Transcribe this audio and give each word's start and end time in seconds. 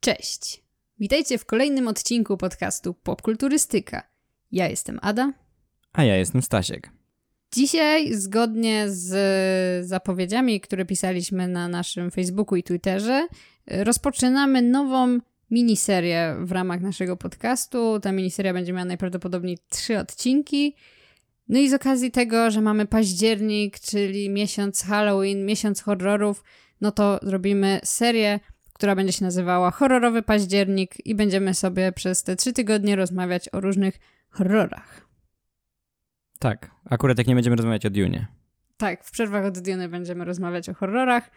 Cześć! 0.00 0.62
Witajcie 0.98 1.38
w 1.38 1.44
kolejnym 1.44 1.88
odcinku 1.88 2.36
podcastu 2.36 2.94
Popkulturystyka. 2.94 4.02
Ja 4.52 4.68
jestem 4.68 4.98
Ada. 5.02 5.32
A 5.92 6.04
ja 6.04 6.16
jestem 6.16 6.42
Stasiek. 6.42 6.90
Dzisiaj, 7.54 8.14
zgodnie 8.14 8.84
z 8.88 9.86
zapowiedziami, 9.86 10.60
które 10.60 10.84
pisaliśmy 10.84 11.48
na 11.48 11.68
naszym 11.68 12.10
Facebooku 12.10 12.56
i 12.56 12.62
Twitterze, 12.62 13.28
rozpoczynamy 13.66 14.62
nową 14.62 15.18
miniserię 15.50 16.36
w 16.40 16.52
ramach 16.52 16.80
naszego 16.80 17.16
podcastu. 17.16 18.00
Ta 18.00 18.12
miniseria 18.12 18.52
będzie 18.52 18.72
miała 18.72 18.84
najprawdopodobniej 18.84 19.58
trzy 19.68 19.98
odcinki. 19.98 20.76
No 21.48 21.58
i 21.58 21.68
z 21.68 21.74
okazji 21.74 22.10
tego, 22.10 22.50
że 22.50 22.60
mamy 22.60 22.86
październik, 22.86 23.80
czyli 23.80 24.30
miesiąc 24.30 24.82
Halloween, 24.82 25.46
miesiąc 25.46 25.82
horrorów, 25.82 26.44
no 26.80 26.92
to 26.92 27.20
zrobimy 27.22 27.80
serię, 27.84 28.40
która 28.78 28.96
będzie 28.96 29.12
się 29.12 29.24
nazywała 29.24 29.70
Horrorowy 29.70 30.22
Październik 30.22 31.06
i 31.06 31.14
będziemy 31.14 31.54
sobie 31.54 31.92
przez 31.92 32.22
te 32.22 32.36
trzy 32.36 32.52
tygodnie 32.52 32.96
rozmawiać 32.96 33.48
o 33.52 33.60
różnych 33.60 33.98
horrorach. 34.30 35.08
Tak, 36.38 36.70
akurat 36.90 37.18
jak 37.18 37.26
nie 37.26 37.34
będziemy 37.34 37.56
rozmawiać 37.56 37.86
o 37.86 37.90
Dune. 37.90 38.26
Tak, 38.76 39.04
w 39.04 39.10
przerwach 39.10 39.44
od 39.44 39.58
Dune 39.58 39.88
będziemy 39.88 40.24
rozmawiać 40.24 40.68
o 40.68 40.74
horrorach. 40.74 41.30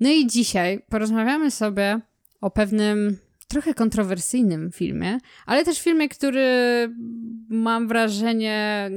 No 0.00 0.10
i 0.10 0.26
dzisiaj 0.26 0.82
porozmawiamy 0.88 1.50
sobie 1.50 2.00
o 2.40 2.50
pewnym 2.50 3.16
trochę 3.48 3.74
kontrowersyjnym 3.74 4.72
filmie, 4.72 5.18
ale 5.46 5.64
też 5.64 5.82
filmie, 5.82 6.08
który 6.08 6.46
mam 7.48 7.88
wrażenie 7.88 8.90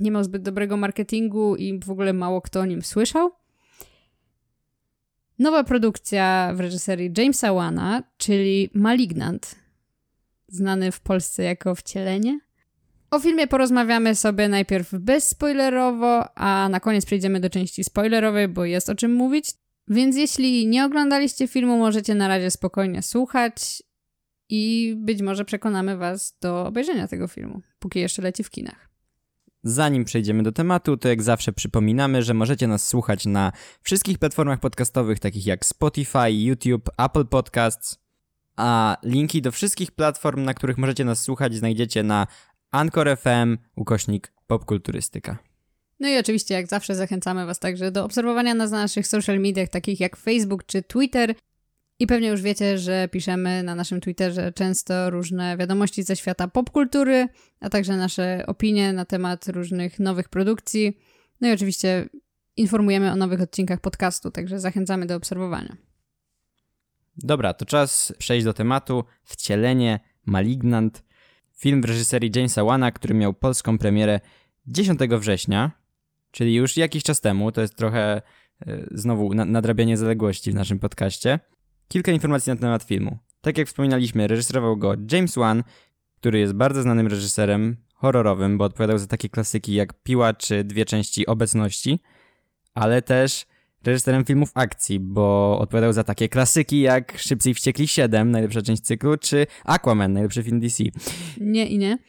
nie 0.00 0.10
miał 0.10 0.24
zbyt 0.24 0.42
dobrego 0.42 0.76
marketingu 0.76 1.56
i 1.56 1.80
w 1.84 1.90
ogóle 1.90 2.12
mało 2.12 2.40
kto 2.40 2.60
o 2.60 2.66
nim 2.66 2.82
słyszał. 2.82 3.37
Nowa 5.38 5.64
produkcja 5.64 6.52
w 6.54 6.60
reżyserii 6.60 7.12
Jamesa 7.18 7.52
Wana, 7.52 8.02
czyli 8.16 8.70
Malignant, 8.74 9.54
znany 10.48 10.92
w 10.92 11.00
Polsce 11.00 11.42
jako 11.42 11.74
Wcielenie. 11.74 12.40
O 13.10 13.20
filmie 13.20 13.46
porozmawiamy 13.46 14.14
sobie 14.14 14.48
najpierw 14.48 14.94
bezspoilerowo, 14.94 16.38
a 16.38 16.68
na 16.68 16.80
koniec 16.80 17.06
przejdziemy 17.06 17.40
do 17.40 17.50
części 17.50 17.84
spoilerowej, 17.84 18.48
bo 18.48 18.64
jest 18.64 18.88
o 18.88 18.94
czym 18.94 19.14
mówić. 19.14 19.50
Więc 19.88 20.16
jeśli 20.16 20.66
nie 20.66 20.84
oglądaliście 20.84 21.48
filmu, 21.48 21.78
możecie 21.78 22.14
na 22.14 22.28
razie 22.28 22.50
spokojnie 22.50 23.02
słuchać 23.02 23.82
i 24.48 24.94
być 24.96 25.22
może 25.22 25.44
przekonamy 25.44 25.96
Was 25.96 26.38
do 26.40 26.66
obejrzenia 26.66 27.08
tego 27.08 27.28
filmu, 27.28 27.62
póki 27.78 28.00
jeszcze 28.00 28.22
leci 28.22 28.44
w 28.44 28.50
kinach. 28.50 28.87
Zanim 29.68 30.04
przejdziemy 30.04 30.42
do 30.42 30.52
tematu, 30.52 30.96
to 30.96 31.08
jak 31.08 31.22
zawsze 31.22 31.52
przypominamy, 31.52 32.22
że 32.22 32.34
możecie 32.34 32.66
nas 32.66 32.86
słuchać 32.86 33.26
na 33.26 33.52
wszystkich 33.82 34.18
platformach 34.18 34.60
podcastowych, 34.60 35.20
takich 35.20 35.46
jak 35.46 35.66
Spotify, 35.66 36.30
YouTube, 36.30 36.90
Apple 36.98 37.26
Podcasts, 37.26 37.98
a 38.56 38.96
linki 39.02 39.42
do 39.42 39.52
wszystkich 39.52 39.90
platform, 39.90 40.44
na 40.44 40.54
których 40.54 40.78
możecie 40.78 41.04
nas 41.04 41.22
słuchać, 41.22 41.54
znajdziecie 41.54 42.02
na 42.02 42.26
Anchor 42.70 43.16
FM, 43.18 43.58
ukośnik 43.76 44.32
popkulturystyka. 44.46 45.38
No 46.00 46.08
i 46.08 46.18
oczywiście, 46.18 46.54
jak 46.54 46.66
zawsze, 46.66 46.94
zachęcamy 46.94 47.46
Was 47.46 47.58
także 47.58 47.90
do 47.90 48.04
obserwowania 48.04 48.54
nas 48.54 48.70
na 48.70 48.78
naszych 48.78 49.06
social 49.06 49.40
mediach, 49.40 49.68
takich 49.68 50.00
jak 50.00 50.16
Facebook 50.16 50.66
czy 50.66 50.82
Twitter. 50.82 51.34
I 51.98 52.06
pewnie 52.06 52.28
już 52.28 52.42
wiecie, 52.42 52.78
że 52.78 53.08
piszemy 53.08 53.62
na 53.62 53.74
naszym 53.74 54.00
Twitterze 54.00 54.52
często 54.52 55.10
różne 55.10 55.56
wiadomości 55.56 56.02
ze 56.02 56.16
świata 56.16 56.48
popkultury, 56.48 57.28
a 57.60 57.70
także 57.70 57.96
nasze 57.96 58.44
opinie 58.46 58.92
na 58.92 59.04
temat 59.04 59.48
różnych 59.48 60.00
nowych 60.00 60.28
produkcji. 60.28 60.98
No 61.40 61.48
i 61.48 61.52
oczywiście 61.52 62.08
informujemy 62.56 63.12
o 63.12 63.16
nowych 63.16 63.40
odcinkach 63.40 63.80
podcastu, 63.80 64.30
także 64.30 64.60
zachęcamy 64.60 65.06
do 65.06 65.16
obserwowania. 65.16 65.76
Dobra, 67.16 67.54
to 67.54 67.66
czas 67.66 68.12
przejść 68.18 68.44
do 68.44 68.52
tematu. 68.52 69.04
Wcielenie, 69.24 70.00
Malignant. 70.26 71.04
Film 71.56 71.82
w 71.82 71.84
reżyserii 71.84 72.30
Jamesa 72.36 72.64
Wana, 72.64 72.92
który 72.92 73.14
miał 73.14 73.34
polską 73.34 73.78
premierę 73.78 74.20
10 74.66 75.00
września, 75.00 75.70
czyli 76.30 76.54
już 76.54 76.76
jakiś 76.76 77.02
czas 77.02 77.20
temu. 77.20 77.52
To 77.52 77.60
jest 77.60 77.76
trochę 77.76 78.22
e, 78.66 78.86
znowu 78.90 79.34
nadrabianie 79.34 79.96
zaległości 79.96 80.52
w 80.52 80.54
naszym 80.54 80.78
podcaście. 80.78 81.38
Kilka 81.88 82.12
informacji 82.12 82.50
na 82.50 82.56
temat 82.56 82.82
filmu. 82.82 83.18
Tak 83.40 83.58
jak 83.58 83.68
wspominaliśmy, 83.68 84.26
reżyserował 84.26 84.76
go 84.76 84.94
James 85.12 85.34
Wan, 85.34 85.62
który 86.16 86.38
jest 86.38 86.52
bardzo 86.52 86.82
znanym 86.82 87.06
reżyserem 87.06 87.76
horrorowym, 87.94 88.58
bo 88.58 88.64
odpowiadał 88.64 88.98
za 88.98 89.06
takie 89.06 89.28
klasyki 89.28 89.74
jak 89.74 90.02
Piła 90.02 90.34
czy 90.34 90.64
Dwie 90.64 90.84
części 90.84 91.26
Obecności, 91.26 92.00
ale 92.74 93.02
też 93.02 93.46
reżyserem 93.84 94.24
filmów 94.24 94.50
akcji, 94.54 95.00
bo 95.00 95.58
odpowiadał 95.58 95.92
za 95.92 96.04
takie 96.04 96.28
klasyki 96.28 96.80
jak 96.80 97.18
Szybcy 97.18 97.50
i 97.50 97.54
Wściekli 97.54 97.88
7, 97.88 98.30
najlepsza 98.30 98.62
część 98.62 98.82
cyklu, 98.82 99.16
czy 99.16 99.46
Aquaman, 99.64 100.12
najlepszy 100.12 100.42
film 100.42 100.60
DC. 100.60 100.84
Nie 101.40 101.66
i 101.66 101.78
nie. 101.78 101.98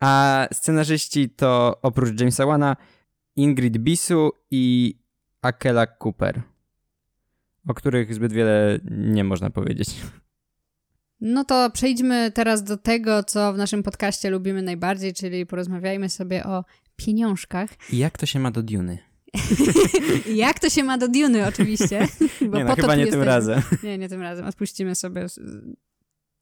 A 0.00 0.46
scenarzyści 0.52 1.30
to 1.30 1.78
oprócz 1.82 2.20
Jamesa 2.20 2.46
Wana 2.46 2.76
Ingrid 3.36 3.78
Bisu 3.78 4.30
i 4.50 4.94
Akela 5.42 5.86
Cooper 5.86 6.42
o 7.68 7.74
których 7.74 8.14
zbyt 8.14 8.32
wiele 8.32 8.78
nie 8.90 9.24
można 9.24 9.50
powiedzieć. 9.50 9.88
No 11.20 11.44
to 11.44 11.70
przejdźmy 11.70 12.32
teraz 12.34 12.64
do 12.64 12.76
tego, 12.76 13.24
co 13.24 13.52
w 13.52 13.56
naszym 13.56 13.82
podcaście 13.82 14.30
lubimy 14.30 14.62
najbardziej, 14.62 15.14
czyli 15.14 15.46
porozmawiajmy 15.46 16.08
sobie 16.08 16.44
o 16.44 16.64
pieniążkach. 16.96 17.70
I 17.92 17.98
jak 17.98 18.18
to 18.18 18.26
się 18.26 18.38
ma 18.38 18.50
do 18.50 18.62
Duny? 18.62 18.98
jak 20.34 20.60
to 20.60 20.70
się 20.70 20.84
ma 20.84 20.98
do 20.98 21.08
Duny, 21.08 21.46
oczywiście. 21.46 22.08
Bo 22.50 22.58
nie, 22.58 22.64
no, 22.64 22.74
chyba 22.74 22.94
nie 22.94 23.00
jesteśmy. 23.00 23.10
tym 23.10 23.22
razem. 23.22 23.62
Nie, 23.82 23.98
nie 23.98 24.08
tym 24.08 24.22
razem. 24.22 24.46
Odpuścimy 24.46 24.94
sobie. 24.94 25.26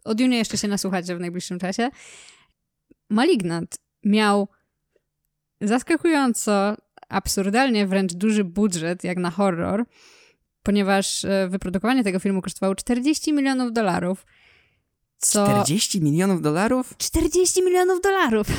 O 0.04 0.14
Duny 0.14 0.36
jeszcze 0.36 0.58
się 0.58 0.68
nasłuchacie 0.68 1.16
w 1.16 1.20
najbliższym 1.20 1.58
czasie. 1.58 1.90
Malignant 3.10 3.78
miał 4.04 4.48
zaskakująco, 5.60 6.76
absurdalnie 7.08 7.86
wręcz 7.86 8.12
duży 8.12 8.44
budżet, 8.44 9.04
jak 9.04 9.18
na 9.18 9.30
horror 9.30 9.84
ponieważ 10.64 11.24
e, 11.24 11.48
wyprodukowanie 11.48 12.04
tego 12.04 12.18
filmu 12.18 12.42
kosztowało 12.42 12.74
40 12.74 13.32
milionów 13.32 13.72
dolarów. 13.72 14.26
Co... 15.18 15.44
40 15.44 16.00
milionów 16.00 16.42
dolarów? 16.42 16.94
40 16.98 17.62
milionów 17.62 18.00
dolarów! 18.00 18.46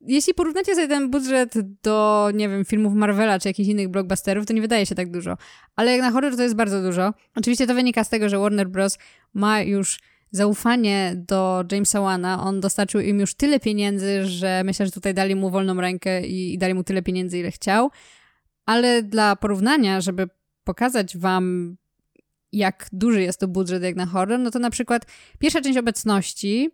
Jeśli 0.00 0.34
porównacie 0.34 0.74
sobie 0.74 0.88
ten 0.88 1.10
budżet 1.10 1.54
do, 1.82 2.28
nie 2.34 2.48
wiem, 2.48 2.64
filmów 2.64 2.94
Marvela 2.94 3.38
czy 3.38 3.48
jakichś 3.48 3.68
innych 3.68 3.88
blockbusterów, 3.88 4.46
to 4.46 4.52
nie 4.52 4.60
wydaje 4.60 4.86
się 4.86 4.94
tak 4.94 5.10
dużo. 5.10 5.36
Ale 5.76 5.92
jak 5.92 6.00
na 6.00 6.10
horror 6.10 6.36
to 6.36 6.42
jest 6.42 6.54
bardzo 6.54 6.82
dużo. 6.82 7.14
Oczywiście 7.36 7.66
to 7.66 7.74
wynika 7.74 8.04
z 8.04 8.08
tego, 8.08 8.28
że 8.28 8.38
Warner 8.38 8.68
Bros. 8.68 8.98
ma 9.34 9.62
już 9.62 9.98
zaufanie 10.30 11.12
do 11.16 11.64
Jamesa 11.72 12.00
Wana. 12.00 12.42
On 12.42 12.60
dostarczył 12.60 13.00
im 13.00 13.20
już 13.20 13.34
tyle 13.34 13.60
pieniędzy, 13.60 14.26
że 14.26 14.62
myślę, 14.64 14.86
że 14.86 14.92
tutaj 14.92 15.14
dali 15.14 15.34
mu 15.34 15.50
wolną 15.50 15.80
rękę 15.80 16.26
i, 16.26 16.54
i 16.54 16.58
dali 16.58 16.74
mu 16.74 16.84
tyle 16.84 17.02
pieniędzy, 17.02 17.38
ile 17.38 17.50
chciał. 17.50 17.90
Ale 18.66 19.02
dla 19.02 19.36
porównania, 19.36 20.00
żeby 20.00 20.28
pokazać 20.64 21.16
wam, 21.16 21.76
jak 22.52 22.88
duży 22.92 23.22
jest 23.22 23.40
to 23.40 23.48
budżet 23.48 23.82
jak 23.82 23.96
na 23.96 24.06
horror, 24.06 24.38
no 24.38 24.50
to 24.50 24.58
na 24.58 24.70
przykład 24.70 25.06
pierwsza 25.38 25.60
część 25.60 25.78
obecności 25.78 26.70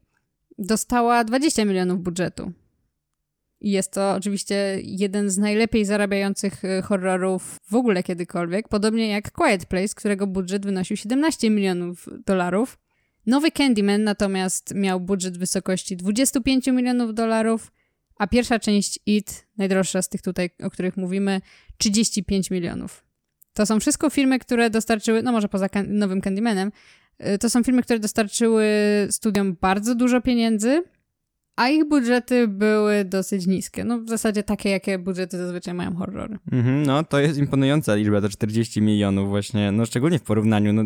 dostała 0.58 1.24
20 1.24 1.64
milionów 1.64 2.02
budżetu. 2.02 2.52
I 3.60 3.70
jest 3.70 3.92
to 3.92 4.12
oczywiście 4.12 4.78
jeden 4.82 5.30
z 5.30 5.38
najlepiej 5.38 5.84
zarabiających 5.84 6.64
e, 6.64 6.82
horrorów 6.82 7.56
w 7.70 7.74
ogóle 7.74 8.02
kiedykolwiek, 8.02 8.68
podobnie 8.68 9.08
jak 9.08 9.32
Quiet 9.32 9.66
Place, 9.66 9.94
którego 9.94 10.26
budżet 10.26 10.66
wynosił 10.66 10.96
17 10.96 11.50
milionów 11.50 12.08
dolarów. 12.26 12.78
Nowy 13.26 13.50
Candyman 13.50 14.04
natomiast 14.04 14.74
miał 14.74 15.00
budżet 15.00 15.36
w 15.36 15.40
wysokości 15.40 15.96
25 15.96 16.66
milionów 16.66 17.14
dolarów, 17.14 17.72
a 18.16 18.26
pierwsza 18.26 18.58
część 18.58 18.98
It, 19.06 19.46
najdroższa 19.56 20.02
z 20.02 20.08
tych 20.08 20.22
tutaj, 20.22 20.50
o 20.62 20.70
których 20.70 20.96
mówimy, 20.96 21.40
35 21.78 22.50
milionów. 22.50 23.07
To 23.58 23.66
są 23.66 23.80
wszystko 23.80 24.10
filmy, 24.10 24.38
które 24.38 24.70
dostarczyły, 24.70 25.22
no 25.22 25.32
może 25.32 25.48
poza 25.48 25.68
kan 25.68 25.98
nowym 25.98 26.20
Candymanem, 26.20 26.72
y, 27.34 27.38
to 27.38 27.50
są 27.50 27.62
filmy, 27.62 27.82
które 27.82 27.98
dostarczyły 27.98 28.66
studiom 29.10 29.56
bardzo 29.60 29.94
dużo 29.94 30.20
pieniędzy, 30.20 30.82
a 31.56 31.68
ich 31.68 31.88
budżety 31.88 32.48
były 32.48 33.04
dosyć 33.04 33.46
niskie. 33.46 33.84
No 33.84 34.00
w 34.00 34.08
zasadzie 34.08 34.42
takie, 34.42 34.70
jakie 34.70 34.98
budżety 34.98 35.38
zazwyczaj 35.38 35.74
mają 35.74 35.94
horrory. 35.96 36.38
Mhm, 36.52 36.82
no 36.82 37.04
to 37.04 37.20
jest 37.20 37.38
imponująca 37.38 37.94
liczba, 37.94 38.20
to 38.20 38.28
40 38.28 38.82
milionów 38.82 39.28
właśnie, 39.28 39.72
no 39.72 39.86
szczególnie 39.86 40.18
w 40.18 40.22
porównaniu, 40.22 40.72
no 40.72 40.82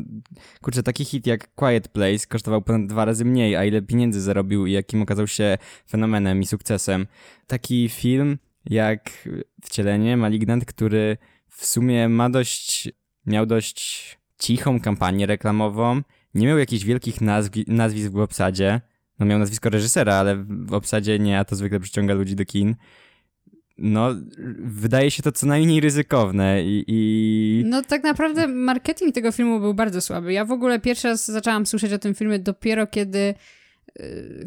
kurczę, 0.62 0.82
taki 0.82 1.04
hit 1.04 1.26
jak 1.26 1.54
Quiet 1.54 1.88
Place 1.88 2.26
kosztował 2.28 2.62
ponad 2.62 2.86
dwa 2.86 3.04
razy 3.04 3.24
mniej, 3.24 3.56
a 3.56 3.64
ile 3.64 3.82
pieniędzy 3.82 4.20
zarobił 4.20 4.66
i 4.66 4.72
jakim 4.72 5.02
okazał 5.02 5.26
się 5.26 5.58
fenomenem 5.88 6.40
i 6.40 6.46
sukcesem. 6.46 7.06
Taki 7.46 7.88
film 7.88 8.38
jak 8.64 9.28
Wcielenie, 9.62 10.16
Malignant, 10.16 10.64
który 10.64 11.16
w 11.52 11.66
sumie 11.66 12.08
ma 12.08 12.30
dość, 12.30 12.88
miał 13.26 13.46
dość 13.46 14.18
cichą 14.38 14.80
kampanię 14.80 15.26
reklamową, 15.26 16.02
nie 16.34 16.46
miał 16.46 16.58
jakichś 16.58 16.84
wielkich 16.84 17.20
nazwi, 17.20 17.64
nazwisk 17.68 18.12
w 18.12 18.18
obsadzie, 18.18 18.80
no 19.18 19.26
miał 19.26 19.38
nazwisko 19.38 19.70
reżysera, 19.70 20.14
ale 20.14 20.44
w 20.48 20.72
obsadzie 20.72 21.18
nie, 21.18 21.38
a 21.38 21.44
to 21.44 21.56
zwykle 21.56 21.80
przyciąga 21.80 22.14
ludzi 22.14 22.36
do 22.36 22.44
kin. 22.44 22.76
no, 23.78 24.08
wydaje 24.58 25.10
się 25.10 25.22
to 25.22 25.32
co 25.32 25.46
najmniej 25.46 25.80
ryzykowne 25.80 26.62
i, 26.62 26.84
i... 26.86 27.62
No 27.66 27.82
tak 27.82 28.02
naprawdę 28.02 28.48
marketing 28.48 29.14
tego 29.14 29.32
filmu 29.32 29.60
był 29.60 29.74
bardzo 29.74 30.00
słaby. 30.00 30.32
Ja 30.32 30.44
w 30.44 30.52
ogóle 30.52 30.80
pierwszy 30.80 31.08
raz 31.08 31.26
zaczęłam 31.26 31.66
słyszeć 31.66 31.92
o 31.92 31.98
tym 31.98 32.14
filmie 32.14 32.38
dopiero 32.38 32.86
kiedy 32.86 33.34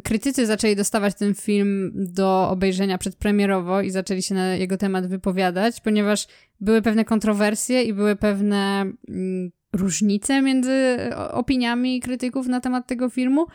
krytycy 0.03 0.45
zaczęli 0.45 0.75
dostawać 0.75 1.15
ten 1.15 1.35
film 1.35 1.91
do 1.95 2.49
obejrzenia 2.49 2.97
przedpremierowo 2.97 3.81
i 3.81 3.91
zaczęli 3.91 4.21
się 4.21 4.35
na 4.35 4.55
jego 4.55 4.77
temat 4.77 5.07
wypowiadać, 5.07 5.81
ponieważ 5.81 6.27
były 6.59 6.81
pewne 6.81 7.05
kontrowersje 7.05 7.83
i 7.83 7.93
były 7.93 8.15
pewne 8.15 8.81
mm, 9.09 9.51
różnice 9.73 10.41
między 10.41 10.97
opiniami 11.31 11.99
krytyków 11.99 12.47
na 12.47 12.61
temat 12.61 12.87
tego 12.87 13.09
filmu. 13.09 13.45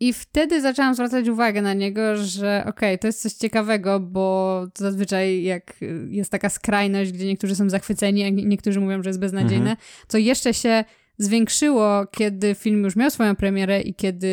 I 0.00 0.12
wtedy 0.12 0.60
zaczęłam 0.60 0.94
zwracać 0.94 1.28
uwagę 1.28 1.62
na 1.62 1.74
niego, 1.74 2.16
że 2.16 2.60
okej, 2.60 2.70
okay, 2.70 2.98
to 2.98 3.06
jest 3.06 3.22
coś 3.22 3.32
ciekawego, 3.32 4.00
bo 4.00 4.66
zazwyczaj 4.78 5.42
jak 5.42 5.76
jest 6.08 6.30
taka 6.30 6.48
skrajność, 6.48 7.12
gdzie 7.12 7.26
niektórzy 7.26 7.56
są 7.56 7.70
zachwyceni, 7.70 8.24
a 8.24 8.30
niektórzy 8.30 8.80
mówią, 8.80 9.02
że 9.02 9.10
jest 9.10 9.20
beznadziejne, 9.20 9.70
mhm. 9.70 9.76
co 10.08 10.18
jeszcze 10.18 10.54
się 10.54 10.84
zwiększyło, 11.18 12.06
kiedy 12.06 12.54
film 12.54 12.84
już 12.84 12.96
miał 12.96 13.10
swoją 13.10 13.36
premierę 13.36 13.80
i 13.80 13.94
kiedy 13.94 14.28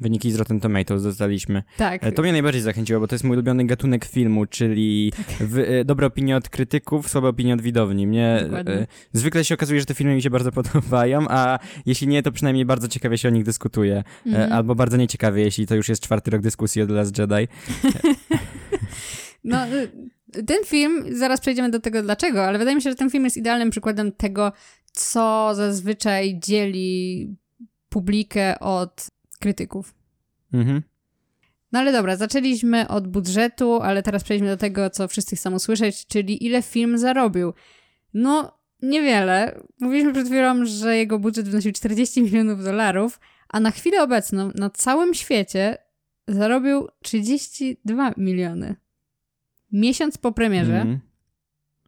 Wyniki 0.00 0.32
z 0.32 0.36
Rotten 0.36 0.60
Tomatoes 0.60 1.02
dostaliśmy. 1.02 1.62
Tak. 1.76 2.04
E, 2.04 2.12
to 2.12 2.22
mnie 2.22 2.32
najbardziej 2.32 2.62
zachęciło, 2.62 3.00
bo 3.00 3.08
to 3.08 3.14
jest 3.14 3.24
mój 3.24 3.36
ulubiony 3.36 3.64
gatunek 3.64 4.04
filmu, 4.04 4.46
czyli 4.46 5.12
tak. 5.16 5.48
w, 5.48 5.58
e, 5.58 5.84
dobre 5.84 6.06
opinie 6.06 6.36
od 6.36 6.48
krytyków, 6.48 7.08
słabe 7.08 7.28
opinie 7.28 7.54
od 7.54 7.62
widowni. 7.62 8.06
Mnie 8.06 8.26
e, 8.66 8.86
zwykle 9.12 9.44
się 9.44 9.54
okazuje, 9.54 9.80
że 9.80 9.86
te 9.86 9.94
filmy 9.94 10.14
mi 10.14 10.22
się 10.22 10.30
bardzo 10.30 10.52
podobają, 10.62 11.26
a 11.28 11.58
jeśli 11.86 12.08
nie, 12.08 12.22
to 12.22 12.32
przynajmniej 12.32 12.64
bardzo 12.64 12.88
ciekawie 12.88 13.18
się 13.18 13.28
o 13.28 13.30
nich 13.30 13.44
dyskutuje. 13.44 14.04
Mhm. 14.26 14.52
Albo 14.52 14.74
bardzo 14.74 14.96
nieciekawie, 14.96 15.42
jeśli 15.42 15.66
to 15.66 15.74
już 15.74 15.88
jest 15.88 16.02
czwarty 16.02 16.30
rok 16.30 16.42
dyskusji 16.42 16.82
o 16.82 16.86
The 16.86 16.92
Last 16.92 17.18
Jedi. 17.18 17.48
no, 19.44 19.58
ten 20.46 20.64
film, 20.64 21.04
zaraz 21.16 21.40
przejdziemy 21.40 21.70
do 21.70 21.80
tego 21.80 22.02
dlaczego, 22.02 22.44
ale 22.44 22.58
wydaje 22.58 22.76
mi 22.76 22.82
się, 22.82 22.90
że 22.90 22.96
ten 22.96 23.10
film 23.10 23.24
jest 23.24 23.36
idealnym 23.36 23.70
przykładem 23.70 24.12
tego, 24.12 24.52
co 24.92 25.54
zazwyczaj 25.54 26.38
dzieli 26.38 27.28
publikę 27.88 28.60
od 28.60 29.06
krytyków. 29.42 29.94
Mhm. 30.52 30.82
No 31.72 31.78
ale 31.78 31.92
dobra, 31.92 32.16
zaczęliśmy 32.16 32.88
od 32.88 33.08
budżetu, 33.08 33.80
ale 33.82 34.02
teraz 34.02 34.24
przejdźmy 34.24 34.48
do 34.48 34.56
tego, 34.56 34.90
co 34.90 35.08
wszyscy 35.08 35.36
chcą 35.36 35.54
usłyszeć, 35.54 36.06
czyli 36.06 36.46
ile 36.46 36.62
film 36.62 36.98
zarobił. 36.98 37.52
No, 38.14 38.58
niewiele. 38.82 39.60
Mówiliśmy 39.80 40.12
przed 40.12 40.26
chwilą, 40.26 40.64
że 40.64 40.96
jego 40.96 41.18
budżet 41.18 41.48
wynosił 41.48 41.72
40 41.72 42.22
milionów 42.32 42.64
dolarów, 42.64 43.20
a 43.48 43.60
na 43.60 43.70
chwilę 43.70 44.02
obecną 44.02 44.50
na 44.54 44.70
całym 44.70 45.14
świecie 45.14 45.78
zarobił 46.28 46.88
32 47.02 48.14
miliony. 48.16 48.76
Miesiąc 49.72 50.18
po 50.18 50.32
premierze 50.32 50.80
mhm 50.80 51.12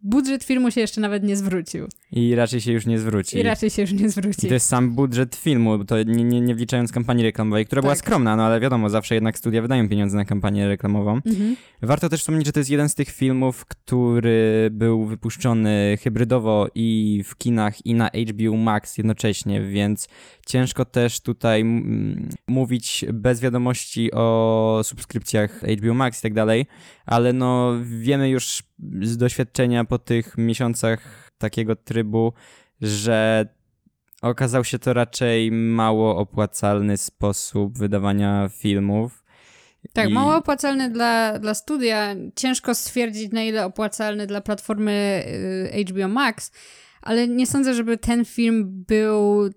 budżet 0.04 0.44
filmu 0.44 0.70
się 0.70 0.80
jeszcze 0.80 1.00
nawet 1.00 1.22
nie 1.22 1.36
zwrócił. 1.36 1.88
I 2.16 2.34
raczej 2.34 2.60
się 2.60 2.72
już 2.72 2.86
nie 2.86 2.98
zwróci. 2.98 3.38
I 3.38 3.42
raczej 3.42 3.70
się 3.70 3.82
już 3.82 3.92
nie 3.92 4.08
zwróci. 4.08 4.46
I 4.46 4.48
to 4.48 4.54
jest 4.54 4.68
sam 4.68 4.90
budżet 4.90 5.36
filmu, 5.36 5.84
to 5.84 6.02
nie, 6.02 6.24
nie, 6.24 6.40
nie 6.40 6.54
wliczając 6.54 6.92
kampanii 6.92 7.24
reklamowej, 7.24 7.66
która 7.66 7.82
tak. 7.82 7.86
była 7.86 7.94
skromna, 7.94 8.36
no 8.36 8.44
ale 8.44 8.60
wiadomo, 8.60 8.90
zawsze 8.90 9.14
jednak 9.14 9.38
studia 9.38 9.62
wydają 9.62 9.88
pieniądze 9.88 10.16
na 10.16 10.24
kampanię 10.24 10.68
reklamową. 10.68 11.20
Mhm. 11.26 11.56
Warto 11.82 12.08
też 12.08 12.20
wspomnieć, 12.20 12.46
że 12.46 12.52
to 12.52 12.60
jest 12.60 12.70
jeden 12.70 12.88
z 12.88 12.94
tych 12.94 13.08
filmów, 13.08 13.66
który 13.66 14.68
był 14.72 15.04
wypuszczony 15.04 15.98
hybrydowo 16.02 16.68
i 16.74 17.22
w 17.26 17.36
kinach, 17.36 17.86
i 17.86 17.94
na 17.94 18.08
HBO 18.08 18.56
Max 18.56 18.98
jednocześnie, 18.98 19.62
więc 19.62 20.08
ciężko 20.46 20.84
też 20.84 21.20
tutaj 21.20 21.64
mówić 22.46 23.04
bez 23.12 23.40
wiadomości 23.40 24.12
o 24.12 24.80
subskrypcjach 24.84 25.62
HBO 25.78 25.94
Max 25.94 26.18
i 26.18 26.22
tak 26.22 26.34
dalej, 26.34 26.66
ale 27.06 27.32
no 27.32 27.72
wiemy 27.84 28.28
już 28.28 28.62
z 29.02 29.16
doświadczenia 29.16 29.84
po 29.84 29.98
tych 29.98 30.38
miesiącach 30.38 31.23
takiego 31.38 31.76
trybu, 31.76 32.32
że 32.80 33.46
okazał 34.22 34.64
się 34.64 34.78
to 34.78 34.92
raczej 34.92 35.52
mało 35.52 36.16
opłacalny 36.16 36.96
sposób 36.96 37.78
wydawania 37.78 38.48
filmów. 38.48 39.24
Tak, 39.92 40.10
I... 40.10 40.12
mało 40.12 40.36
opłacalny 40.36 40.90
dla, 40.90 41.38
dla 41.38 41.54
studia. 41.54 42.14
Ciężko 42.36 42.74
stwierdzić, 42.74 43.32
na 43.32 43.42
ile 43.42 43.64
opłacalny 43.64 44.26
dla 44.26 44.40
platformy 44.40 45.24
y, 45.76 45.84
HBO 45.84 46.08
Max, 46.08 46.52
ale 47.02 47.28
nie 47.28 47.46
sądzę, 47.46 47.74
żeby 47.74 47.98
ten 47.98 48.24
film 48.24 48.84
był 48.88 49.50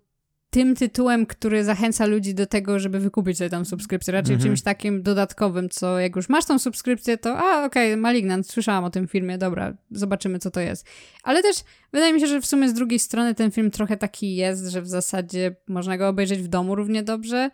tym 0.57 0.75
tytułem, 0.75 1.25
który 1.25 1.63
zachęca 1.63 2.05
ludzi 2.05 2.33
do 2.33 2.45
tego, 2.45 2.79
żeby 2.79 2.99
wykupić 2.99 3.37
sobie 3.37 3.49
tam 3.49 3.65
subskrypcję. 3.65 4.13
Raczej 4.13 4.33
mhm. 4.33 4.49
czymś 4.49 4.61
takim 4.61 5.03
dodatkowym, 5.03 5.69
co 5.69 5.99
jak 5.99 6.15
już 6.15 6.29
masz 6.29 6.45
tą 6.45 6.59
subskrypcję, 6.59 7.17
to 7.17 7.37
a 7.37 7.65
okej, 7.65 7.91
okay, 7.93 7.97
Malignant, 7.97 8.49
słyszałam 8.49 8.83
o 8.83 8.89
tym 8.89 9.07
filmie, 9.07 9.37
dobra, 9.37 9.73
zobaczymy 9.91 10.39
co 10.39 10.51
to 10.51 10.59
jest. 10.59 10.85
Ale 11.23 11.41
też 11.41 11.57
wydaje 11.93 12.13
mi 12.13 12.19
się, 12.19 12.27
że 12.27 12.41
w 12.41 12.45
sumie 12.45 12.69
z 12.69 12.73
drugiej 12.73 12.99
strony 12.99 13.35
ten 13.35 13.51
film 13.51 13.71
trochę 13.71 13.97
taki 13.97 14.35
jest, 14.35 14.67
że 14.67 14.81
w 14.81 14.87
zasadzie 14.87 15.55
można 15.67 15.97
go 15.97 16.07
obejrzeć 16.07 16.41
w 16.41 16.47
domu 16.47 16.75
równie 16.75 17.03
dobrze 17.03 17.51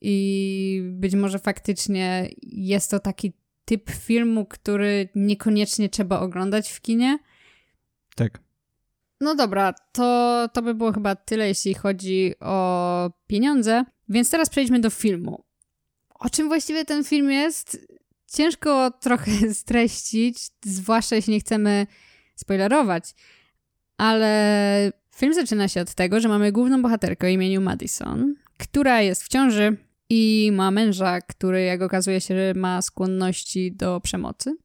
i 0.00 0.82
być 0.84 1.14
może 1.14 1.38
faktycznie 1.38 2.28
jest 2.42 2.90
to 2.90 2.98
taki 2.98 3.32
typ 3.64 3.90
filmu, 3.90 4.46
który 4.46 5.08
niekoniecznie 5.14 5.88
trzeba 5.88 6.20
oglądać 6.20 6.70
w 6.70 6.80
kinie. 6.80 7.18
Tak. 8.16 8.41
No 9.22 9.34
dobra, 9.34 9.74
to, 9.92 10.48
to 10.52 10.62
by 10.62 10.74
było 10.74 10.92
chyba 10.92 11.16
tyle, 11.16 11.48
jeśli 11.48 11.74
chodzi 11.74 12.34
o 12.40 13.10
pieniądze. 13.26 13.84
Więc 14.08 14.30
teraz 14.30 14.48
przejdźmy 14.48 14.80
do 14.80 14.90
filmu. 14.90 15.44
O 16.14 16.30
czym 16.30 16.48
właściwie 16.48 16.84
ten 16.84 17.04
film 17.04 17.30
jest? 17.30 17.86
Ciężko 18.32 18.90
trochę 18.90 19.30
streścić, 19.54 20.38
zwłaszcza 20.64 21.16
jeśli 21.16 21.32
nie 21.32 21.40
chcemy 21.40 21.86
spoilerować. 22.36 23.14
Ale 23.96 24.92
film 25.16 25.34
zaczyna 25.34 25.68
się 25.68 25.80
od 25.80 25.94
tego, 25.94 26.20
że 26.20 26.28
mamy 26.28 26.52
główną 26.52 26.82
bohaterkę 26.82 27.26
o 27.26 27.30
imieniu 27.30 27.60
Madison, 27.60 28.34
która 28.58 29.00
jest 29.00 29.22
w 29.22 29.28
ciąży 29.28 29.76
i 30.10 30.50
ma 30.52 30.70
męża, 30.70 31.20
który, 31.20 31.62
jak 31.62 31.82
okazuje 31.82 32.20
się, 32.20 32.52
ma 32.56 32.82
skłonności 32.82 33.72
do 33.72 34.00
przemocy. 34.00 34.56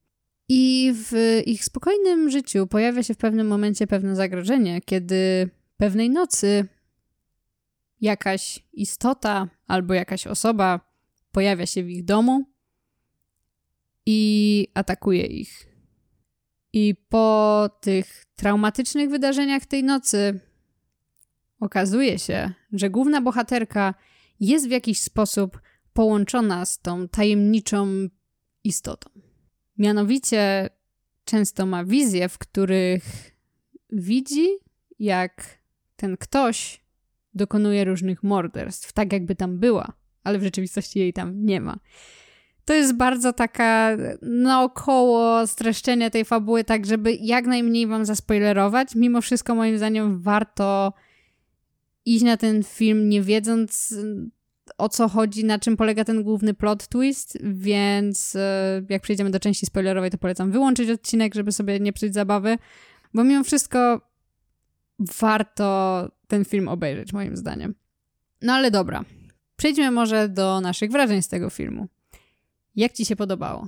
I 0.49 0.93
w 0.95 1.41
ich 1.45 1.65
spokojnym 1.65 2.29
życiu 2.29 2.67
pojawia 2.67 3.03
się 3.03 3.13
w 3.13 3.17
pewnym 3.17 3.47
momencie 3.47 3.87
pewne 3.87 4.15
zagrożenie, 4.15 4.81
kiedy 4.81 5.49
pewnej 5.77 6.09
nocy 6.09 6.67
jakaś 8.01 8.63
istota 8.73 9.49
albo 9.67 9.93
jakaś 9.93 10.27
osoba 10.27 10.79
pojawia 11.31 11.65
się 11.65 11.83
w 11.83 11.89
ich 11.89 12.05
domu 12.05 12.45
i 14.05 14.67
atakuje 14.73 15.25
ich. 15.25 15.67
I 16.73 16.95
po 17.09 17.69
tych 17.81 18.25
traumatycznych 18.35 19.09
wydarzeniach 19.09 19.65
tej 19.65 19.83
nocy 19.83 20.39
okazuje 21.59 22.19
się, 22.19 22.53
że 22.73 22.89
główna 22.89 23.21
bohaterka 23.21 23.93
jest 24.39 24.67
w 24.67 24.71
jakiś 24.71 25.01
sposób 25.01 25.61
połączona 25.93 26.65
z 26.65 26.79
tą 26.79 27.07
tajemniczą 27.07 28.07
istotą. 28.63 29.26
Mianowicie 29.77 30.69
często 31.25 31.65
ma 31.65 31.85
wizje, 31.85 32.29
w 32.29 32.37
których 32.37 33.03
widzi, 33.89 34.47
jak 34.99 35.59
ten 35.95 36.17
ktoś 36.17 36.81
dokonuje 37.33 37.85
różnych 37.85 38.23
morderstw, 38.23 38.93
tak 38.93 39.13
jakby 39.13 39.35
tam 39.35 39.59
była, 39.59 39.93
ale 40.23 40.39
w 40.39 40.43
rzeczywistości 40.43 40.99
jej 40.99 41.13
tam 41.13 41.45
nie 41.45 41.61
ma. 41.61 41.79
To 42.65 42.73
jest 42.73 42.93
bardzo 42.93 43.33
taka 43.33 43.97
naokoło 44.21 45.47
streszczenie 45.47 46.11
tej 46.11 46.25
fabuły, 46.25 46.63
tak 46.63 46.85
żeby 46.85 47.13
jak 47.13 47.45
najmniej 47.45 47.87
wam 47.87 48.05
zaspoilerować. 48.05 48.95
Mimo 48.95 49.21
wszystko 49.21 49.55
moim 49.55 49.77
zdaniem 49.77 50.21
warto 50.21 50.93
iść 52.05 52.23
na 52.23 52.37
ten 52.37 52.63
film 52.63 53.09
nie 53.09 53.21
wiedząc 53.21 53.95
o 54.77 54.89
co 54.89 55.09
chodzi, 55.09 55.45
na 55.45 55.59
czym 55.59 55.77
polega 55.77 56.03
ten 56.03 56.23
główny 56.23 56.53
plot 56.53 56.87
twist, 56.87 57.37
więc 57.43 58.35
e, 58.35 58.81
jak 58.89 59.01
przejdziemy 59.01 59.31
do 59.31 59.39
części 59.39 59.65
spoilerowej, 59.65 60.11
to 60.11 60.17
polecam 60.17 60.51
wyłączyć 60.51 60.89
odcinek, 60.89 61.35
żeby 61.35 61.51
sobie 61.51 61.79
nie 61.79 61.93
psuć 61.93 62.13
zabawy, 62.13 62.57
bo 63.13 63.23
mimo 63.23 63.43
wszystko 63.43 64.01
warto 64.99 66.07
ten 66.27 66.45
film 66.45 66.67
obejrzeć, 66.67 67.13
moim 67.13 67.37
zdaniem. 67.37 67.75
No 68.41 68.53
ale 68.53 68.71
dobra, 68.71 69.05
przejdźmy 69.55 69.91
może 69.91 70.29
do 70.29 70.61
naszych 70.61 70.91
wrażeń 70.91 71.21
z 71.21 71.27
tego 71.27 71.49
filmu. 71.49 71.87
Jak 72.75 72.93
ci 72.93 73.05
się 73.05 73.15
podobało? 73.15 73.67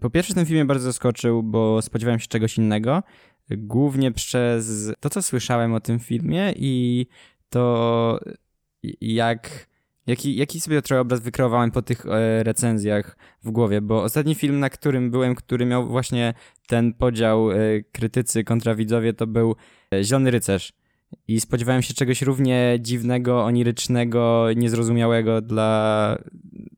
Po 0.00 0.10
pierwsze, 0.10 0.34
ten 0.34 0.46
film 0.46 0.56
mnie 0.56 0.64
bardzo 0.64 0.84
zaskoczył, 0.84 1.42
bo 1.42 1.82
spodziewałem 1.82 2.20
się 2.20 2.26
czegoś 2.26 2.58
innego. 2.58 3.02
Głównie 3.50 4.12
przez 4.12 4.92
to, 5.00 5.10
co 5.10 5.22
słyszałem 5.22 5.74
o 5.74 5.80
tym 5.80 5.98
filmie 5.98 6.52
i 6.56 7.06
to, 7.48 8.20
jak 9.00 9.69
Jaki, 10.10 10.36
jaki 10.36 10.60
sobie 10.60 10.82
trochę 10.82 11.00
obraz 11.00 11.20
wykreowałem 11.20 11.70
po 11.70 11.82
tych 11.82 12.06
e, 12.06 12.42
recenzjach 12.42 13.16
w 13.42 13.50
głowie, 13.50 13.80
bo 13.80 14.02
ostatni 14.02 14.34
film, 14.34 14.60
na 14.60 14.70
którym 14.70 15.10
byłem, 15.10 15.34
który 15.34 15.66
miał 15.66 15.88
właśnie 15.88 16.34
ten 16.66 16.94
podział 16.94 17.50
e, 17.50 17.56
krytycy 17.92 18.44
kontra 18.44 18.74
widzowie, 18.74 19.12
to 19.12 19.26
był 19.26 19.56
e, 19.94 20.04
Zielony 20.04 20.30
Rycerz. 20.30 20.72
I 21.28 21.40
spodziewałem 21.40 21.82
się 21.82 21.94
czegoś 21.94 22.22
równie 22.22 22.78
dziwnego, 22.80 23.44
onirycznego, 23.44 24.46
niezrozumiałego 24.56 25.40
dla, 25.40 26.18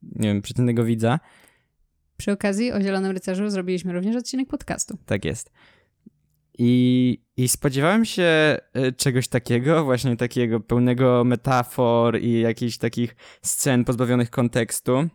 nie 0.03 0.29
wiem, 0.29 0.43
przeciętnego 0.43 0.85
widza. 0.85 1.19
Przy 2.17 2.33
okazji 2.33 2.73
o 2.73 2.81
Zielonym 2.81 3.13
Rycerzu 3.13 3.51
zrobiliśmy 3.51 3.93
również 3.93 4.17
odcinek 4.17 4.49
podcastu. 4.49 4.99
Tak 5.07 5.25
jest. 5.25 5.53
I, 6.59 7.19
I 7.37 7.49
spodziewałem 7.49 8.05
się 8.05 8.59
y, 8.77 8.93
czegoś 8.93 9.29
takiego, 9.29 9.85
właśnie 9.85 10.17
takiego 10.17 10.61
pełnego 10.61 11.25
metafor 11.25 12.21
i 12.21 12.41
jakichś 12.41 12.77
takich 12.77 13.17
scen 13.43 13.85
pozbawionych 13.85 14.31
kontekstu. 14.31 15.09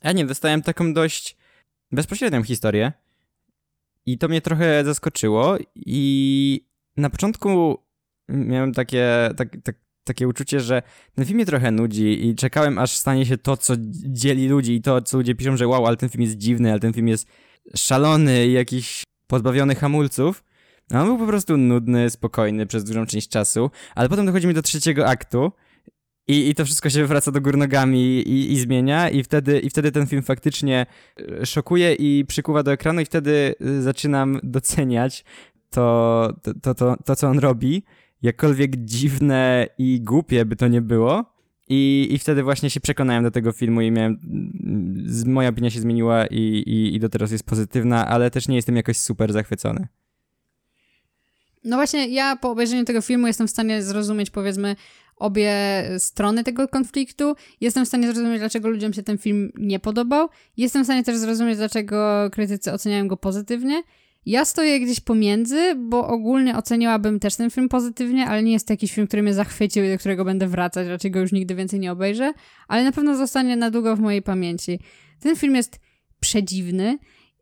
A 0.00 0.12
nie, 0.12 0.24
dostałem 0.24 0.62
taką 0.62 0.94
dość 0.94 1.36
bezpośrednią 1.92 2.42
historię. 2.42 2.92
I 4.06 4.18
to 4.18 4.28
mnie 4.28 4.40
trochę 4.40 4.84
zaskoczyło. 4.84 5.56
I 5.76 6.66
na 6.96 7.10
początku 7.10 7.78
miałem 8.28 8.72
takie, 8.74 9.30
tak, 9.36 9.56
tak, 9.64 9.76
takie 10.04 10.28
uczucie, 10.28 10.60
że 10.60 10.82
ten 11.14 11.24
film 11.24 11.36
mnie 11.36 11.46
trochę 11.46 11.70
nudzi 11.70 12.26
i 12.26 12.34
czekałem, 12.34 12.78
aż 12.78 12.96
stanie 12.96 13.26
się 13.26 13.38
to, 13.38 13.56
co 13.56 13.74
dzieli 14.04 14.48
ludzi 14.48 14.74
i 14.74 14.82
to, 14.82 15.02
co 15.02 15.16
ludzie 15.16 15.34
piszą, 15.34 15.56
że 15.56 15.68
wow, 15.68 15.86
ale 15.86 15.96
ten 15.96 16.08
film 16.08 16.22
jest 16.22 16.36
dziwny, 16.36 16.70
ale 16.70 16.80
ten 16.80 16.92
film 16.92 17.08
jest 17.08 17.28
szalony 17.76 18.46
i 18.46 18.52
jakiś 18.52 19.02
pozbawiony 19.26 19.74
hamulców. 19.74 20.44
On 20.94 21.06
był 21.06 21.18
po 21.18 21.26
prostu 21.26 21.56
nudny, 21.56 22.10
spokojny 22.10 22.66
przez 22.66 22.84
dużą 22.84 23.06
część 23.06 23.28
czasu, 23.28 23.70
ale 23.94 24.08
potem 24.08 24.26
dochodzimy 24.26 24.54
do 24.54 24.62
trzeciego 24.62 25.06
aktu 25.06 25.52
i, 26.28 26.48
i 26.48 26.54
to 26.54 26.64
wszystko 26.64 26.90
się 26.90 27.06
wraca 27.06 27.32
do 27.32 27.40
gór 27.40 27.56
nogami 27.56 28.00
i, 28.00 28.52
i 28.52 28.58
zmienia 28.58 29.10
i 29.10 29.22
wtedy, 29.22 29.60
i 29.60 29.70
wtedy 29.70 29.92
ten 29.92 30.06
film 30.06 30.22
faktycznie 30.22 30.86
e, 31.40 31.46
szokuje 31.46 31.94
i 31.94 32.24
przykuwa 32.24 32.62
do 32.62 32.72
ekranu 32.72 33.00
i 33.00 33.04
wtedy 33.04 33.54
e, 33.60 33.82
zaczynam 33.82 34.40
doceniać 34.42 35.24
to, 35.70 36.32
to, 36.42 36.54
to, 36.54 36.74
to, 36.74 36.96
to 37.04 37.16
co 37.16 37.28
on 37.28 37.38
robi, 37.38 37.82
jakkolwiek 38.22 38.76
dziwne 38.76 39.66
i 39.78 40.00
głupie 40.00 40.44
by 40.44 40.56
to 40.56 40.68
nie 40.68 40.80
było. 40.80 41.24
I, 41.68 42.08
I 42.10 42.18
wtedy 42.18 42.42
właśnie 42.42 42.70
się 42.70 42.80
przekonałem 42.80 43.22
do 43.22 43.30
tego 43.30 43.52
filmu 43.52 43.80
i 43.80 43.90
miałem. 43.90 44.18
Moja 45.26 45.48
opinia 45.48 45.70
się 45.70 45.80
zmieniła 45.80 46.26
i, 46.26 46.38
i, 46.66 46.94
i 46.94 47.00
do 47.00 47.08
teraz 47.08 47.32
jest 47.32 47.44
pozytywna, 47.44 48.08
ale 48.08 48.30
też 48.30 48.48
nie 48.48 48.56
jestem 48.56 48.76
jakoś 48.76 48.96
super 48.96 49.32
zachwycony. 49.32 49.86
No 51.64 51.76
właśnie, 51.76 52.08
ja 52.08 52.36
po 52.36 52.50
obejrzeniu 52.50 52.84
tego 52.84 53.00
filmu 53.00 53.26
jestem 53.26 53.46
w 53.46 53.50
stanie 53.50 53.82
zrozumieć, 53.82 54.30
powiedzmy, 54.30 54.76
obie 55.16 55.52
strony 55.98 56.44
tego 56.44 56.68
konfliktu. 56.68 57.34
Jestem 57.60 57.84
w 57.84 57.88
stanie 57.88 58.12
zrozumieć, 58.12 58.38
dlaczego 58.38 58.68
ludziom 58.68 58.92
się 58.92 59.02
ten 59.02 59.18
film 59.18 59.52
nie 59.58 59.78
podobał. 59.78 60.28
Jestem 60.56 60.82
w 60.82 60.86
stanie 60.86 61.04
też 61.04 61.16
zrozumieć, 61.16 61.56
dlaczego 61.56 62.28
krytycy 62.32 62.72
oceniają 62.72 63.08
go 63.08 63.16
pozytywnie. 63.16 63.82
Ja 64.26 64.44
stoję 64.44 64.80
gdzieś 64.80 65.00
pomiędzy, 65.00 65.74
bo 65.74 66.08
ogólnie 66.08 66.56
oceniłabym 66.56 67.20
też 67.20 67.36
ten 67.36 67.50
film 67.50 67.68
pozytywnie, 67.68 68.26
ale 68.26 68.42
nie 68.42 68.52
jest 68.52 68.66
to 68.66 68.72
jakiś 68.72 68.92
film, 68.92 69.06
który 69.06 69.22
mnie 69.22 69.34
zachwycił 69.34 69.84
i 69.84 69.90
do 69.90 69.98
którego 69.98 70.24
będę 70.24 70.48
wracać, 70.48 70.88
raczej 70.88 71.10
go 71.10 71.20
już 71.20 71.32
nigdy 71.32 71.54
więcej 71.54 71.80
nie 71.80 71.92
obejrzę, 71.92 72.32
ale 72.68 72.84
na 72.84 72.92
pewno 72.92 73.16
zostanie 73.16 73.56
na 73.56 73.70
długo 73.70 73.96
w 73.96 74.00
mojej 74.00 74.22
pamięci. 74.22 74.80
Ten 75.20 75.36
film 75.36 75.56
jest 75.56 75.80
przedziwny 76.20 76.98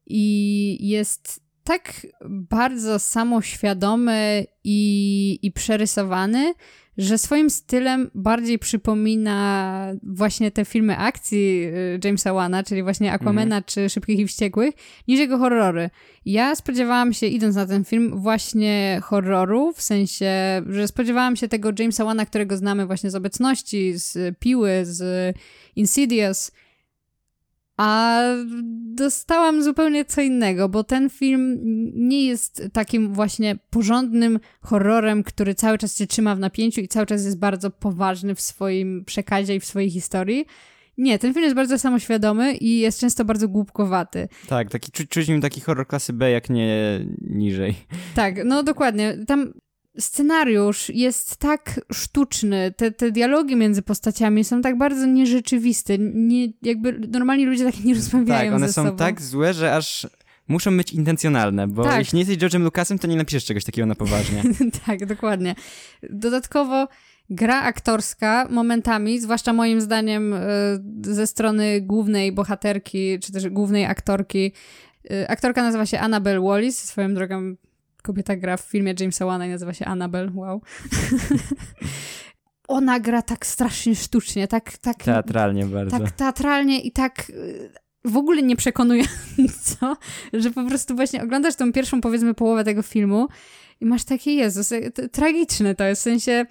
i 0.07 0.89
jest 0.89 1.48
tak 1.69 2.07
bardzo 2.25 2.99
samoświadomy 2.99 4.47
i, 4.65 5.39
i 5.43 5.53
przerysowany, 5.53 6.55
że 6.99 7.19
swoim 7.19 7.51
stylem 7.51 8.11
bardziej 8.15 8.59
przypomina 8.59 9.93
właśnie 10.03 10.51
te 10.51 10.65
filmy 10.65 10.99
akcji 10.99 11.65
y, 11.65 12.01
Jamesa 12.05 12.33
Wana, 12.33 12.63
czyli 12.63 12.83
właśnie 12.83 13.13
Aquamena 13.13 13.57
mm. 13.57 13.65
czy 13.67 13.91
Szybkich 13.91 14.19
i 14.19 14.27
Wściekłych, 14.27 14.75
niż 15.09 15.21
jego 15.21 15.39
horrory. 15.39 15.91
Ja 16.25 16.55
spodziewałam 16.55 17.13
się, 17.13 17.27
idąc 17.27 17.57
na 17.57 17.67
ten 17.67 17.85
film, 17.85 18.21
właśnie 18.21 19.01
horroru, 19.03 19.73
w 19.73 19.83
sensie, 19.83 20.33
że 20.69 20.89
spodziewałam 20.89 21.37
się 21.37 21.49
tego 21.49 21.71
Jamesa 21.79 22.05
Wana, 22.05 22.27
którego 22.27 22.57
znamy 22.57 22.87
właśnie 22.87 23.11
z 23.11 23.15
obecności, 23.15 23.93
z 23.99 24.39
Piły, 24.39 24.71
z 24.83 25.37
Insidious, 25.77 26.53
a 27.79 28.23
dostałam 28.95 29.63
zupełnie 29.63 30.05
co 30.05 30.21
innego, 30.21 30.69
bo 30.69 30.85
ten 30.85 31.11
film 31.11 31.59
nie 31.95 32.27
jest 32.27 32.63
takim 32.73 33.15
właśnie 33.15 33.57
porządnym 33.71 34.41
horrorem, 34.61 35.23
który 35.23 35.55
cały 35.55 35.79
czas 35.79 35.97
się 35.97 36.07
trzyma 36.07 36.35
w 36.35 36.39
napięciu 36.39 36.81
i 36.81 36.89
cały 36.89 37.07
czas 37.07 37.25
jest 37.25 37.39
bardzo 37.39 37.71
poważny 37.71 38.35
w 38.35 38.41
swoim 38.41 39.05
przekazie 39.05 39.55
i 39.55 39.61
w 39.61 39.65
swojej 39.65 39.91
historii. 39.91 40.47
Nie, 40.99 41.19
ten 41.19 41.35
film 41.35 41.45
jest 41.45 41.57
bardzo 41.57 41.79
samoświadomy 41.79 42.55
i 42.55 42.79
jest 42.79 43.01
często 43.01 43.25
bardzo 43.25 43.49
głupkowaty. 43.49 44.29
Tak, 44.49 44.71
taki, 44.71 44.93
czuć, 44.93 45.09
czuć 45.09 45.29
nim 45.29 45.41
taki 45.41 45.61
horror 45.61 45.87
klasy 45.87 46.13
B, 46.13 46.31
jak 46.31 46.51
nie 46.51 47.01
niżej. 47.21 47.75
Tak, 48.15 48.45
no 48.45 48.63
dokładnie. 48.63 49.19
Tam 49.27 49.53
scenariusz 50.01 50.89
jest 50.89 51.37
tak 51.37 51.81
sztuczny, 51.93 52.73
te, 52.77 52.91
te 52.91 53.13
dialogi 53.13 53.57
między 53.57 53.83
postaciami 53.83 54.45
są 54.45 54.63
tak 54.63 54.79
bardzo 54.79 55.07
nierzeczywiste, 55.07 55.99
nie, 55.99 56.49
jakby 56.63 56.93
normalni 57.09 57.47
ludzie 57.47 57.65
tak 57.65 57.85
nie 57.85 57.95
rozmawiają 57.95 58.51
Tak, 58.51 58.57
one 58.57 58.73
są 58.73 58.85
sobą. 58.85 58.97
tak 58.97 59.23
złe, 59.23 59.55
że 59.55 59.75
aż 59.77 60.07
muszą 60.49 60.77
być 60.77 60.93
intencjonalne, 60.93 61.67
bo 61.69 61.85
tak. 61.85 61.99
jeśli 61.99 62.17
nie 62.17 62.25
jesteś 62.25 62.39
George'em 62.39 62.63
Lucasem, 62.63 62.99
to 62.99 63.07
nie 63.07 63.17
napiszesz 63.17 63.45
czegoś 63.45 63.65
takiego 63.65 63.87
na 63.87 63.95
poważnie. 63.95 64.43
tak, 64.87 65.07
dokładnie. 65.07 65.55
Dodatkowo 66.11 66.89
gra 67.31 67.63
aktorska 67.63 68.47
momentami, 68.51 69.21
zwłaszcza 69.21 69.53
moim 69.53 69.81
zdaniem 69.81 70.35
e, 70.35 70.41
ze 71.03 71.27
strony 71.27 71.81
głównej 71.81 72.33
bohaterki, 72.33 73.19
czy 73.19 73.33
też 73.33 73.49
głównej 73.49 73.85
aktorki, 73.85 74.53
e, 75.11 75.31
Aktorka 75.31 75.63
nazywa 75.63 75.87
się 75.87 76.01
Annabelle 76.01 76.41
Wallis, 76.41 76.79
swoją 76.79 77.15
drogą 77.15 77.55
kobieta 78.09 78.37
gra 78.37 78.57
w 78.57 78.61
filmie 78.61 78.95
Jamesa 79.01 79.27
Wana 79.27 79.47
i 79.47 79.51
nazywa 79.51 79.73
się 79.73 79.85
Annabelle, 79.85 80.31
wow. 80.35 80.63
Ona 82.69 83.01
gra 83.01 83.23
tak 83.23 83.47
strasznie 83.47 83.97
sztucznie, 83.97 84.49
tak... 84.49 84.79
tak 84.79 84.97
teatralnie 84.97 85.67
bardzo. 85.67 85.99
Tak 85.99 86.11
teatralnie 86.11 86.81
i 86.81 86.93
tak 86.93 87.31
y, 87.31 87.73
w 88.05 88.17
ogóle 88.17 88.43
nie 88.43 88.57
przekonująco, 88.57 89.97
że 90.33 90.51
po 90.51 90.65
prostu 90.65 90.95
właśnie 90.95 91.23
oglądasz 91.23 91.57
tą 91.57 91.73
pierwszą, 91.73 92.01
powiedzmy, 92.01 92.35
połowę 92.35 92.65
tego 92.65 92.83
filmu 92.83 93.29
i 93.81 93.85
masz 93.85 94.05
takie, 94.05 94.35
Jezus, 94.35 94.73
y, 94.73 94.93
tragiczne 95.13 95.75
to 95.75 95.85
jest, 95.85 96.01
w 96.01 96.05
sensie... 96.05 96.47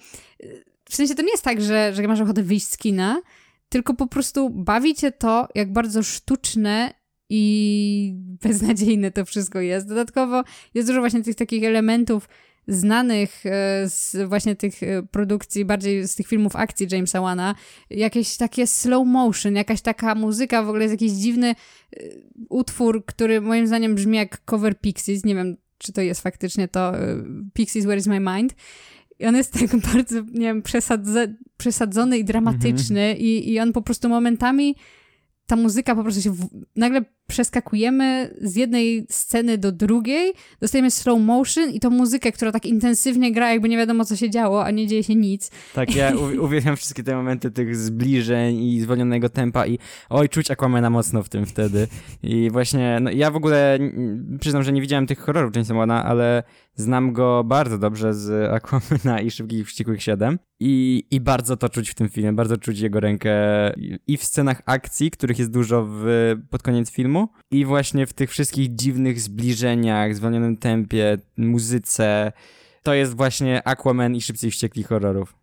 W 0.90 0.96
sensie 0.96 1.14
to 1.14 1.22
nie 1.22 1.30
jest 1.30 1.44
tak, 1.44 1.60
że, 1.60 1.94
że 1.94 2.02
masz 2.02 2.20
ochotę 2.20 2.42
wyjść 2.42 2.68
z 2.68 2.78
kina, 2.78 3.22
tylko 3.68 3.94
po 3.94 4.06
prostu 4.06 4.50
bawi 4.50 4.94
cię 4.94 5.12
to, 5.12 5.48
jak 5.54 5.72
bardzo 5.72 6.02
sztuczne 6.02 6.94
i 7.30 8.14
beznadziejne 8.42 9.10
to 9.10 9.24
wszystko 9.24 9.60
jest. 9.60 9.88
Dodatkowo 9.88 10.44
jest 10.74 10.88
dużo 10.88 11.00
właśnie 11.00 11.22
tych 11.22 11.34
takich 11.34 11.64
elementów 11.64 12.28
znanych 12.68 13.46
e, 13.46 13.88
z 13.88 14.28
właśnie 14.28 14.56
tych 14.56 14.82
e, 14.82 15.02
produkcji, 15.02 15.64
bardziej 15.64 16.08
z 16.08 16.14
tych 16.14 16.26
filmów 16.26 16.56
akcji 16.56 16.86
Jamesa 16.90 17.20
Wana, 17.20 17.54
jakieś 17.90 18.36
takie 18.36 18.66
slow 18.66 19.06
motion, 19.06 19.54
jakaś 19.54 19.80
taka 19.80 20.14
muzyka, 20.14 20.62
w 20.62 20.68
ogóle 20.68 20.84
jest 20.84 20.94
jakiś 20.94 21.12
dziwny 21.12 21.48
e, 21.48 21.54
utwór, 22.48 23.04
który 23.04 23.40
moim 23.40 23.66
zdaniem 23.66 23.94
brzmi 23.94 24.16
jak 24.16 24.44
cover 24.44 24.80
Pixies, 24.80 25.24
nie 25.24 25.34
wiem, 25.34 25.56
czy 25.78 25.92
to 25.92 26.00
jest 26.00 26.20
faktycznie 26.20 26.68
to 26.68 26.92
Pixies 27.52 27.84
Where 27.84 27.98
is 27.98 28.06
my 28.06 28.20
mind, 28.20 28.54
i 29.18 29.26
on 29.26 29.36
jest 29.36 29.52
tak 29.52 29.76
bardzo, 29.92 30.20
nie 30.20 30.46
wiem, 30.46 30.62
przesadze, 30.62 31.34
przesadzony 31.56 32.18
i 32.18 32.24
dramatyczny 32.24 33.00
mm 33.00 33.16
-hmm. 33.16 33.20
i, 33.20 33.52
i 33.52 33.60
on 33.60 33.72
po 33.72 33.82
prostu 33.82 34.08
momentami 34.08 34.76
ta 35.46 35.56
muzyka 35.56 35.94
po 35.94 36.02
prostu 36.02 36.22
się 36.22 36.30
w... 36.30 36.48
nagle 36.76 37.04
przeskakujemy 37.28 38.34
z 38.40 38.56
jednej 38.56 39.06
sceny 39.10 39.58
do 39.58 39.72
drugiej, 39.72 40.32
dostajemy 40.60 40.90
slow 40.90 41.20
motion 41.20 41.70
i 41.70 41.80
tą 41.80 41.90
muzykę, 41.90 42.32
która 42.32 42.52
tak 42.52 42.66
intensywnie 42.66 43.32
gra, 43.32 43.52
jakby 43.52 43.68
nie 43.68 43.76
wiadomo 43.76 44.04
co 44.04 44.16
się 44.16 44.30
działo, 44.30 44.64
a 44.64 44.70
nie 44.70 44.86
dzieje 44.86 45.04
się 45.04 45.14
nic. 45.14 45.50
Tak, 45.74 45.96
ja 45.96 46.12
uwielbiam 46.46 46.76
wszystkie 46.76 47.02
te 47.02 47.16
momenty 47.16 47.50
tych 47.50 47.76
zbliżeń 47.76 48.62
i 48.62 48.80
zwolnionego 48.80 49.28
tempa 49.28 49.66
i 49.66 49.78
oj, 50.10 50.28
czuć 50.28 50.50
Aquamana 50.50 50.90
mocno 50.90 51.22
w 51.22 51.28
tym 51.28 51.46
wtedy. 51.46 51.88
I 52.22 52.50
właśnie, 52.50 52.98
no, 53.00 53.10
ja 53.10 53.30
w 53.30 53.36
ogóle 53.36 53.78
przyznam, 54.40 54.62
że 54.62 54.72
nie 54.72 54.80
widziałem 54.80 55.06
tych 55.06 55.18
horrorów 55.18 55.56
Jamesa 55.56 56.04
ale 56.04 56.42
znam 56.74 57.12
go 57.12 57.44
bardzo 57.44 57.78
dobrze 57.78 58.14
z 58.14 58.52
Aquamana 58.52 59.20
i 59.20 59.30
Szybkich 59.30 59.66
Wściekłych 59.66 60.02
7 60.02 60.38
i, 60.60 61.04
i 61.10 61.20
bardzo 61.20 61.56
to 61.56 61.68
czuć 61.68 61.90
w 61.90 61.94
tym 61.94 62.08
filmie, 62.08 62.32
bardzo 62.32 62.56
czuć 62.56 62.80
jego 62.80 63.00
rękę 63.00 63.32
i 64.06 64.16
w 64.16 64.24
scenach 64.24 64.62
akcji, 64.66 65.10
których 65.10 65.38
jest 65.38 65.50
dużo 65.50 65.86
w, 65.88 66.34
pod 66.50 66.62
koniec 66.62 66.90
filmu, 66.90 67.17
filmu 67.18 67.28
i 67.50 67.64
właśnie 67.64 68.06
w 68.06 68.12
tych 68.12 68.30
wszystkich 68.30 68.74
dziwnych 68.74 69.20
zbliżeniach, 69.20 70.14
zwolnionym 70.14 70.56
tempie, 70.56 71.18
muzyce, 71.36 72.32
to 72.82 72.94
jest 72.94 73.16
właśnie 73.16 73.68
Aquaman 73.68 74.14
i 74.14 74.20
Szybcy 74.20 74.48
i 74.48 74.50
Wściekli 74.50 74.82
horrorów. 74.82 75.34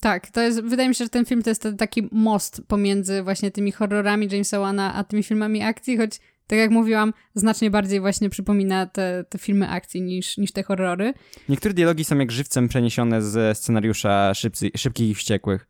Tak, 0.00 0.30
to 0.30 0.40
jest, 0.42 0.60
wydaje 0.60 0.88
mi 0.88 0.94
się, 0.94 1.04
że 1.04 1.10
ten 1.10 1.24
film 1.24 1.42
to 1.42 1.50
jest 1.50 1.68
taki 1.78 2.08
most 2.12 2.62
pomiędzy 2.68 3.22
właśnie 3.22 3.50
tymi 3.50 3.72
horrorami 3.72 4.28
Jamesa 4.32 4.60
Wana, 4.60 4.94
a 4.94 5.04
tymi 5.04 5.22
filmami 5.22 5.62
akcji, 5.62 5.96
choć 5.96 6.20
tak 6.46 6.58
jak 6.58 6.70
mówiłam, 6.70 7.12
znacznie 7.34 7.70
bardziej 7.70 8.00
właśnie 8.00 8.30
przypomina 8.30 8.86
te, 8.86 9.24
te 9.28 9.38
filmy 9.38 9.68
akcji 9.68 10.02
niż, 10.02 10.38
niż 10.38 10.52
te 10.52 10.62
horrory. 10.62 11.12
Niektóre 11.48 11.74
dialogi 11.74 12.04
są 12.04 12.18
jak 12.18 12.32
żywcem 12.32 12.68
przeniesione 12.68 13.22
ze 13.22 13.54
scenariusza 13.54 14.34
Szybcy, 14.34 14.70
Szybkich 14.76 15.10
i 15.10 15.14
Wściekłych. 15.14 15.66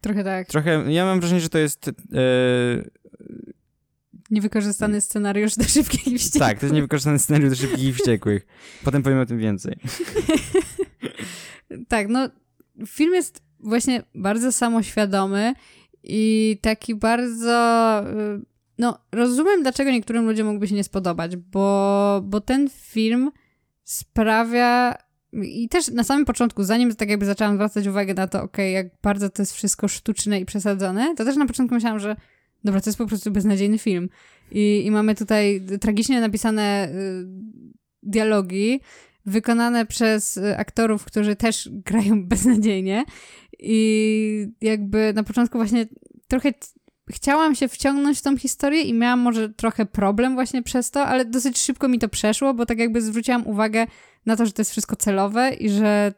Trochę 0.00 0.24
tak. 0.24 0.48
Trochę, 0.48 0.92
ja 0.92 1.04
mam 1.04 1.20
wrażenie, 1.20 1.40
że 1.40 1.48
to 1.48 1.58
jest 1.58 1.86
yy, 1.86 2.90
Niewykorzystany 4.30 5.00
scenariusz 5.00 5.56
do 5.56 5.64
szybkich 5.64 6.08
i 6.08 6.18
wściekłych. 6.18 6.48
Tak, 6.48 6.58
to 6.58 6.66
jest 6.66 6.74
niewykorzystany 6.74 7.18
scenariusz 7.18 7.50
do 7.50 7.56
szybkich 7.56 7.84
i 7.84 7.92
wściekłych. 7.92 8.46
Potem 8.84 9.02
powiem 9.02 9.18
o 9.18 9.26
tym 9.26 9.38
więcej. 9.38 9.76
tak, 11.88 12.08
no 12.08 12.28
film 12.86 13.14
jest 13.14 13.42
właśnie 13.60 14.02
bardzo 14.14 14.52
samoświadomy 14.52 15.54
i 16.02 16.58
taki 16.62 16.94
bardzo 16.94 18.02
y, 18.10 18.54
no, 18.78 18.98
rozumiem, 19.12 19.62
dlaczego 19.62 19.90
niektórym 19.90 20.26
ludziom 20.26 20.46
mógłby 20.46 20.68
się 20.68 20.74
nie 20.74 20.84
spodobać, 20.84 21.36
bo, 21.36 22.20
bo 22.24 22.40
ten 22.40 22.68
film 22.70 23.30
sprawia. 23.84 24.94
I 25.32 25.68
też 25.68 25.88
na 25.88 26.04
samym 26.04 26.24
początku, 26.24 26.64
zanim 26.64 26.94
tak 26.94 27.10
jakby 27.10 27.26
zaczęłam 27.26 27.54
zwracać 27.54 27.86
uwagę 27.86 28.14
na 28.14 28.26
to, 28.26 28.42
okay, 28.42 28.70
jak 28.70 28.86
bardzo 29.02 29.30
to 29.30 29.42
jest 29.42 29.54
wszystko 29.54 29.88
sztuczne 29.88 30.40
i 30.40 30.44
przesadzone, 30.44 31.14
to 31.14 31.24
też 31.24 31.36
na 31.36 31.46
początku 31.46 31.74
myślałam, 31.74 31.98
że 31.98 32.16
dobra, 32.64 32.80
to 32.80 32.90
jest 32.90 32.98
po 32.98 33.06
prostu 33.06 33.30
beznadziejny 33.30 33.78
film. 33.78 34.08
I, 34.50 34.82
i 34.86 34.90
mamy 34.90 35.14
tutaj 35.14 35.66
tragicznie 35.80 36.20
napisane 36.20 36.88
y, 36.88 37.26
dialogi, 38.02 38.80
wykonane 39.26 39.86
przez 39.86 40.36
y, 40.36 40.56
aktorów, 40.56 41.04
którzy 41.04 41.36
też 41.36 41.68
grają 41.90 42.26
beznadziejnie. 42.26 43.04
I 43.58 44.46
jakby 44.60 45.12
na 45.14 45.22
początku 45.22 45.58
właśnie 45.58 45.86
trochę 46.28 46.52
chciałam 47.10 47.54
się 47.54 47.68
wciągnąć 47.68 48.18
w 48.18 48.22
tą 48.22 48.36
historię 48.36 48.82
i 48.82 48.94
miałam 48.94 49.20
może 49.20 49.48
trochę 49.48 49.86
problem 49.86 50.34
właśnie 50.34 50.62
przez 50.62 50.90
to, 50.90 51.06
ale 51.06 51.24
dosyć 51.24 51.58
szybko 51.58 51.88
mi 51.88 51.98
to 51.98 52.08
przeszło, 52.08 52.54
bo 52.54 52.66
tak 52.66 52.78
jakby 52.78 53.02
zwróciłam 53.02 53.46
uwagę 53.46 53.86
na 54.26 54.36
to, 54.36 54.46
że 54.46 54.52
to 54.52 54.60
jest 54.60 54.70
wszystko 54.70 54.96
celowe 54.96 55.54
i 55.54 55.70
że 55.70 56.14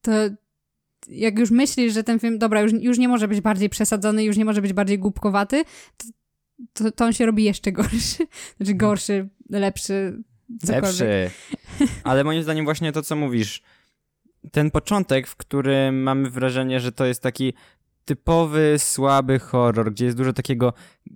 to 0.00 0.12
jak 1.08 1.38
już 1.38 1.50
myślisz, 1.50 1.94
że 1.94 2.04
ten 2.04 2.18
film, 2.18 2.38
dobra, 2.38 2.60
już, 2.60 2.72
już 2.72 2.98
nie 2.98 3.08
może 3.08 3.28
być 3.28 3.40
bardziej 3.40 3.68
przesadzony, 3.68 4.24
już 4.24 4.36
nie 4.36 4.44
może 4.44 4.62
być 4.62 4.72
bardziej 4.72 4.98
głupkowaty, 4.98 5.64
to, 5.96 6.06
to, 6.72 6.92
to 6.92 7.04
on 7.04 7.12
się 7.12 7.26
robi 7.26 7.44
jeszcze 7.44 7.72
gorszy. 7.72 8.26
Znaczy 8.56 8.74
gorszy, 8.74 9.28
lepszy, 9.50 10.22
cokolwiek. 10.60 10.82
Lepszy. 10.82 11.30
Ale 12.04 12.24
moim 12.24 12.42
zdaniem 12.42 12.64
właśnie 12.64 12.92
to, 12.92 13.02
co 13.02 13.16
mówisz, 13.16 13.62
ten 14.52 14.70
początek, 14.70 15.26
w 15.26 15.36
którym 15.36 16.02
mamy 16.02 16.30
wrażenie, 16.30 16.80
że 16.80 16.92
to 16.92 17.06
jest 17.06 17.22
taki 17.22 17.52
typowy, 18.04 18.74
słaby 18.78 19.38
horror, 19.38 19.92
gdzie 19.92 20.04
jest 20.04 20.16
dużo 20.16 20.32
takiego 20.32 20.72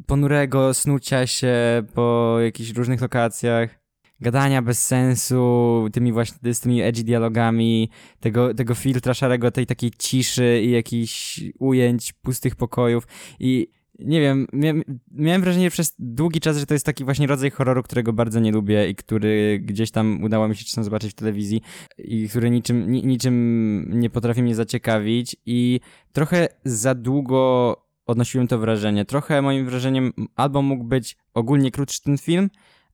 ponurego 0.07 0.75
snucia 0.75 1.27
się 1.27 1.83
po 1.95 2.37
jakichś 2.41 2.71
różnych 2.71 3.01
lokacjach, 3.01 3.82
gadania 4.23 4.62
bez 4.62 4.87
sensu, 4.87 5.88
tymi 5.93 6.12
właśnie 6.12 6.55
z 6.55 6.61
tymi 6.61 6.83
edgy 6.83 7.05
dialogami, 7.05 7.91
tego, 8.21 8.55
tego 8.55 8.75
filtra 8.75 9.14
szarego, 9.14 9.50
tej 9.50 9.67
takiej 9.67 9.91
ciszy 9.99 10.61
i 10.64 10.71
jakichś 10.71 11.41
ujęć 11.59 12.12
pustych 12.12 12.57
pokojów 12.57 13.07
i 13.41 13.69
nie 13.99 14.21
wiem, 14.21 14.47
miałem, 14.52 14.83
miałem 15.11 15.43
wrażenie 15.43 15.71
przez 15.71 15.95
długi 15.99 16.41
czas, 16.41 16.57
że 16.59 16.67
to 16.67 16.75
jest 16.75 16.87
taki 16.87 17.05
właśnie 17.05 17.26
rodzaj 17.26 17.50
horroru, 17.50 17.83
którego 17.83 18.12
bardzo 18.12 18.41
nie 18.41 18.52
lubię 18.52 18.88
i 18.88 18.95
który 18.95 19.61
gdzieś 19.62 19.91
tam 19.91 20.25
udało 20.25 20.49
mi 20.49 20.57
się 20.57 20.64
czasem 20.64 20.85
zobaczyć 20.85 21.11
w 21.11 21.14
telewizji 21.14 21.62
i 21.99 22.29
który 22.29 22.50
niczym, 22.50 22.93
ni, 22.93 23.07
niczym 23.07 23.87
nie 23.93 24.11
potrafi 24.11 24.43
mnie 24.43 24.55
zaciekawić 24.55 25.37
i 25.47 25.81
trochę 26.12 26.49
za 26.64 26.95
długo 26.95 27.76
odnosiłem 28.07 28.49
to 28.49 28.59
wrażenie. 28.59 29.05
Trochę 29.05 29.43
moim 29.43 29.67
wrażeniem 29.67 30.12
albo 30.37 30.62
mógł 30.62 30.85
być 30.85 31.17
ogólnie 31.35 31.71
krótszy 31.71 32.02
ten 32.02 32.19
film, 32.19 32.50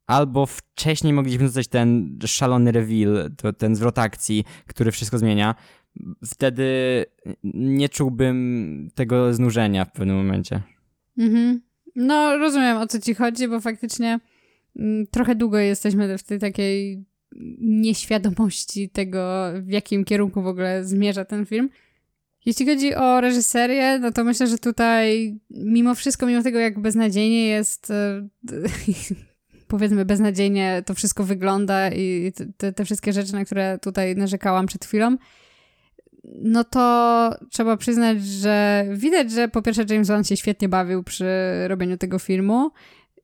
albo 0.08 0.46
wcześniej 0.46 1.12
mogliśmy 1.12 1.44
dostać 1.44 1.68
ten 1.68 2.18
szalony 2.26 2.72
reveal, 2.72 3.30
to, 3.36 3.52
ten 3.52 3.74
zwrot 3.74 3.98
akcji, 3.98 4.44
który 4.66 4.92
wszystko 4.92 5.18
zmienia. 5.18 5.54
Wtedy 6.24 6.64
nie 7.54 7.88
czułbym 7.88 8.90
tego 8.94 9.34
znużenia 9.34 9.84
w 9.84 9.92
pewnym 9.92 10.16
momencie. 10.16 10.62
Mhm. 11.18 11.60
No, 11.96 12.38
rozumiem 12.38 12.76
o 12.76 12.86
co 12.86 13.00
ci 13.00 13.14
chodzi, 13.14 13.48
bo 13.48 13.60
faktycznie 13.60 14.20
mm, 14.76 15.06
trochę 15.06 15.34
długo 15.34 15.58
jesteśmy 15.58 16.18
w 16.18 16.22
tej 16.22 16.38
takiej 16.38 17.04
nieświadomości 17.60 18.90
tego, 18.90 19.52
w 19.62 19.70
jakim 19.70 20.04
kierunku 20.04 20.42
w 20.42 20.46
ogóle 20.46 20.84
zmierza 20.84 21.24
ten 21.24 21.46
film. 21.46 21.70
Jeśli 22.46 22.66
chodzi 22.66 22.94
o 22.94 23.20
reżyserię, 23.20 23.98
no 23.98 24.12
to 24.12 24.24
myślę, 24.24 24.46
że 24.46 24.58
tutaj 24.58 25.38
mimo 25.50 25.94
wszystko, 25.94 26.26
mimo 26.26 26.42
tego 26.42 26.58
jak 26.58 26.80
beznadziejnie 26.80 27.46
jest, 27.46 27.90
e, 27.90 28.28
powiedzmy 29.68 30.04
beznadziejnie 30.04 30.82
to 30.86 30.94
wszystko 30.94 31.24
wygląda 31.24 31.90
i 31.90 32.32
te, 32.56 32.72
te 32.72 32.84
wszystkie 32.84 33.12
rzeczy, 33.12 33.32
na 33.32 33.44
które 33.44 33.78
tutaj 33.82 34.16
narzekałam 34.16 34.66
przed 34.66 34.84
chwilą, 34.84 35.16
no 36.24 36.64
to 36.64 37.34
trzeba 37.50 37.76
przyznać, 37.76 38.24
że 38.24 38.86
widać, 38.92 39.30
że 39.30 39.48
po 39.48 39.62
pierwsze 39.62 39.84
James 39.90 40.08
Wan 40.08 40.24
się 40.24 40.36
świetnie 40.36 40.68
bawił 40.68 41.02
przy 41.02 41.28
robieniu 41.68 41.96
tego 41.96 42.18
filmu 42.18 42.70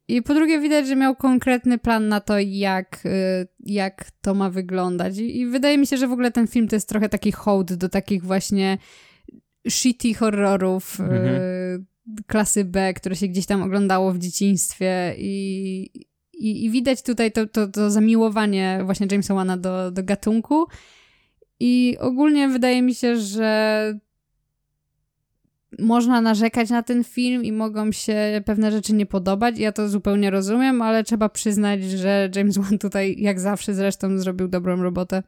i 0.08 0.22
po 0.22 0.34
drugie 0.34 0.60
widać, 0.60 0.86
że 0.86 0.96
miał 0.96 1.16
konkretny 1.16 1.78
plan 1.78 2.08
na 2.08 2.20
to, 2.20 2.38
jak, 2.38 3.06
y, 3.06 3.48
jak 3.60 4.10
to 4.20 4.34
ma 4.34 4.50
wyglądać. 4.50 5.18
I, 5.18 5.40
I, 5.40 5.46
wydaje 5.46 5.78
mi 5.78 5.86
się, 5.86 5.96
że 5.96 6.08
w 6.08 6.12
ogóle 6.12 6.30
ten 6.30 6.46
film 6.46 6.68
to 6.68 6.76
jest 6.76 6.88
trochę 6.88 7.08
taki 7.08 7.32
hołd 7.32 7.74
do 7.74 7.88
takich 7.88 8.24
właśnie 8.24 8.78
shitty 9.68 10.14
horrorów 10.14 11.00
y, 11.00 11.02
mhm. 11.02 11.86
klasy 12.26 12.64
B, 12.64 12.94
które 12.94 13.16
się 13.16 13.28
gdzieś 13.28 13.46
tam 13.46 13.62
oglądało 13.62 14.12
w 14.12 14.18
dzieciństwie 14.18 15.14
i, 15.18 15.90
i, 16.38 16.64
i 16.64 16.70
widać 16.70 17.02
tutaj 17.02 17.32
to, 17.32 17.46
to, 17.46 17.68
to 17.68 17.90
zamiłowanie 17.90 18.80
właśnie 18.84 19.06
Jamesa 19.10 19.34
Wana 19.34 19.56
do, 19.56 19.90
do 19.90 20.02
gatunku. 20.04 20.66
I 21.60 21.96
ogólnie 22.00 22.48
wydaje 22.48 22.82
mi 22.82 22.94
się, 22.94 23.16
że 23.16 23.98
można 25.78 26.20
narzekać 26.20 26.70
na 26.70 26.82
ten 26.82 27.04
film 27.04 27.44
i 27.44 27.52
mogą 27.52 27.92
się 27.92 28.42
pewne 28.46 28.72
rzeczy 28.72 28.94
nie 28.94 29.06
podobać. 29.06 29.58
Ja 29.58 29.72
to 29.72 29.88
zupełnie 29.88 30.30
rozumiem, 30.30 30.82
ale 30.82 31.04
trzeba 31.04 31.28
przyznać, 31.28 31.84
że 31.84 32.30
James 32.36 32.58
Wan 32.58 32.78
tutaj, 32.78 33.16
jak 33.18 33.40
zawsze 33.40 33.74
zresztą, 33.74 34.18
zrobił 34.18 34.48
dobrą 34.48 34.82
robotę. 34.82 35.22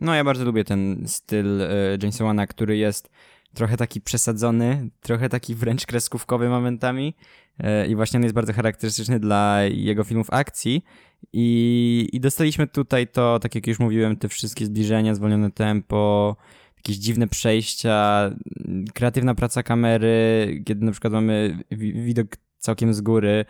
No, 0.00 0.14
ja 0.14 0.24
bardzo 0.24 0.44
lubię 0.44 0.64
ten 0.64 1.04
styl 1.06 1.60
y, 1.60 1.98
Jamesa 2.02 2.24
Wana, 2.24 2.46
który 2.46 2.76
jest 2.76 3.10
trochę 3.54 3.76
taki 3.76 4.00
przesadzony, 4.00 4.90
trochę 5.00 5.28
taki 5.28 5.54
wręcz 5.54 5.86
kreskówkowy 5.86 6.48
momentami. 6.48 7.14
Y, 7.60 7.86
I 7.86 7.96
właśnie 7.96 8.16
on 8.16 8.22
jest 8.22 8.34
bardzo 8.34 8.52
charakterystyczny 8.52 9.20
dla 9.20 9.62
jego 9.62 10.04
filmów 10.04 10.26
akcji. 10.30 10.84
I, 11.32 12.08
I 12.12 12.20
dostaliśmy 12.20 12.66
tutaj 12.66 13.08
to, 13.08 13.38
tak 13.38 13.54
jak 13.54 13.66
już 13.66 13.78
mówiłem, 13.78 14.16
te 14.16 14.28
wszystkie 14.28 14.66
zbliżenia, 14.66 15.14
zwolnione 15.14 15.50
tempo, 15.50 16.36
jakieś 16.76 16.96
dziwne 16.96 17.28
przejścia, 17.28 18.30
kreatywna 18.94 19.34
praca 19.34 19.62
kamery, 19.62 20.62
kiedy 20.66 20.84
na 20.84 20.92
przykład 20.92 21.12
mamy 21.12 21.58
widok 21.70 22.28
całkiem 22.58 22.94
z 22.94 23.00
góry, 23.00 23.44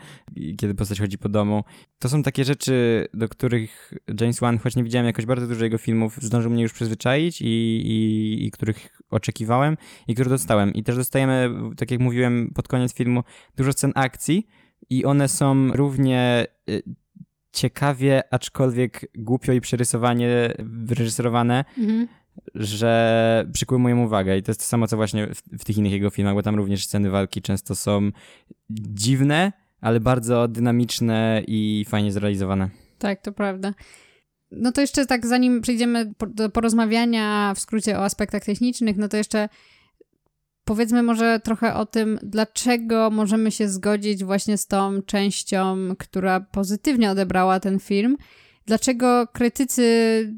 kiedy 0.59 0.75
postać 0.75 1.01
chodzi 1.01 1.19
po 1.19 1.29
domu. 1.29 1.64
To 1.99 2.09
są 2.09 2.23
takie 2.23 2.45
rzeczy, 2.45 3.07
do 3.14 3.29
których 3.29 3.92
James 4.21 4.40
Wan, 4.40 4.59
choć 4.59 4.77
nie 4.77 4.85
widziałem 4.85 5.07
jakoś 5.07 5.27
bardzo 5.27 5.47
dużo 5.47 5.64
jego 5.64 5.79
filmów, 5.79 6.16
zdążył 6.23 6.51
mnie 6.51 6.62
już 6.62 6.73
przyzwyczaić 6.73 7.42
i, 7.42 7.47
i, 7.47 8.47
i 8.47 8.51
których 8.51 9.03
oczekiwałem 9.11 9.77
i 10.09 10.14
które 10.14 10.31
dostałem. 10.31 10.75
I 10.75 10.83
też 10.83 10.97
dostajemy, 10.97 11.51
tak 11.77 11.90
jak 11.90 12.01
mówiłem 12.01 12.53
pod 12.55 12.69
koniec 12.69 12.95
filmu, 12.95 13.23
dużo 13.57 13.73
scen 13.73 13.92
akcji 13.95 14.47
i 14.90 15.05
one 15.05 15.29
są 15.29 15.73
równie 15.73 16.47
y, 16.71 16.83
ciekawie, 17.53 18.23
aczkolwiek 18.31 19.07
głupio 19.14 19.53
i 19.53 19.61
przerysowanie, 19.61 20.55
wyreżyserowane, 20.59 21.64
mhm. 21.79 22.09
Że 22.55 23.46
przykuły 23.53 23.79
moją 23.79 24.05
uwagę. 24.05 24.38
I 24.38 24.42
to 24.42 24.51
jest 24.51 24.61
to 24.61 24.66
samo, 24.66 24.87
co 24.87 24.96
właśnie 24.96 25.27
w, 25.27 25.42
w, 25.61 25.64
tych 25.64 25.79
innych 25.79 25.92
jego 25.92 26.11
filmach, 26.11 26.35
bo 26.35 26.42
tam 26.42 26.55
również 26.55 26.85
sceny 26.85 27.11
walki 27.11 27.42
często 27.42 27.75
są 27.75 28.11
dziwne, 28.70 29.53
ale 29.81 30.01
bardzo 30.01 30.49
dynamiczne 30.49 31.42
i 31.46 31.85
fajnie 31.88 32.12
zrealizowane. 32.12 32.70
Tak, 32.99 33.22
to 33.22 33.33
prawda. 33.33 33.75
No 34.51 34.72
to 34.72 34.81
jeszcze 34.81 35.07
tak, 35.07 35.27
zanim 35.27 35.61
przejdziemy 35.61 36.12
do 36.29 36.51
porozmawiania 36.51 37.55
w 37.57 37.61
skrócie 37.61 37.99
o 37.99 38.05
aspektach 38.05 38.44
technicznych, 38.44 38.96
no 38.96 39.09
to 39.09 39.16
jeszcze 39.16 39.49
powiedzmy 40.64 41.03
może 41.03 41.40
trochę 41.40 41.75
o 41.75 41.87
tym, 41.87 42.18
dlaczego 42.22 43.11
możemy 43.11 43.51
się 43.51 43.68
zgodzić 43.68 44.25
właśnie 44.25 44.59
z 44.59 44.66
tą 44.66 45.03
częścią, 45.03 45.77
która 45.99 46.40
pozytywnie 46.40 47.11
odebrała 47.11 47.61
ten 47.61 47.81
film. 47.81 48.16
Dlaczego 48.66 49.27
krytycy 49.33 50.35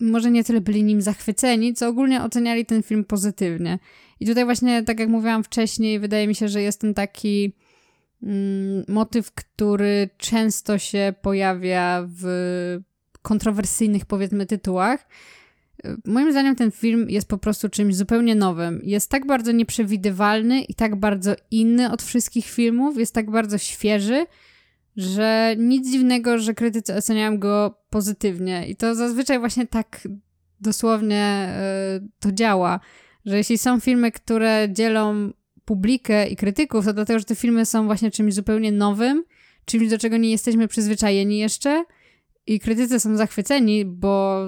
może 0.00 0.30
nie 0.30 0.44
tyle 0.44 0.60
byli 0.60 0.84
nim 0.84 1.02
zachwyceni, 1.02 1.74
co 1.74 1.88
ogólnie 1.88 2.22
oceniali 2.22 2.66
ten 2.66 2.82
film 2.82 3.04
pozytywnie. 3.04 3.78
I 4.20 4.26
tutaj 4.26 4.44
właśnie, 4.44 4.82
tak 4.82 5.00
jak 5.00 5.08
mówiłam 5.08 5.44
wcześniej, 5.44 6.00
wydaje 6.00 6.28
mi 6.28 6.34
się, 6.34 6.48
że 6.48 6.62
jest 6.62 6.80
ten 6.80 6.94
taki 6.94 7.52
mm, 8.22 8.84
motyw, 8.88 9.32
który 9.32 10.08
często 10.18 10.78
się 10.78 11.14
pojawia 11.22 12.08
w 12.08 12.24
kontrowersyjnych, 13.22 14.06
powiedzmy, 14.06 14.46
tytułach 14.46 15.06
Moim 16.04 16.32
zdaniem 16.32 16.56
ten 16.56 16.70
film 16.70 17.10
jest 17.10 17.28
po 17.28 17.38
prostu 17.38 17.68
czymś 17.68 17.96
zupełnie 17.96 18.34
nowym. 18.34 18.80
Jest 18.84 19.10
tak 19.10 19.26
bardzo 19.26 19.52
nieprzewidywalny 19.52 20.62
i 20.62 20.74
tak 20.74 20.96
bardzo 20.96 21.34
inny 21.50 21.92
od 21.92 22.02
wszystkich 22.02 22.46
filmów, 22.46 22.98
jest 22.98 23.14
tak 23.14 23.30
bardzo 23.30 23.58
świeży, 23.58 24.26
że 24.96 25.54
nic 25.58 25.90
dziwnego, 25.90 26.38
że 26.38 26.54
krytycy 26.54 26.94
oceniają 26.94 27.38
go 27.38 27.78
pozytywnie. 27.90 28.68
I 28.68 28.76
to 28.76 28.94
zazwyczaj 28.94 29.38
właśnie 29.38 29.66
tak 29.66 30.08
dosłownie 30.60 31.54
y, 31.96 32.08
to 32.20 32.32
działa, 32.32 32.80
że 33.24 33.36
jeśli 33.36 33.58
są 33.58 33.80
filmy, 33.80 34.12
które 34.12 34.68
dzielą 34.72 35.30
publikę 35.64 36.28
i 36.28 36.36
krytyków, 36.36 36.84
to 36.84 36.92
dlatego, 36.92 37.18
że 37.18 37.24
te 37.24 37.34
filmy 37.34 37.66
są 37.66 37.86
właśnie 37.86 38.10
czymś 38.10 38.34
zupełnie 38.34 38.72
nowym, 38.72 39.24
czymś, 39.64 39.88
do 39.88 39.98
czego 39.98 40.16
nie 40.16 40.30
jesteśmy 40.30 40.68
przyzwyczajeni 40.68 41.38
jeszcze. 41.38 41.84
I 42.46 42.60
krytycy 42.60 43.00
są 43.00 43.16
zachwyceni, 43.16 43.84
bo 43.84 44.44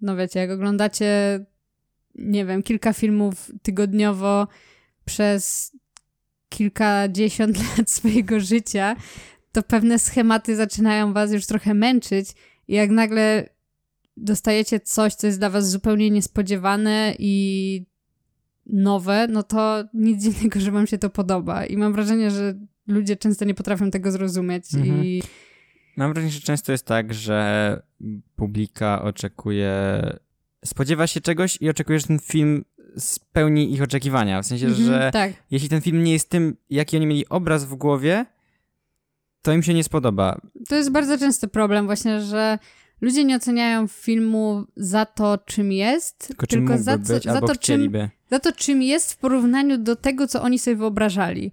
no 0.00 0.16
wiecie, 0.16 0.40
jak 0.40 0.50
oglądacie, 0.50 1.40
nie 2.14 2.44
wiem, 2.44 2.62
kilka 2.62 2.92
filmów 2.92 3.50
tygodniowo 3.62 4.48
przez 5.04 5.72
kilkadziesiąt 6.48 7.58
lat 7.78 7.90
swojego 7.90 8.40
życia, 8.40 8.96
to 9.52 9.62
pewne 9.62 9.98
schematy 9.98 10.56
zaczynają 10.56 11.12
was 11.12 11.32
już 11.32 11.46
trochę 11.46 11.74
męczyć 11.74 12.28
i 12.68 12.74
jak 12.74 12.90
nagle 12.90 13.48
dostajecie 14.16 14.80
coś, 14.80 15.14
co 15.14 15.26
jest 15.26 15.38
dla 15.38 15.50
was 15.50 15.70
zupełnie 15.70 16.10
niespodziewane 16.10 17.14
i 17.18 17.86
nowe, 18.66 19.26
no 19.30 19.42
to 19.42 19.84
nic 19.94 20.22
dziwnego, 20.22 20.60
że 20.60 20.70
wam 20.70 20.86
się 20.86 20.98
to 20.98 21.10
podoba. 21.10 21.66
I 21.66 21.76
mam 21.76 21.92
wrażenie, 21.92 22.30
że 22.30 22.54
ludzie 22.86 23.16
często 23.16 23.44
nie 23.44 23.54
potrafią 23.54 23.90
tego 23.90 24.12
zrozumieć 24.12 24.74
mhm. 24.74 25.04
i... 25.04 25.22
Mam 25.96 26.12
wrażenie, 26.12 26.32
że 26.32 26.40
często 26.40 26.72
jest 26.72 26.86
tak, 26.86 27.14
że 27.14 27.82
publika 28.36 29.02
oczekuje, 29.02 30.02
spodziewa 30.64 31.06
się 31.06 31.20
czegoś 31.20 31.58
i 31.60 31.68
oczekuje, 31.70 31.98
że 31.98 32.06
ten 32.06 32.18
film 32.18 32.64
spełni 32.98 33.74
ich 33.74 33.82
oczekiwania. 33.82 34.42
W 34.42 34.46
sensie, 34.46 34.66
mhm, 34.66 34.86
że 34.86 35.10
tak. 35.12 35.32
jeśli 35.50 35.68
ten 35.68 35.80
film 35.80 36.04
nie 36.04 36.12
jest 36.12 36.30
tym, 36.30 36.56
jaki 36.70 36.96
oni 36.96 37.06
mieli 37.06 37.28
obraz 37.28 37.64
w 37.64 37.74
głowie, 37.74 38.26
to 39.42 39.52
im 39.52 39.62
się 39.62 39.74
nie 39.74 39.84
spodoba. 39.84 40.40
To 40.68 40.76
jest 40.76 40.90
bardzo 40.90 41.18
częsty 41.18 41.48
problem 41.48 41.86
właśnie, 41.86 42.20
że 42.20 42.58
ludzie 43.00 43.24
nie 43.24 43.36
oceniają 43.36 43.86
filmu 43.86 44.64
za 44.76 45.06
to, 45.06 45.38
czym 45.38 45.72
jest, 45.72 46.26
tylko, 46.26 46.46
czym 46.46 46.66
tylko 46.66 46.82
za, 46.82 46.98
być, 46.98 47.06
za, 47.06 47.16
to, 47.16 47.56
czym, 47.56 47.92
za 48.30 48.38
to, 48.38 48.52
czym 48.52 48.82
jest 48.82 49.12
w 49.12 49.16
porównaniu 49.16 49.78
do 49.78 49.96
tego, 49.96 50.26
co 50.26 50.42
oni 50.42 50.58
sobie 50.58 50.76
wyobrażali. 50.76 51.52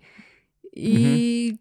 I 0.74 0.96
mhm. 0.96 1.58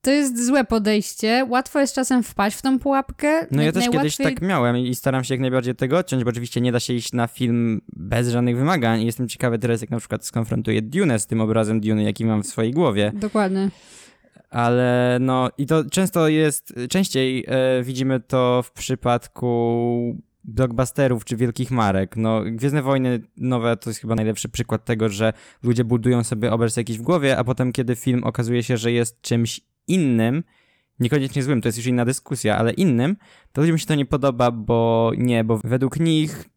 to 0.00 0.10
jest 0.10 0.46
złe 0.46 0.64
podejście. 0.64 1.46
Łatwo 1.48 1.80
jest 1.80 1.94
czasem 1.94 2.22
wpaść 2.22 2.56
w 2.56 2.62
tą 2.62 2.78
pułapkę. 2.78 3.46
No 3.50 3.62
ja 3.62 3.72
też 3.72 3.80
najłatwiej... 3.80 4.10
kiedyś 4.10 4.16
tak 4.16 4.42
miałem 4.48 4.76
i 4.76 4.94
staram 4.94 5.24
się 5.24 5.34
jak 5.34 5.40
najbardziej 5.40 5.74
tego 5.74 5.98
odciąć, 5.98 6.24
bo 6.24 6.30
oczywiście 6.30 6.60
nie 6.60 6.72
da 6.72 6.80
się 6.80 6.92
iść 6.92 7.12
na 7.12 7.26
film 7.26 7.80
bez 7.92 8.28
żadnych 8.28 8.56
wymagań. 8.56 9.02
I 9.02 9.06
jestem 9.06 9.28
ciekawy 9.28 9.58
teraz, 9.58 9.80
jak 9.80 9.90
na 9.90 9.98
przykład 9.98 10.26
skonfrontuję 10.26 10.82
Dune 10.82 11.18
z 11.18 11.26
tym 11.26 11.40
obrazem 11.40 11.80
Dune, 11.80 12.02
jaki 12.02 12.24
mam 12.24 12.42
w 12.42 12.46
swojej 12.46 12.72
głowie. 12.72 13.12
Dokładnie 13.14 13.70
ale 14.50 15.18
no 15.20 15.50
i 15.58 15.66
to 15.66 15.84
często 15.90 16.28
jest, 16.28 16.74
częściej 16.90 17.44
e, 17.48 17.82
widzimy 17.82 18.20
to 18.20 18.62
w 18.62 18.72
przypadku 18.72 20.18
blockbusterów 20.44 21.24
czy 21.24 21.36
wielkich 21.36 21.70
marek. 21.70 22.16
No, 22.16 22.42
Gwiezdne 22.44 22.82
Wojny 22.82 23.20
nowe 23.36 23.76
to 23.76 23.90
jest 23.90 24.00
chyba 24.00 24.14
najlepszy 24.14 24.48
przykład 24.48 24.84
tego, 24.84 25.08
że 25.08 25.32
ludzie 25.62 25.84
budują 25.84 26.24
sobie 26.24 26.52
obraz 26.52 26.76
jakiś 26.76 26.98
w 26.98 27.02
głowie, 27.02 27.38
a 27.38 27.44
potem 27.44 27.72
kiedy 27.72 27.96
film 27.96 28.24
okazuje 28.24 28.62
się, 28.62 28.76
że 28.76 28.92
jest 28.92 29.22
czymś 29.22 29.60
innym, 29.86 30.44
niekoniecznie 31.00 31.42
złym, 31.42 31.60
to 31.60 31.68
jest 31.68 31.78
już 31.78 31.86
inna 31.86 32.04
dyskusja, 32.04 32.58
ale 32.58 32.72
innym, 32.72 33.16
to 33.52 33.60
ludziom 33.60 33.78
się 33.78 33.86
to 33.86 33.94
nie 33.94 34.06
podoba, 34.06 34.50
bo 34.50 35.12
nie, 35.16 35.44
bo 35.44 35.60
według 35.64 36.00
nich 36.00 36.48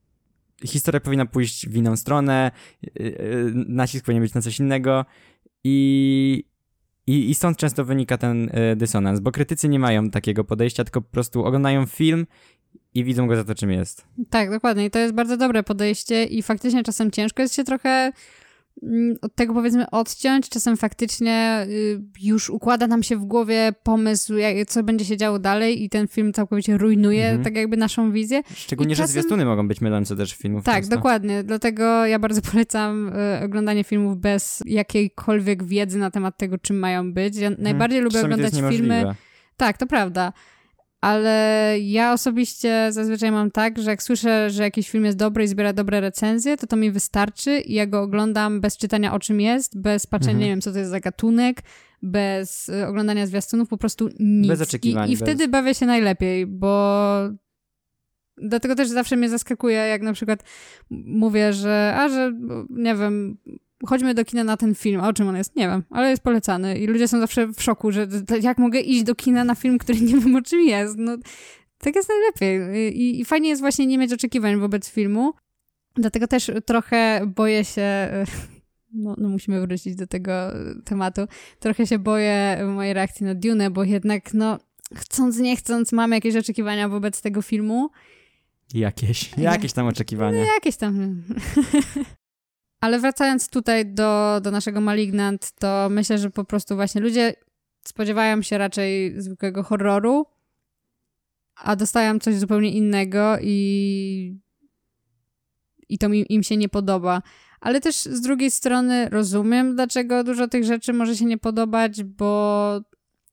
historia 0.66 1.00
powinna 1.00 1.26
pójść 1.26 1.70
w 1.70 1.76
inną 1.76 1.98
stronę, 1.98 2.52
e, 2.86 3.04
e, 3.04 3.12
nacisk 3.54 4.06
powinien 4.06 4.24
być 4.24 4.34
na 4.34 4.42
coś 4.42 4.60
innego 4.60 5.06
i 5.64 6.51
i, 7.08 7.30
I 7.30 7.36
stąd 7.36 7.58
często 7.58 7.86
wynika 7.86 8.18
ten 8.18 8.50
y, 8.50 8.76
dysonans, 8.76 9.20
bo 9.20 9.32
krytycy 9.32 9.70
nie 9.70 9.80
mają 9.80 10.10
takiego 10.10 10.44
podejścia, 10.44 10.84
tylko 10.84 11.02
po 11.02 11.12
prostu 11.12 11.46
oglądają 11.46 11.86
film 11.86 12.28
i 12.94 13.04
widzą 13.04 13.28
go 13.28 13.36
za 13.36 13.44
to, 13.44 13.56
czym 13.56 13.72
jest. 13.72 14.06
Tak, 14.30 14.52
dokładnie. 14.52 14.86
I 14.86 14.92
to 14.92 15.00
jest 15.00 15.14
bardzo 15.14 15.38
dobre 15.38 15.64
podejście 15.64 16.24
i 16.24 16.44
faktycznie 16.44 16.84
czasem 16.84 17.12
ciężko 17.12 17.42
jest 17.42 17.56
się 17.56 17.64
trochę 17.64 18.12
od 19.22 19.36
tego 19.36 19.54
powiedzmy 19.54 19.90
odciąć. 19.90 20.50
Czasem 20.50 20.78
faktycznie 20.78 21.66
y, 21.70 22.02
już 22.22 22.50
układa 22.50 22.88
nam 22.88 23.04
się 23.04 23.18
w 23.18 23.26
głowie 23.26 23.74
pomysł, 23.84 24.34
co 24.68 24.84
będzie 24.84 25.06
się 25.06 25.18
działo 25.18 25.40
dalej 25.40 25.84
i 25.84 25.90
ten 25.90 26.08
film 26.08 26.34
całkowicie 26.34 26.78
rujnuje 26.78 27.26
mhm. 27.26 27.44
tak 27.44 27.56
jakby 27.56 27.78
naszą 27.78 28.12
wizję. 28.12 28.42
Szczególnie, 28.56 28.96
czasem... 28.96 29.08
że 29.08 29.12
zwiastuny 29.12 29.46
mogą 29.46 29.68
być 29.68 29.82
mylące 29.82 30.16
też 30.16 30.34
filmów. 30.34 30.64
Tak, 30.64 30.76
często. 30.76 30.96
dokładnie. 30.96 31.44
Dlatego 31.44 32.06
ja 32.06 32.20
bardzo 32.20 32.42
polecam 32.52 33.08
y, 33.42 33.44
oglądanie 33.46 33.84
filmów 33.84 34.18
bez 34.18 34.64
jakiejkolwiek 34.66 35.64
wiedzy 35.64 35.98
na 35.98 36.12
temat 36.12 36.38
tego, 36.38 36.58
czym 36.58 36.80
mają 36.80 37.14
być. 37.14 37.38
Ja 37.38 37.48
mhm. 37.48 37.64
najbardziej 37.64 38.02
lubię 38.02 38.14
Czasami 38.14 38.34
oglądać 38.34 38.74
filmy... 38.74 39.16
Tak, 39.58 39.78
to 39.78 39.88
prawda 39.88 40.34
ale 41.02 41.76
ja 41.80 42.14
osobiście 42.14 42.88
zazwyczaj 42.92 43.32
mam 43.32 43.52
tak, 43.52 43.80
że 43.80 43.90
jak 43.90 44.04
słyszę, 44.04 44.50
że 44.50 44.64
jakiś 44.64 44.90
film 44.90 45.06
jest 45.06 45.18
dobry 45.18 45.44
i 45.44 45.48
zbiera 45.48 45.74
dobre 45.74 46.02
recenzje, 46.02 46.58
to 46.58 46.68
to 46.68 46.76
mi 46.76 46.92
wystarczy 46.92 47.60
i 47.60 47.74
ja 47.74 47.88
go 47.88 48.02
oglądam 48.02 48.62
bez 48.62 48.78
czytania 48.78 49.14
o 49.14 49.20
czym 49.20 49.42
jest, 49.42 49.82
bez 49.82 50.08
patrzenia, 50.08 50.32
mhm. 50.32 50.46
nie 50.46 50.52
wiem, 50.52 50.62
co 50.62 50.72
to 50.72 50.80
jest 50.80 50.92
za 50.92 51.00
gatunek, 51.00 51.62
bez 52.02 52.70
y, 52.70 52.88
oglądania 52.88 53.28
zwiastunów, 53.28 53.70
po 53.70 53.78
prostu 53.78 54.10
nic. 54.20 54.48
Bez 54.48 54.62
oczekiwań. 54.62 55.10
I, 55.10 55.14
i 55.14 55.18
wtedy 55.18 55.48
bez... 55.48 55.52
bawię 55.52 55.76
się 55.76 55.86
najlepiej, 55.86 56.48
bo 56.48 57.04
dlatego 58.38 58.76
też 58.76 58.90
zawsze 58.90 59.18
mnie 59.18 59.30
zaskakuje, 59.30 59.78
jak 59.78 60.02
na 60.02 60.14
przykład 60.14 60.44
mówię, 60.90 61.54
że 61.54 61.94
a, 61.98 62.10
że 62.10 62.34
nie 62.70 62.96
wiem, 62.96 63.38
chodźmy 63.86 64.14
do 64.14 64.26
kina 64.26 64.44
na 64.44 64.58
ten 64.58 64.76
film. 64.76 65.02
A 65.02 65.08
o 65.08 65.14
czym 65.14 65.28
on 65.28 65.36
jest? 65.36 65.56
Nie 65.56 65.68
wiem, 65.68 65.84
ale 65.90 66.10
jest 66.10 66.24
polecany. 66.24 66.78
I 66.80 66.88
ludzie 66.88 67.08
są 67.08 67.20
zawsze 67.20 67.48
w 67.48 67.62
szoku, 67.62 67.92
że 67.92 68.08
jak 68.42 68.58
mogę 68.58 68.80
iść 68.80 69.04
do 69.04 69.16
kina 69.16 69.44
na 69.44 69.56
film, 69.56 69.78
który 69.78 70.02
nie 70.12 70.20
wiem 70.20 70.36
o 70.36 70.42
czym 70.42 70.62
jest. 70.62 70.96
No, 70.98 71.18
tak 71.78 71.96
jest 71.96 72.10
najlepiej. 72.10 72.78
I, 73.02 73.20
I 73.20 73.26
fajnie 73.26 73.50
jest 73.50 73.62
właśnie 73.62 73.86
nie 73.86 73.98
mieć 73.98 74.14
oczekiwań 74.14 74.60
wobec 74.60 74.90
filmu. 74.90 75.34
Dlatego 75.96 76.28
też 76.28 76.52
trochę 76.66 77.22
boję 77.36 77.66
się. 77.66 77.84
No, 78.94 79.16
no, 79.18 79.30
musimy 79.30 79.62
wrócić 79.62 79.96
do 79.96 80.08
tego 80.08 80.32
tematu. 80.86 81.22
Trochę 81.60 81.88
się 81.88 82.00
boję 82.00 82.58
mojej 82.68 82.94
reakcji 82.94 83.26
na 83.26 83.36
Dune, 83.36 83.70
bo 83.70 83.84
jednak, 83.84 84.34
no, 84.34 84.60
chcąc, 84.96 85.38
nie 85.40 85.56
chcąc, 85.56 85.92
mamy 85.92 86.16
jakieś 86.16 86.36
oczekiwania 86.36 86.90
wobec 86.90 87.22
tego 87.22 87.42
filmu. 87.42 87.90
Jakieś, 88.74 89.38
jakieś 89.38 89.74
tam 89.74 89.88
oczekiwania. 89.88 90.40
No, 90.40 90.54
jakieś 90.54 90.76
tam. 90.76 91.24
Ale 92.82 93.00
wracając 93.00 93.50
tutaj 93.50 93.86
do, 93.86 94.40
do 94.44 94.52
naszego 94.52 94.82
Malignant, 94.82 95.52
to 95.52 95.88
myślę, 95.92 96.18
że 96.18 96.30
po 96.30 96.44
prostu 96.44 96.76
właśnie 96.76 97.02
ludzie 97.02 97.34
spodziewają 97.82 98.42
się 98.42 98.58
raczej 98.58 99.22
zwykłego 99.22 99.64
horroru, 99.64 100.26
a 101.56 101.76
dostają 101.76 102.20
coś 102.20 102.36
zupełnie 102.36 102.72
innego 102.72 103.38
i, 103.42 104.38
i 105.90 105.98
to 105.98 106.10
mi, 106.10 106.26
im 106.30 106.44
się 106.44 106.58
nie 106.58 106.70
podoba. 106.70 107.22
Ale 107.60 107.82
też 107.82 107.96
z 107.96 108.22
drugiej 108.22 108.52
strony 108.52 109.10
rozumiem, 109.10 109.76
dlaczego 109.76 110.24
dużo 110.24 110.48
tych 110.48 110.64
rzeczy 110.64 110.94
może 110.94 111.16
się 111.16 111.26
nie 111.26 111.38
podobać, 111.38 112.04
bo 112.04 112.82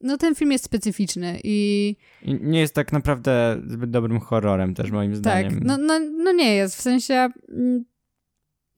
no 0.01 0.17
ten 0.17 0.35
film 0.35 0.53
jest 0.53 0.65
specyficzny 0.65 1.41
i... 1.45 1.97
I 2.23 2.35
nie 2.35 2.61
jest 2.61 2.75
tak 2.75 2.93
naprawdę 2.93 3.63
zbyt 3.67 3.91
dobrym 3.91 4.21
horrorem 4.21 4.75
też 4.75 4.91
moim 4.91 5.11
tak, 5.11 5.19
zdaniem. 5.19 5.53
Tak, 5.53 5.65
no, 5.65 5.77
no, 5.77 6.01
no 6.01 6.33
nie 6.33 6.55
jest, 6.55 6.77
w 6.77 6.81
sensie 6.81 7.29
mm, 7.49 7.85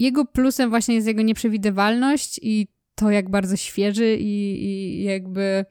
jego 0.00 0.24
plusem 0.24 0.70
właśnie 0.70 0.94
jest 0.94 1.06
jego 1.06 1.22
nieprzewidywalność 1.22 2.40
i 2.42 2.68
to, 2.94 3.10
jak 3.10 3.30
bardzo 3.30 3.56
świeży 3.56 4.16
i, 4.16 4.64
i 4.64 5.02
jakby 5.02 5.64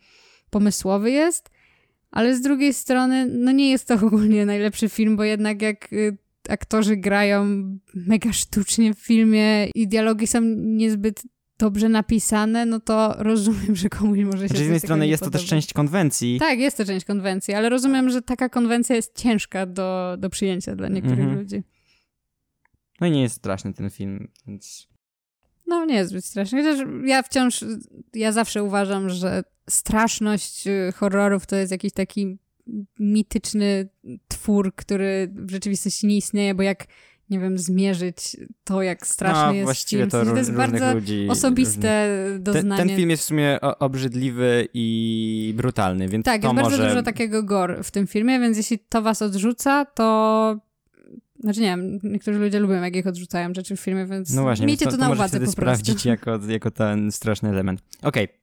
pomysłowy 0.49 1.11
jest. 1.11 1.49
Ale 2.11 2.35
z 2.35 2.41
drugiej 2.41 2.73
strony, 2.73 3.25
no 3.25 3.51
nie 3.51 3.71
jest 3.71 3.87
to 3.87 3.93
ogólnie 4.07 4.45
najlepszy 4.45 4.89
film, 4.89 5.17
bo 5.17 5.23
jednak 5.23 5.61
jak 5.61 5.93
y, 5.93 6.17
aktorzy 6.49 6.97
grają 6.97 7.45
mega 7.95 8.33
sztucznie 8.33 8.93
w 8.93 8.99
filmie 8.99 9.67
i 9.75 9.87
dialogi 9.87 10.27
są 10.27 10.41
niezbyt 10.57 11.23
dobrze 11.59 11.89
napisane, 11.89 12.65
no 12.65 12.79
to 12.79 13.15
rozumiem, 13.17 13.75
że 13.75 13.89
komuś 13.89 14.19
może 14.19 14.41
się 14.41 14.47
znaczy, 14.47 14.57
Z 14.57 14.61
jednej 14.61 14.79
strony 14.79 15.07
jest 15.07 15.23
to 15.23 15.29
też 15.29 15.45
część 15.45 15.73
konwencji. 15.73 16.39
Tak, 16.39 16.59
jest 16.59 16.77
to 16.77 16.85
część 16.85 17.05
konwencji, 17.05 17.53
ale 17.53 17.69
rozumiem, 17.69 18.09
że 18.09 18.21
taka 18.21 18.49
konwencja 18.49 18.95
jest 18.95 19.17
ciężka 19.17 19.65
do, 19.65 20.17
do 20.19 20.29
przyjęcia 20.29 20.75
dla 20.75 20.87
niektórych 20.87 21.19
mm 21.19 21.35
-hmm. 21.35 21.39
ludzi. 21.39 21.63
No 23.01 23.07
i 23.07 23.11
nie 23.11 23.21
jest 23.21 23.35
straszny 23.35 23.73
ten 23.73 23.89
film, 23.89 24.27
więc... 24.47 24.87
No 25.67 25.85
nie 25.85 25.95
jest 25.95 26.09
zbyt 26.09 26.25
straszny. 26.25 26.63
Chociaż 26.63 26.87
ja 27.05 27.23
wciąż, 27.23 27.65
ja 28.13 28.31
zawsze 28.31 28.63
uważam, 28.63 29.09
że 29.09 29.43
straszność 29.69 30.67
y, 30.67 30.93
horrorów 30.95 31.45
to 31.45 31.55
jest 31.55 31.71
jakiś 31.71 31.93
taki 31.93 32.37
mityczny 32.99 33.89
twór, 34.27 34.75
który 34.75 35.33
w 35.35 35.51
rzeczywistości 35.51 36.07
nie 36.07 36.17
istnieje, 36.17 36.55
bo 36.55 36.63
jak 36.63 36.87
nie 37.29 37.39
wiem, 37.39 37.57
zmierzyć 37.57 38.37
to, 38.63 38.81
jak 38.81 39.07
straszny 39.07 39.43
no, 39.43 39.53
jest 39.53 39.63
właściwie 39.63 40.01
film. 40.01 40.09
To, 40.09 40.31
to 40.31 40.37
jest 40.37 40.53
bardzo 40.53 40.93
ludzi, 40.93 41.27
osobiste 41.29 42.23
różnych. 42.23 42.41
doznanie. 42.41 42.77
Ten, 42.77 42.87
ten, 42.87 42.97
film 42.97 43.09
jest 43.09 43.23
w 43.23 43.25
sumie 43.25 43.59
obrzydliwy 43.61 44.67
i 44.73 45.53
brutalny, 45.57 46.07
więc 46.07 46.25
Tak, 46.25 46.41
to 46.41 46.47
jest 46.47 46.61
może... 46.61 46.77
bardzo 46.77 46.89
dużo 46.89 47.03
takiego 47.03 47.43
gore 47.43 47.83
w 47.83 47.91
tym 47.91 48.07
filmie, 48.07 48.39
więc 48.39 48.57
jeśli 48.57 48.79
to 48.79 49.01
was 49.01 49.21
odrzuca, 49.21 49.85
to 49.85 50.59
znaczy 51.39 51.61
nie 51.61 51.67
wiem, 51.67 51.99
niektórzy 52.03 52.39
ludzie 52.39 52.59
lubią, 52.59 52.81
jak 52.81 52.95
ich 52.95 53.07
odrzucają 53.07 53.53
rzeczy 53.53 53.75
w 53.75 53.79
filmie, 53.79 54.05
więc 54.05 54.33
no 54.33 54.41
właśnie, 54.41 54.65
miejcie 54.65 54.85
to, 54.85 54.91
to, 54.91 54.97
na 54.97 55.09
uwadze 55.09 55.29
wtedy 55.29 55.45
po 55.45 55.51
sprawdzić 55.51 56.05
jako, 56.05 56.39
jako 56.47 56.71
ten 56.71 57.11
straszny 57.11 57.49
element. 57.49 57.81
Okej. 58.01 58.23
Okay. 58.23 58.39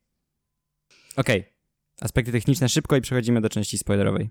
Okej. 1.17 1.41
Okay. 1.41 1.53
Aspekty 2.01 2.33
techniczne 2.33 2.69
szybko 2.69 2.97
i 2.97 3.01
przechodzimy 3.01 3.41
do 3.41 3.49
części 3.49 3.79
spoilerowej. 3.79 4.31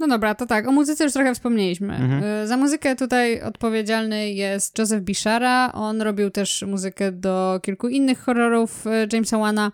No 0.00 0.08
dobra, 0.08 0.34
to 0.34 0.46
tak, 0.46 0.68
o 0.68 0.72
muzyce 0.72 1.04
już 1.04 1.12
trochę 1.12 1.34
wspomnieliśmy. 1.34 1.94
Mhm. 1.94 2.24
Y, 2.24 2.46
za 2.46 2.56
muzykę 2.56 2.96
tutaj 2.96 3.42
odpowiedzialny 3.42 4.32
jest 4.32 4.78
Joseph 4.78 5.02
Bishara. 5.02 5.72
On 5.72 6.02
robił 6.02 6.30
też 6.30 6.64
muzykę 6.66 7.12
do 7.12 7.60
kilku 7.62 7.88
innych 7.88 8.18
horrorów 8.18 8.86
y, 8.86 9.08
Jamesa 9.12 9.38
Wana. 9.38 9.72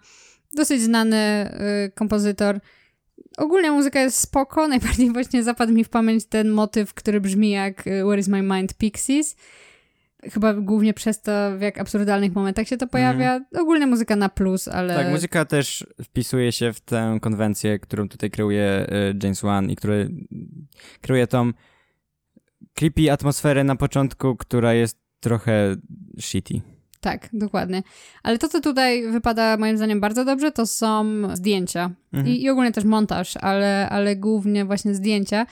Dosyć 0.54 0.82
znany 0.82 1.50
y, 1.86 1.92
kompozytor. 1.94 2.60
Ogólnie 3.38 3.70
muzyka 3.70 4.00
jest 4.00 4.20
spoko, 4.20 4.68
najbardziej 4.68 5.12
właśnie 5.12 5.42
zapadł 5.42 5.72
mi 5.72 5.84
w 5.84 5.88
pamięć 5.88 6.26
ten 6.26 6.50
motyw, 6.50 6.94
który 6.94 7.20
brzmi 7.20 7.50
jak 7.50 7.86
y, 7.86 8.04
Where 8.04 8.18
is 8.18 8.28
my 8.28 8.42
mind 8.42 8.74
Pixies. 8.74 9.36
Chyba 10.22 10.54
głównie 10.54 10.94
przez 10.94 11.22
to, 11.22 11.32
w 11.58 11.60
jak 11.60 11.78
absurdalnych 11.78 12.34
momentach 12.34 12.68
się 12.68 12.76
to 12.76 12.86
pojawia. 12.86 13.34
Mm. 13.34 13.44
Ogólnie 13.58 13.86
muzyka 13.86 14.16
na 14.16 14.28
plus, 14.28 14.68
ale... 14.68 14.94
Tak, 14.94 15.08
muzyka 15.08 15.44
też 15.44 15.86
wpisuje 16.04 16.52
się 16.52 16.72
w 16.72 16.80
tę 16.80 17.18
konwencję, 17.22 17.78
którą 17.78 18.08
tutaj 18.08 18.30
kreuje 18.30 18.86
y, 19.12 19.18
James 19.22 19.40
Wan 19.40 19.70
i 19.70 19.76
który 19.76 20.10
kreuje 21.00 21.26
tą 21.26 21.52
creepy 22.74 23.12
atmosferę 23.12 23.64
na 23.64 23.76
początku, 23.76 24.36
która 24.36 24.74
jest 24.74 24.98
trochę 25.20 25.76
shitty. 26.20 26.60
Tak, 27.00 27.28
dokładnie. 27.32 27.82
Ale 28.22 28.38
to, 28.38 28.48
co 28.48 28.60
tutaj 28.60 29.10
wypada 29.10 29.56
moim 29.56 29.76
zdaniem 29.76 30.00
bardzo 30.00 30.24
dobrze, 30.24 30.52
to 30.52 30.66
są 30.66 31.06
zdjęcia. 31.36 31.90
Mhm. 32.12 32.34
I, 32.34 32.42
I 32.42 32.50
ogólnie 32.50 32.72
też 32.72 32.84
montaż, 32.84 33.36
ale, 33.36 33.88
ale 33.88 34.16
głównie 34.16 34.64
właśnie 34.64 34.94
zdjęcia. 34.94 35.46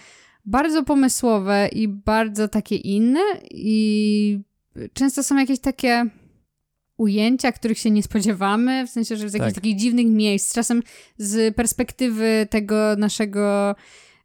Bardzo 0.45 0.83
pomysłowe 0.83 1.69
i 1.73 1.89
bardzo 1.89 2.49
takie 2.49 2.77
inne 2.77 3.21
i 3.51 4.41
często 4.93 5.23
są 5.23 5.37
jakieś 5.37 5.61
takie 5.61 6.07
ujęcia, 6.97 7.53
których 7.53 7.79
się 7.79 7.91
nie 7.91 8.03
spodziewamy, 8.03 8.87
w 8.87 8.91
sensie, 8.91 9.17
że 9.17 9.29
z 9.29 9.35
jakichś 9.35 9.55
tak. 9.55 9.63
takich 9.63 9.77
dziwnych 9.77 10.07
miejsc, 10.07 10.55
czasem 10.55 10.83
z 11.19 11.55
perspektywy 11.55 12.47
tego 12.51 12.97
naszego 12.99 13.75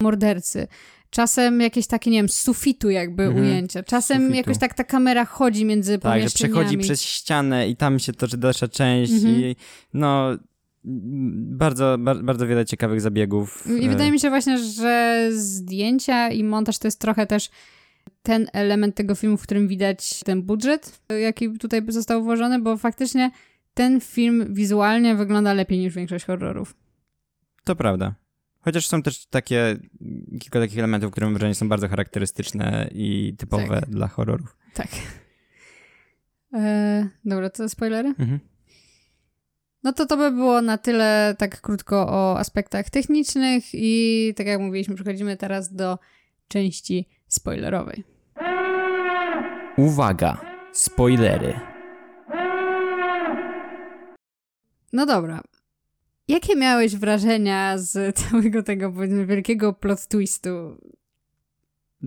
mordercy. 0.02 0.66
Czasem 1.12 1.60
jakieś 1.60 1.86
takie, 1.86 2.10
nie 2.10 2.18
wiem, 2.18 2.28
z 2.28 2.34
sufitu 2.34 2.90
jakby 2.90 3.22
mhm. 3.22 3.44
ujęcia. 3.44 3.82
Czasem 3.82 4.18
sufitu. 4.18 4.36
jakoś 4.36 4.58
tak 4.58 4.74
ta 4.74 4.84
kamera 4.84 5.24
chodzi 5.24 5.64
między 5.64 5.98
tak, 5.98 6.12
pomieszczeniami. 6.12 6.30
Tak, 6.30 6.38
że 6.38 6.48
przechodzi 6.48 6.78
przez 6.78 7.02
ścianę 7.02 7.68
i 7.68 7.76
tam 7.76 7.98
się 7.98 8.12
toczy 8.12 8.36
dalsza 8.36 8.68
część 8.68 9.12
mhm. 9.12 9.34
i 9.34 9.56
no 9.94 10.36
bardzo, 10.84 11.96
bardzo 11.98 12.46
wiele 12.46 12.66
ciekawych 12.66 13.00
zabiegów. 13.00 13.64
I 13.80 13.88
wydaje 13.88 14.12
mi 14.12 14.20
się 14.20 14.30
właśnie, 14.30 14.58
że 14.58 15.28
zdjęcia 15.32 16.28
i 16.28 16.44
montaż 16.44 16.78
to 16.78 16.86
jest 16.86 17.00
trochę 17.00 17.26
też 17.26 17.50
ten 18.22 18.46
element 18.52 18.94
tego 18.94 19.14
filmu, 19.14 19.36
w 19.36 19.42
którym 19.42 19.68
widać 19.68 20.20
ten 20.24 20.42
budżet, 20.42 21.00
jaki 21.22 21.58
tutaj 21.58 21.82
został 21.88 22.22
włożony, 22.22 22.58
bo 22.58 22.76
faktycznie 22.76 23.30
ten 23.74 24.00
film 24.00 24.54
wizualnie 24.54 25.14
wygląda 25.14 25.52
lepiej 25.52 25.78
niż 25.78 25.94
większość 25.94 26.24
horrorów. 26.24 26.74
To 27.64 27.76
prawda. 27.76 28.14
Chociaż 28.64 28.86
są 28.86 29.02
też 29.02 29.26
takie, 29.26 29.76
kilka 30.40 30.60
takich 30.60 30.78
elementów, 30.78 31.12
które 31.12 31.26
mam 31.26 31.34
wrażenie 31.34 31.54
są 31.54 31.68
bardzo 31.68 31.88
charakterystyczne 31.88 32.88
i 32.92 33.34
typowe 33.38 33.80
tak. 33.80 33.90
dla 33.90 34.08
horrorów. 34.08 34.56
Tak. 34.74 34.88
E, 36.54 37.08
dobra, 37.24 37.50
to 37.50 37.68
spoilery? 37.68 38.08
Mhm. 38.08 38.40
No 39.82 39.92
to 39.92 40.06
to 40.06 40.16
by 40.16 40.30
było 40.30 40.62
na 40.62 40.78
tyle 40.78 41.34
tak 41.38 41.60
krótko 41.60 42.06
o 42.08 42.38
aspektach 42.38 42.90
technicznych 42.90 43.64
i 43.72 44.34
tak 44.36 44.46
jak 44.46 44.60
mówiliśmy, 44.60 44.94
przechodzimy 44.94 45.36
teraz 45.36 45.74
do 45.74 45.98
części 46.48 47.08
spoilerowej. 47.28 48.04
Uwaga, 49.76 50.40
spoilery. 50.72 51.60
No 54.92 55.06
dobra. 55.06 55.42
Jakie 56.28 56.56
miałeś 56.56 56.96
wrażenia 56.96 57.78
z 57.78 57.96
całego 58.18 58.62
tego 58.62 58.92
wielkiego 59.26 59.72
plot 59.72 60.08
twistu? 60.08 60.50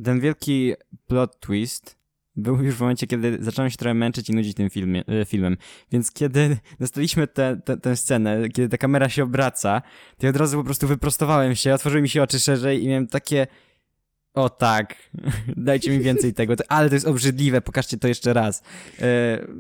Ten 0.03 0.19
wielki 0.19 0.73
plot 1.07 1.39
twist 1.39 1.97
był 2.35 2.63
już 2.63 2.75
w 2.75 2.79
momencie, 2.79 3.07
kiedy 3.07 3.37
zacząłem 3.41 3.71
się 3.71 3.77
trochę 3.77 3.93
męczyć 3.93 4.29
i 4.29 4.33
nudzić 4.33 4.57
tym 4.57 4.69
filmie, 4.69 5.03
e, 5.07 5.25
filmem. 5.25 5.57
Więc 5.91 6.11
kiedy 6.11 6.57
dostaliśmy 6.79 7.27
tę 7.27 7.61
te, 7.65 7.77
te, 7.77 7.95
scenę, 7.95 8.49
kiedy 8.49 8.69
ta 8.69 8.77
kamera 8.77 9.09
się 9.09 9.23
obraca, 9.23 9.81
to 10.17 10.25
ja 10.25 10.29
od 10.29 10.37
razu 10.37 10.57
po 10.57 10.63
prostu 10.63 10.87
wyprostowałem 10.87 11.55
się, 11.55 11.73
otworzyły 11.73 12.01
mi 12.01 12.09
się 12.09 12.23
oczy 12.23 12.39
szerzej 12.39 12.83
i 12.83 12.87
miałem 12.87 13.07
takie 13.07 13.47
o 14.35 14.49
tak, 14.49 14.95
dajcie 15.57 15.91
mi 15.91 15.99
więcej 15.99 16.33
tego, 16.33 16.53
ale 16.69 16.89
to 16.89 16.95
jest 16.95 17.07
obrzydliwe, 17.07 17.61
pokażcie 17.61 17.97
to 17.97 18.07
jeszcze 18.07 18.33
raz. 18.33 18.59
E, 18.59 18.61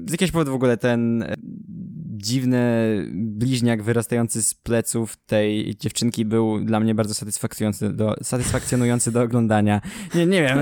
z 0.07 0.11
jakiegoś 0.11 0.31
powodu 0.31 0.51
w 0.51 0.55
ogóle 0.55 0.77
ten 0.77 1.23
e, 1.23 1.35
dziwny 2.17 2.61
bliźniak 3.13 3.83
wyrastający 3.83 4.43
z 4.43 4.53
pleców 4.53 5.17
tej 5.17 5.75
dziewczynki 5.79 6.25
był 6.25 6.65
dla 6.65 6.79
mnie 6.79 6.95
bardzo 6.95 7.13
satysfakcjonujący 7.13 7.93
do, 7.93 8.15
satysfakcjonujący 8.23 9.11
do 9.11 9.21
oglądania. 9.21 9.81
Nie, 10.15 10.25
nie 10.25 10.41
wiem. 10.41 10.59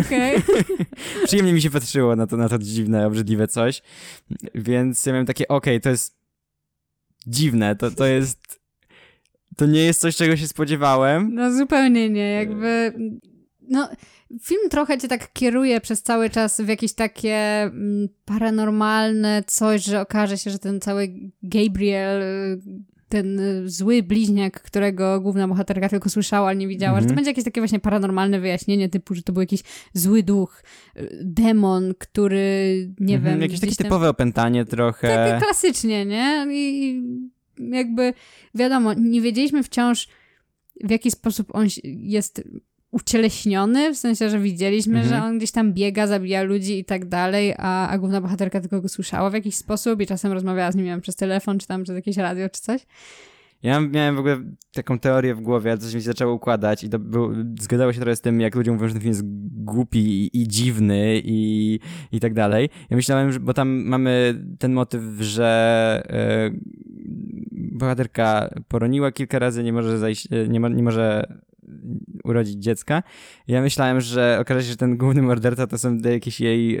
Okej. 0.00 0.36
Okay. 0.36 0.64
Przyjemnie 1.26 1.52
mi 1.52 1.62
się 1.62 1.70
patrzyło 1.70 2.16
na 2.16 2.26
to, 2.26 2.36
na 2.36 2.48
to 2.48 2.58
dziwne, 2.58 3.06
obrzydliwe 3.06 3.48
coś, 3.48 3.82
więc 4.54 5.06
ja 5.06 5.12
miałem 5.12 5.26
takie, 5.26 5.48
okej, 5.48 5.76
okay, 5.76 5.80
to 5.80 5.90
jest 5.90 6.20
dziwne, 7.26 7.76
to, 7.76 7.90
to 7.90 8.06
jest 8.06 8.60
to 9.56 9.66
nie 9.66 9.84
jest 9.84 10.00
coś, 10.00 10.16
czego 10.16 10.36
się 10.36 10.48
spodziewałem. 10.48 11.34
No 11.34 11.52
zupełnie 11.52 12.10
nie, 12.10 12.32
jakby 12.32 12.94
no, 13.70 13.88
film 14.42 14.68
trochę 14.70 14.98
cię 14.98 15.08
tak 15.08 15.32
kieruje 15.32 15.80
przez 15.80 16.02
cały 16.02 16.30
czas 16.30 16.60
w 16.60 16.68
jakieś 16.68 16.92
takie 16.92 17.36
mm, 17.62 18.08
paranormalne 18.24 19.42
coś, 19.46 19.84
że 19.84 20.00
okaże 20.00 20.38
się, 20.38 20.50
że 20.50 20.58
ten 20.58 20.80
cały 20.80 21.08
Gabriel, 21.42 22.22
ten 23.08 23.40
zły 23.64 24.02
bliźniak, 24.02 24.62
którego 24.62 25.20
główna 25.20 25.48
bohaterka 25.48 25.88
tylko 25.88 26.08
słyszała, 26.08 26.48
ale 26.48 26.56
nie 26.56 26.68
widziała, 26.68 26.92
mm 26.92 26.98
-hmm. 26.98 27.02
że 27.02 27.06
to 27.08 27.12
mhm. 27.12 27.16
będzie 27.16 27.30
jakieś 27.30 27.44
takie 27.44 27.60
właśnie 27.60 27.80
paranormalne 27.80 28.40
wyjaśnienie, 28.40 28.88
typu, 28.88 29.14
że 29.14 29.22
to 29.22 29.32
był 29.32 29.40
jakiś 29.40 29.60
zły 29.94 30.22
duch, 30.22 30.62
demon, 31.22 31.94
który, 31.98 32.88
nie 33.00 33.16
mm 33.16 33.26
-hmm, 33.26 33.30
wiem... 33.30 33.42
Jakieś 33.42 33.60
takie 33.60 33.74
tam... 33.74 33.84
typowe 33.84 34.08
opętanie 34.08 34.64
trochę. 34.64 35.08
Takie 35.08 35.44
klasycznie, 35.44 36.06
nie? 36.06 36.46
I 36.50 37.02
jakby, 37.58 38.14
wiadomo, 38.54 38.94
nie 38.94 39.20
wiedzieliśmy 39.20 39.62
wciąż, 39.62 40.08
w 40.84 40.90
jaki 40.90 41.10
sposób 41.10 41.54
on 41.54 41.66
jest 41.84 42.42
ucieleśniony, 42.90 43.94
w 43.94 43.96
sensie, 43.96 44.30
że 44.30 44.38
widzieliśmy, 44.38 44.98
mhm. 44.98 45.08
że 45.08 45.26
on 45.26 45.38
gdzieś 45.38 45.50
tam 45.50 45.72
biega, 45.72 46.06
zabija 46.06 46.42
ludzi 46.42 46.78
i 46.78 46.84
tak 46.84 47.08
dalej, 47.08 47.54
a, 47.58 47.88
a 47.88 47.98
główna 47.98 48.20
bohaterka 48.20 48.60
tylko 48.60 48.80
go 48.80 48.88
słyszała 48.88 49.30
w 49.30 49.34
jakiś 49.34 49.54
sposób 49.54 50.00
i 50.00 50.06
czasem 50.06 50.32
rozmawiała 50.32 50.72
z 50.72 50.76
nim, 50.76 50.84
wiem, 50.84 51.00
przez 51.00 51.16
telefon, 51.16 51.58
czy 51.58 51.66
tam 51.66 51.82
przez 51.82 51.96
jakieś 51.96 52.16
radio, 52.16 52.48
czy 52.48 52.60
coś. 52.60 52.86
Ja 53.62 53.80
miałem 53.80 54.16
w 54.16 54.18
ogóle 54.18 54.36
taką 54.72 54.98
teorię 54.98 55.34
w 55.34 55.40
głowie, 55.40 55.70
ale 55.70 55.80
coś 55.80 55.94
mi 55.94 56.00
się 56.00 56.06
zaczęło 56.06 56.34
układać 56.34 56.84
i 56.84 56.88
to 56.88 56.98
zgadzało 57.60 57.92
się 57.92 58.00
trochę 58.00 58.16
z 58.16 58.20
tym, 58.20 58.40
jak 58.40 58.54
ludzie 58.54 58.72
mówią, 58.72 58.88
że 58.88 58.94
ten 58.94 59.02
film 59.02 59.12
jest 59.12 59.24
głupi 59.64 59.98
i, 59.98 60.42
i 60.42 60.48
dziwny 60.48 61.20
i, 61.24 61.80
i 62.12 62.20
tak 62.20 62.34
dalej. 62.34 62.68
Ja 62.90 62.96
myślałem, 62.96 63.32
że, 63.32 63.40
bo 63.40 63.54
tam 63.54 63.68
mamy 63.68 64.44
ten 64.58 64.72
motyw, 64.72 65.02
że 65.20 66.02
yy, 66.52 66.60
bohaterka 67.52 68.54
poroniła 68.68 69.12
kilka 69.12 69.38
razy, 69.38 69.62
nie 69.62 69.72
może 69.72 69.98
zajść, 69.98 70.28
nie, 70.48 70.60
nie 70.60 70.82
może 70.82 71.26
urodzić 72.24 72.54
dziecka. 72.54 73.02
Ja 73.48 73.62
myślałem, 73.62 74.00
że 74.00 74.38
okaże 74.40 74.62
się, 74.62 74.68
że 74.68 74.76
ten 74.76 74.96
główny 74.96 75.22
morderca 75.22 75.66
to 75.66 75.78
są 75.78 75.98
jakieś 75.98 76.40
jej 76.40 76.78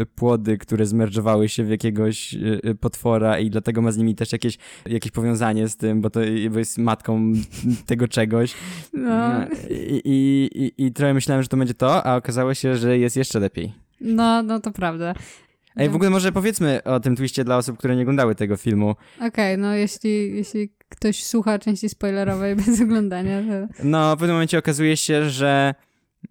y, 0.00 0.06
płody, 0.14 0.58
które 0.58 0.86
zmerdżowały 0.86 1.48
się 1.48 1.64
w 1.64 1.70
jakiegoś 1.70 2.34
y, 2.34 2.74
potwora 2.80 3.38
i 3.38 3.50
dlatego 3.50 3.82
ma 3.82 3.92
z 3.92 3.96
nimi 3.96 4.14
też 4.14 4.32
jakieś, 4.32 4.58
jakieś 4.86 5.12
powiązanie 5.12 5.68
z 5.68 5.76
tym, 5.76 6.00
bo 6.00 6.10
to 6.10 6.20
bo 6.50 6.58
jest 6.58 6.78
matką 6.78 7.32
tego 7.86 8.08
czegoś. 8.08 8.54
No. 8.92 9.46
I, 9.70 10.00
i, 10.04 10.48
i, 10.64 10.86
I 10.86 10.92
trochę 10.92 11.14
myślałem, 11.14 11.42
że 11.42 11.48
to 11.48 11.56
będzie 11.56 11.74
to, 11.74 12.06
a 12.06 12.16
okazało 12.16 12.54
się, 12.54 12.76
że 12.76 12.98
jest 12.98 13.16
jeszcze 13.16 13.40
lepiej. 13.40 13.72
No, 14.00 14.42
no 14.42 14.60
to 14.60 14.70
prawda. 14.70 15.14
Ej, 15.76 15.88
w 15.88 15.94
ogóle 15.94 16.10
może 16.10 16.32
powiedzmy 16.32 16.84
o 16.84 17.00
tym 17.00 17.16
twiście 17.16 17.44
dla 17.44 17.56
osób, 17.56 17.78
które 17.78 17.96
nie 17.96 18.02
oglądały 18.02 18.34
tego 18.34 18.56
filmu. 18.56 18.90
Okej, 19.16 19.28
okay, 19.28 19.56
no 19.56 19.74
jeśli, 19.74 20.36
jeśli 20.36 20.70
ktoś 20.88 21.24
słucha 21.24 21.58
części 21.58 21.88
spoilerowej 21.88 22.56
bez 22.66 22.80
oglądania. 22.80 23.40
To... 23.40 23.74
No, 23.84 24.16
w 24.16 24.18
pewnym 24.18 24.34
momencie 24.36 24.58
okazuje 24.58 24.96
się, 24.96 25.30
że 25.30 25.74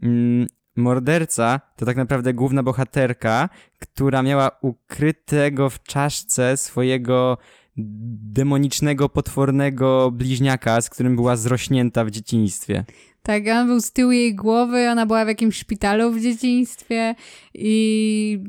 mm, 0.01 0.47
morderca 0.75 1.61
to 1.75 1.85
tak 1.85 1.97
naprawdę 1.97 2.33
główna 2.33 2.63
bohaterka, 2.63 3.49
która 3.79 4.23
miała 4.23 4.51
ukrytego 4.61 5.69
w 5.69 5.83
czaszce 5.83 6.57
swojego 6.57 7.37
demonicznego, 7.77 9.09
potwornego 9.09 10.11
bliźniaka, 10.11 10.81
z 10.81 10.89
którym 10.89 11.15
była 11.15 11.35
zrośnięta 11.35 12.05
w 12.05 12.11
dzieciństwie. 12.11 12.85
Tak, 13.23 13.43
on 13.47 13.67
był 13.67 13.81
z 13.81 13.91
tyłu 13.91 14.11
jej 14.11 14.35
głowy, 14.35 14.89
ona 14.89 15.05
była 15.05 15.25
w 15.25 15.27
jakimś 15.27 15.57
szpitalu 15.57 16.11
w 16.11 16.21
dzieciństwie 16.21 17.15
i 17.53 18.39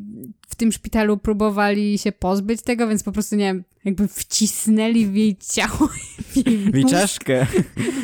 w 0.49 0.55
tym 0.55 0.73
szpitalu 0.73 1.17
próbowali 1.17 1.99
się 1.99 2.13
pozbyć 2.13 2.63
tego, 2.63 2.89
więc 2.89 3.03
po 3.03 3.13
prostu, 3.13 3.37
nie 3.37 3.45
wiem, 3.45 3.65
jakby 3.85 4.09
wcisnęli 4.09 5.07
w 5.07 5.15
jej 5.15 5.37
ciało. 5.53 5.89
W 6.19 6.37
jej, 6.37 6.59
w 6.59 6.75
jej 6.75 6.85
czaszkę. 6.85 7.47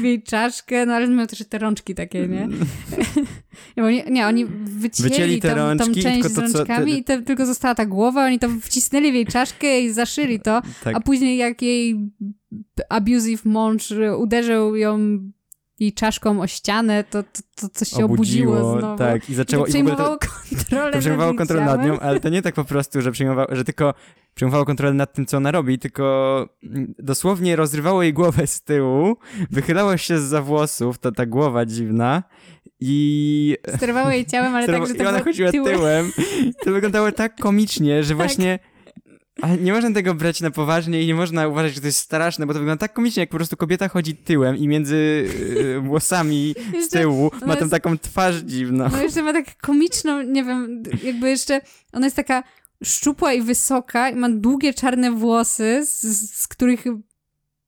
W 0.00 0.02
jej 0.02 0.22
czaszkę, 0.22 0.86
no 0.86 0.94
ale 0.94 1.08
miał 1.08 1.26
też 1.26 1.44
te 1.48 1.58
rączki 1.58 1.94
takie, 1.94 2.28
nie? 2.28 2.48
nie, 3.76 3.84
oni, 3.84 4.02
nie, 4.10 4.26
oni 4.26 4.44
wycięli, 4.64 5.10
wycięli 5.10 5.40
te 5.40 5.48
tą, 5.48 5.56
rączki, 5.56 5.94
tą 5.94 6.02
część 6.02 6.28
z 6.28 6.38
rączkami 6.38 6.98
i 6.98 7.04
te, 7.04 7.22
tylko 7.22 7.46
została 7.46 7.74
ta 7.74 7.86
głowa, 7.86 8.24
oni 8.24 8.38
to 8.38 8.48
wcisnęli 8.62 9.12
w 9.12 9.14
jej 9.14 9.26
czaszkę 9.26 9.80
i 9.80 9.92
zaszyli 9.92 10.40
to, 10.40 10.62
tak. 10.84 10.96
a 10.96 11.00
później 11.00 11.36
jak 11.36 11.62
jej 11.62 12.10
abusive 12.88 13.44
mąż 13.44 13.92
uderzył 14.18 14.76
ją 14.76 15.18
jej 15.80 15.92
czaszką 15.92 16.40
o 16.40 16.46
ścianę, 16.46 17.04
to, 17.10 17.22
to, 17.22 17.28
to 17.56 17.68
coś 17.68 17.88
się 17.88 18.04
obudziło, 18.04 18.54
obudziło 18.54 18.78
znowu. 18.78 18.98
Tak, 18.98 19.30
i 19.30 19.34
zaczęło... 19.34 19.66
I 19.66 19.68
przejmowało 19.68 20.16
to, 20.16 20.26
kontrolę 20.50 20.92
to 20.92 20.98
przejmowało 20.98 21.32
nad 21.32 21.38
kontrolę 21.38 21.64
nad 21.64 21.84
nią, 21.84 22.00
ale 22.00 22.20
to 22.20 22.28
nie 22.28 22.42
tak 22.42 22.54
po 22.54 22.64
prostu, 22.64 23.00
że 23.00 23.12
przejmowało, 23.12 23.56
że 23.56 23.64
tylko 23.64 23.94
przejmowało 24.34 24.64
kontrolę 24.64 24.94
nad 24.94 25.12
tym, 25.12 25.26
co 25.26 25.36
ona 25.36 25.50
robi, 25.50 25.78
tylko 25.78 26.48
dosłownie 26.98 27.56
rozrywało 27.56 28.02
jej 28.02 28.12
głowę 28.12 28.46
z 28.46 28.62
tyłu, 28.62 29.16
wychylało 29.50 29.96
się 29.96 30.18
za 30.18 30.42
włosów, 30.42 30.98
ta, 30.98 31.12
ta 31.12 31.26
głowa 31.26 31.66
dziwna 31.66 32.22
i... 32.80 33.56
Sterowało 33.76 34.10
jej 34.10 34.26
ciałem, 34.26 34.54
ale 34.54 34.66
tak, 34.66 34.86
że 34.86 34.94
to 34.94 35.02
I 35.02 35.06
ona 35.06 35.22
chodziła 35.22 35.50
tyłem. 35.50 35.76
tyłem. 35.76 36.12
To 36.64 36.72
wyglądało 36.72 37.12
tak 37.12 37.40
komicznie, 37.40 38.02
że 38.02 38.08
tak. 38.08 38.16
właśnie 38.16 38.58
ale 39.42 39.58
nie 39.58 39.72
można 39.72 39.92
tego 39.92 40.14
brać 40.14 40.40
na 40.40 40.50
poważnie 40.50 41.02
i 41.02 41.06
nie 41.06 41.14
można 41.14 41.48
uważać, 41.48 41.74
że 41.74 41.80
to 41.80 41.86
jest 41.86 41.98
straszne, 41.98 42.46
bo 42.46 42.52
to 42.52 42.58
wygląda 42.58 42.80
tak 42.80 42.92
komicznie, 42.92 43.20
jak 43.20 43.30
po 43.30 43.36
prostu 43.36 43.56
kobieta 43.56 43.88
chodzi 43.88 44.16
tyłem 44.16 44.56
i 44.56 44.68
między 44.68 45.28
yy, 45.58 45.80
włosami 45.80 46.54
z 46.86 46.88
tyłu 46.88 47.30
ma 47.40 47.46
jest, 47.46 47.58
tam 47.58 47.70
taką 47.70 47.98
twarz 47.98 48.36
dziwną. 48.36 48.88
No 48.92 49.02
jeszcze 49.02 49.22
ma 49.22 49.32
tak 49.32 49.56
komiczną, 49.56 50.22
nie 50.22 50.44
wiem, 50.44 50.82
jakby 51.02 51.28
jeszcze, 51.28 51.60
ona 51.92 52.06
jest 52.06 52.16
taka 52.16 52.42
szczupła 52.84 53.32
i 53.32 53.42
wysoka 53.42 54.10
i 54.10 54.14
ma 54.14 54.28
długie 54.30 54.74
czarne 54.74 55.10
włosy, 55.12 55.86
z, 55.86 56.02
z 56.40 56.48
których 56.48 56.84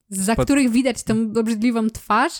za 0.09 0.35
Pod... 0.35 0.45
których 0.45 0.71
widać 0.71 1.03
tą 1.03 1.33
obrzydliwą 1.37 1.91
twarz 1.91 2.33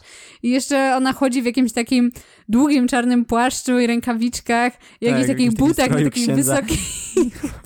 i 0.43 0.51
jeszcze 0.51 0.97
ona 0.97 1.13
chodzi 1.13 1.43
w 1.43 1.45
jakimś 1.45 1.73
takim 1.73 2.13
długim 2.49 2.89
czarnym 2.89 3.25
płaszczu 3.25 3.79
i 3.79 3.87
rękawiczkach 3.87 4.73
i 5.01 5.07
tak, 5.07 5.13
jakichś 5.13 5.29
takich 5.29 5.53
butach 5.53 5.91
na 5.91 6.03
takich 6.03 6.35
wysokich 6.35 6.81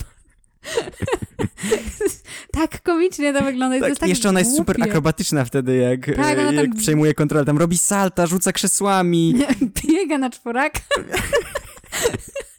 tak 2.53 2.83
komicznie 2.83 3.33
to 3.33 3.45
wygląda. 3.45 3.81
Tak, 3.81 3.95
to 3.95 4.01
tak 4.01 4.09
jeszcze 4.09 4.29
ona 4.29 4.39
jest 4.39 4.57
super 4.57 4.83
akrobatyczna 4.83 5.45
wtedy, 5.45 5.77
jak, 5.77 6.17
tak, 6.17 6.39
jak 6.39 6.67
tam... 6.67 6.77
przejmuje 6.77 7.15
kontrolę. 7.15 7.45
Tam 7.45 7.59
robi 7.59 7.79
salta, 7.79 8.27
rzuca 8.27 8.53
krzesłami. 8.53 9.35
Biega 9.85 10.19
na 10.19 10.31
czworaka. 10.31 10.81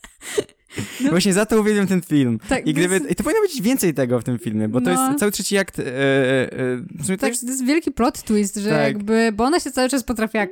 No. 1.01 1.09
Właśnie 1.13 1.33
za 1.33 1.45
to 1.45 1.61
uwielbiam 1.61 1.87
ten 1.87 2.01
film. 2.01 2.39
Tak, 2.49 2.67
I, 2.67 2.73
gdyby, 2.73 3.01
I 3.09 3.15
to 3.15 3.23
powinno 3.23 3.41
być 3.41 3.61
więcej 3.61 3.93
tego 3.93 4.19
w 4.19 4.23
tym 4.23 4.39
filmie, 4.39 4.67
bo 4.67 4.81
to 4.81 4.93
no. 4.93 5.07
jest 5.07 5.19
cały 5.19 5.31
trzeci 5.31 5.57
akt. 5.57 5.79
E, 5.79 5.83
e, 5.85 7.13
e 7.13 7.17
tak, 7.17 7.37
to 7.37 7.45
jest 7.45 7.65
wielki 7.65 7.91
plot 7.91 8.23
twist, 8.23 8.55
że 8.55 8.69
tak. 8.69 8.83
jakby, 8.83 9.31
bo 9.35 9.43
ona 9.43 9.59
się 9.59 9.71
cały 9.71 9.89
czas 9.89 10.03
potrafiła 10.03 10.47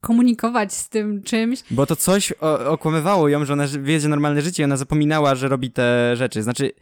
komunikować 0.00 0.74
z 0.74 0.88
tym 0.88 1.22
czymś. 1.22 1.62
Bo 1.70 1.86
to 1.86 1.96
coś 1.96 2.32
o, 2.40 2.70
okłamywało 2.70 3.28
ją, 3.28 3.44
że 3.44 3.52
ona 3.52 3.66
wiedzie 3.80 4.08
normalne 4.08 4.42
życie 4.42 4.62
i 4.62 4.64
ona 4.64 4.76
zapominała, 4.76 5.34
że 5.34 5.48
robi 5.48 5.70
te 5.70 6.16
rzeczy. 6.16 6.42
Znaczy, 6.42 6.72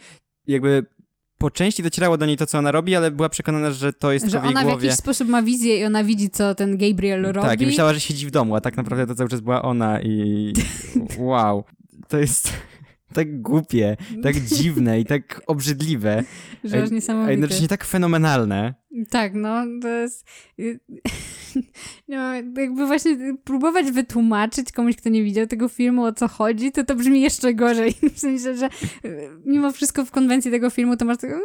jakby 0.47 0.87
po 1.39 1.51
części 1.51 1.83
docierało 1.83 2.17
do 2.17 2.27
niej 2.27 2.37
to, 2.37 2.47
co 2.47 2.59
ona 2.59 2.73
robi, 2.73 2.97
ale 2.97 3.11
była 3.11 3.29
przekonana, 3.29 3.71
że 3.71 3.93
to 3.93 4.13
jest 4.13 4.31
że 4.31 4.41
w 4.41 4.45
jej 4.45 4.53
ona 4.53 4.63
głowie. 4.63 4.79
w 4.79 4.83
jakiś 4.83 4.99
sposób 4.99 5.29
ma 5.29 5.43
wizję 5.43 5.79
i 5.79 5.85
ona 5.85 6.05
widzi, 6.05 6.31
co 6.31 6.55
ten 6.55 6.79
Gabriel 6.79 7.23
robi. 7.23 7.49
Tak, 7.49 7.61
i 7.61 7.67
myślała, 7.67 7.95
że 7.95 8.01
siedzi 8.01 8.27
w 8.27 8.31
domu, 8.31 8.57
a 8.57 8.61
tak 8.61 8.77
naprawdę 8.77 9.07
to 9.07 9.15
cały 9.15 9.31
czas 9.31 9.41
była 9.41 9.63
ona 9.63 10.03
i 10.03 10.53
wow. 11.19 11.65
To 12.09 12.19
jest 12.19 12.53
tak 13.13 13.43
głupie, 13.43 13.97
tak 14.23 14.41
dziwne 14.57 15.01
i 15.01 15.05
tak 15.05 15.43
obrzydliwe. 15.47 16.25
Że 16.65 16.83
aż 16.83 16.91
niesamowite. 16.91 17.29
A 17.29 17.31
jednocześnie 17.31 17.69
tak 17.69 17.85
fenomenalne. 17.85 18.75
Tak, 19.11 19.35
no, 19.35 19.65
to 19.83 19.89
jest... 19.89 20.27
No, 22.09 22.35
jakby 22.35 22.87
właśnie 22.87 23.17
próbować 23.45 23.91
wytłumaczyć 23.91 24.73
komuś, 24.73 24.97
kto 24.97 25.09
nie 25.09 25.25
widział 25.25 25.47
tego 25.47 25.69
filmu, 25.69 26.05
o 26.05 26.13
co 26.13 26.29
chodzi, 26.29 26.73
to 26.73 26.85
to 26.85 26.95
brzmi 26.95 27.21
jeszcze 27.21 27.55
gorzej. 27.55 27.95
W 28.15 28.19
sensie, 28.19 28.57
że 28.57 28.69
mimo 29.45 29.73
wszystko 29.73 30.05
w 30.05 30.11
konwencji 30.11 30.51
tego 30.51 30.71
filmu 30.71 30.97
to 30.97 31.05
masz 31.05 31.19
tak, 31.19 31.31
no, 31.31 31.39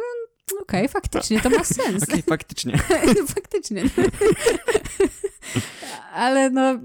Okej, 0.62 0.80
okay, 0.80 0.88
faktycznie, 0.88 1.40
to 1.40 1.50
ma 1.50 1.64
sens. 1.64 2.02
Okej, 2.02 2.14
okay, 2.14 2.22
faktycznie. 2.22 2.78
faktycznie. 3.36 3.82
Ale 6.12 6.50
no... 6.50 6.78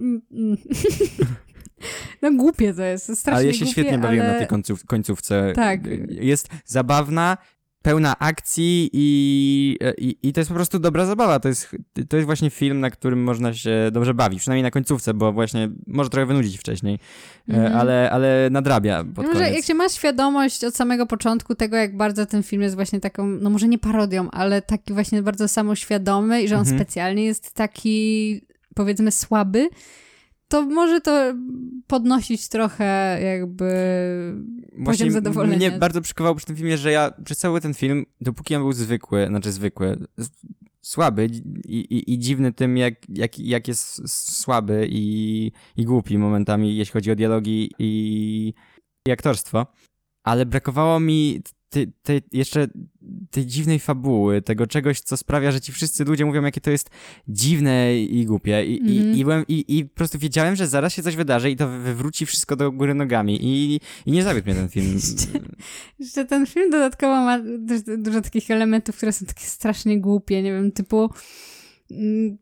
No 2.22 2.32
głupie 2.32 2.74
to 2.74 2.84
jest, 2.84 3.04
strasznie 3.04 3.34
Ale 3.34 3.46
ja 3.46 3.54
się 3.54 3.60
głupie, 3.60 3.72
świetnie 3.72 3.98
bawiłem 3.98 4.26
ale... 4.26 4.34
na 4.34 4.40
tej 4.40 4.48
końców, 4.48 4.86
końcówce. 4.86 5.54
Tak. 5.56 5.80
Jest 6.10 6.50
zabawna, 6.66 7.38
pełna 7.84 8.20
akcji 8.20 8.90
i, 8.94 9.78
i, 9.98 10.18
i, 10.24 10.34
to 10.34 10.40
jest 10.40 10.50
po 10.50 10.56
prostu 10.56 10.80
dobra 10.80 11.06
zabawa. 11.06 11.40
To 11.40 11.48
jest, 11.48 11.76
to 12.10 12.18
jest 12.18 12.26
właśnie 12.26 12.50
film, 12.50 12.80
na 12.80 12.90
którym 12.90 13.24
można 13.24 13.54
się 13.54 13.90
dobrze 13.92 14.14
bawić, 14.14 14.40
przynajmniej 14.40 14.64
na 14.64 14.72
końcówce, 14.72 15.14
bo 15.14 15.32
właśnie 15.32 15.70
może 15.88 16.10
trochę 16.10 16.26
wynudzić 16.26 16.58
wcześniej, 16.58 17.00
mm. 17.48 17.76
ale, 17.76 18.12
ale 18.12 18.50
nadrabia 18.52 19.04
pod 19.04 19.26
no, 19.26 19.34
koniec. 19.34 19.56
Jak 19.56 19.66
się 19.66 19.74
ma 19.74 19.90
świadomość 19.90 20.64
od 20.64 20.76
samego 20.76 21.06
początku 21.06 21.56
tego, 21.56 21.78
jak 21.78 21.98
bardzo 21.98 22.26
ten 22.26 22.44
film 22.44 22.62
jest 22.62 22.76
właśnie 22.76 23.00
taką, 23.00 23.28
no 23.28 23.50
może 23.50 23.68
nie 23.68 23.80
parodią, 23.80 24.32
ale 24.32 24.62
taki 24.62 24.94
właśnie 24.94 25.22
bardzo 25.22 25.48
samoświadomy 25.48 26.44
i 26.44 26.48
że 26.48 26.56
on 26.56 26.62
mm 26.62 26.74
-hmm. 26.74 26.78
specjalnie 26.78 27.26
jest 27.26 27.54
taki 27.54 28.42
powiedzmy 28.76 29.12
słaby, 29.12 29.70
to 30.54 30.62
może 30.62 31.02
to 31.02 31.34
podnosić 31.88 32.48
trochę 32.48 33.20
jakby 33.24 33.66
Właśnie 34.78 35.06
poziom 35.06 35.12
zadowolenia. 35.12 35.70
Mnie 35.70 35.80
bardzo 35.80 36.02
przykowało 36.02 36.36
przy 36.36 36.46
tym 36.46 36.56
filmie, 36.56 36.78
że 36.78 36.92
ja 36.92 37.12
przez 37.26 37.38
cały 37.38 37.62
ten 37.62 37.74
film, 37.74 38.06
dopóki 38.22 38.56
on 38.56 38.62
był 38.62 38.74
zwykły, 38.74 39.28
znaczy 39.28 39.52
zwykły, 39.52 39.98
słaby 40.82 41.26
i, 41.66 41.78
i, 41.78 42.14
i 42.14 42.20
dziwny 42.20 42.54
tym, 42.54 42.78
jak, 42.78 42.94
jak, 43.10 43.40
jak 43.40 43.68
jest 43.68 44.10
słaby 44.10 44.88
i, 44.90 45.52
i 45.78 45.86
głupi 45.86 46.18
momentami, 46.18 46.76
jeśli 46.76 46.94
chodzi 46.94 47.12
o 47.12 47.16
dialogi 47.16 47.72
i, 47.80 48.54
i 49.08 49.12
aktorstwo, 49.12 49.68
ale 50.24 50.46
brakowało 50.46 51.00
mi 51.00 51.42
tej, 51.74 51.92
tej, 52.04 52.22
jeszcze 52.32 52.68
tej 53.32 53.46
dziwnej 53.46 53.80
fabuły, 53.80 54.42
tego 54.42 54.68
czegoś, 54.68 55.00
co 55.00 55.18
sprawia, 55.18 55.52
że 55.52 55.62
ci 55.62 55.72
wszyscy 55.72 56.04
ludzie 56.04 56.26
mówią, 56.26 56.44
jakie 56.44 56.62
to 56.62 56.72
jest 56.72 56.90
dziwne 57.28 58.00
i 58.02 58.26
głupie. 58.26 58.66
I, 58.66 58.80
mm. 58.80 58.94
i, 58.94 58.98
mhm. 58.98 59.18
i, 59.18 59.24
byłem, 59.24 59.46
i, 59.48 59.78
i 59.78 59.86
po 59.86 59.96
prostu 59.96 60.20
wiedziałem, 60.20 60.56
że 60.56 60.68
zaraz 60.68 60.94
się 60.94 61.04
coś 61.04 61.16
wydarzy 61.16 61.52
i 61.52 61.56
to 61.56 61.68
wywróci 61.70 62.26
wszystko 62.26 62.56
do 62.56 62.72
góry 62.72 62.94
nogami. 62.94 63.40
I, 63.42 63.80
i 64.06 64.12
nie 64.12 64.24
zawiódł 64.24 64.46
mnie 64.46 64.56
ten 64.56 64.70
film. 64.70 65.00
Jeszcze 66.00 66.26
ten 66.26 66.46
film 66.46 66.70
dodatkowo 66.70 67.14
ma 67.14 67.40
dużo 67.98 68.22
takich 68.22 68.52
elementów, 68.52 68.98
które 68.98 69.14
są 69.14 69.26
takie 69.26 69.46
strasznie 69.46 70.02
głupie, 70.02 70.42
nie 70.42 70.52
wiem, 70.52 70.72
typu 70.72 71.10
mm, 71.92 72.38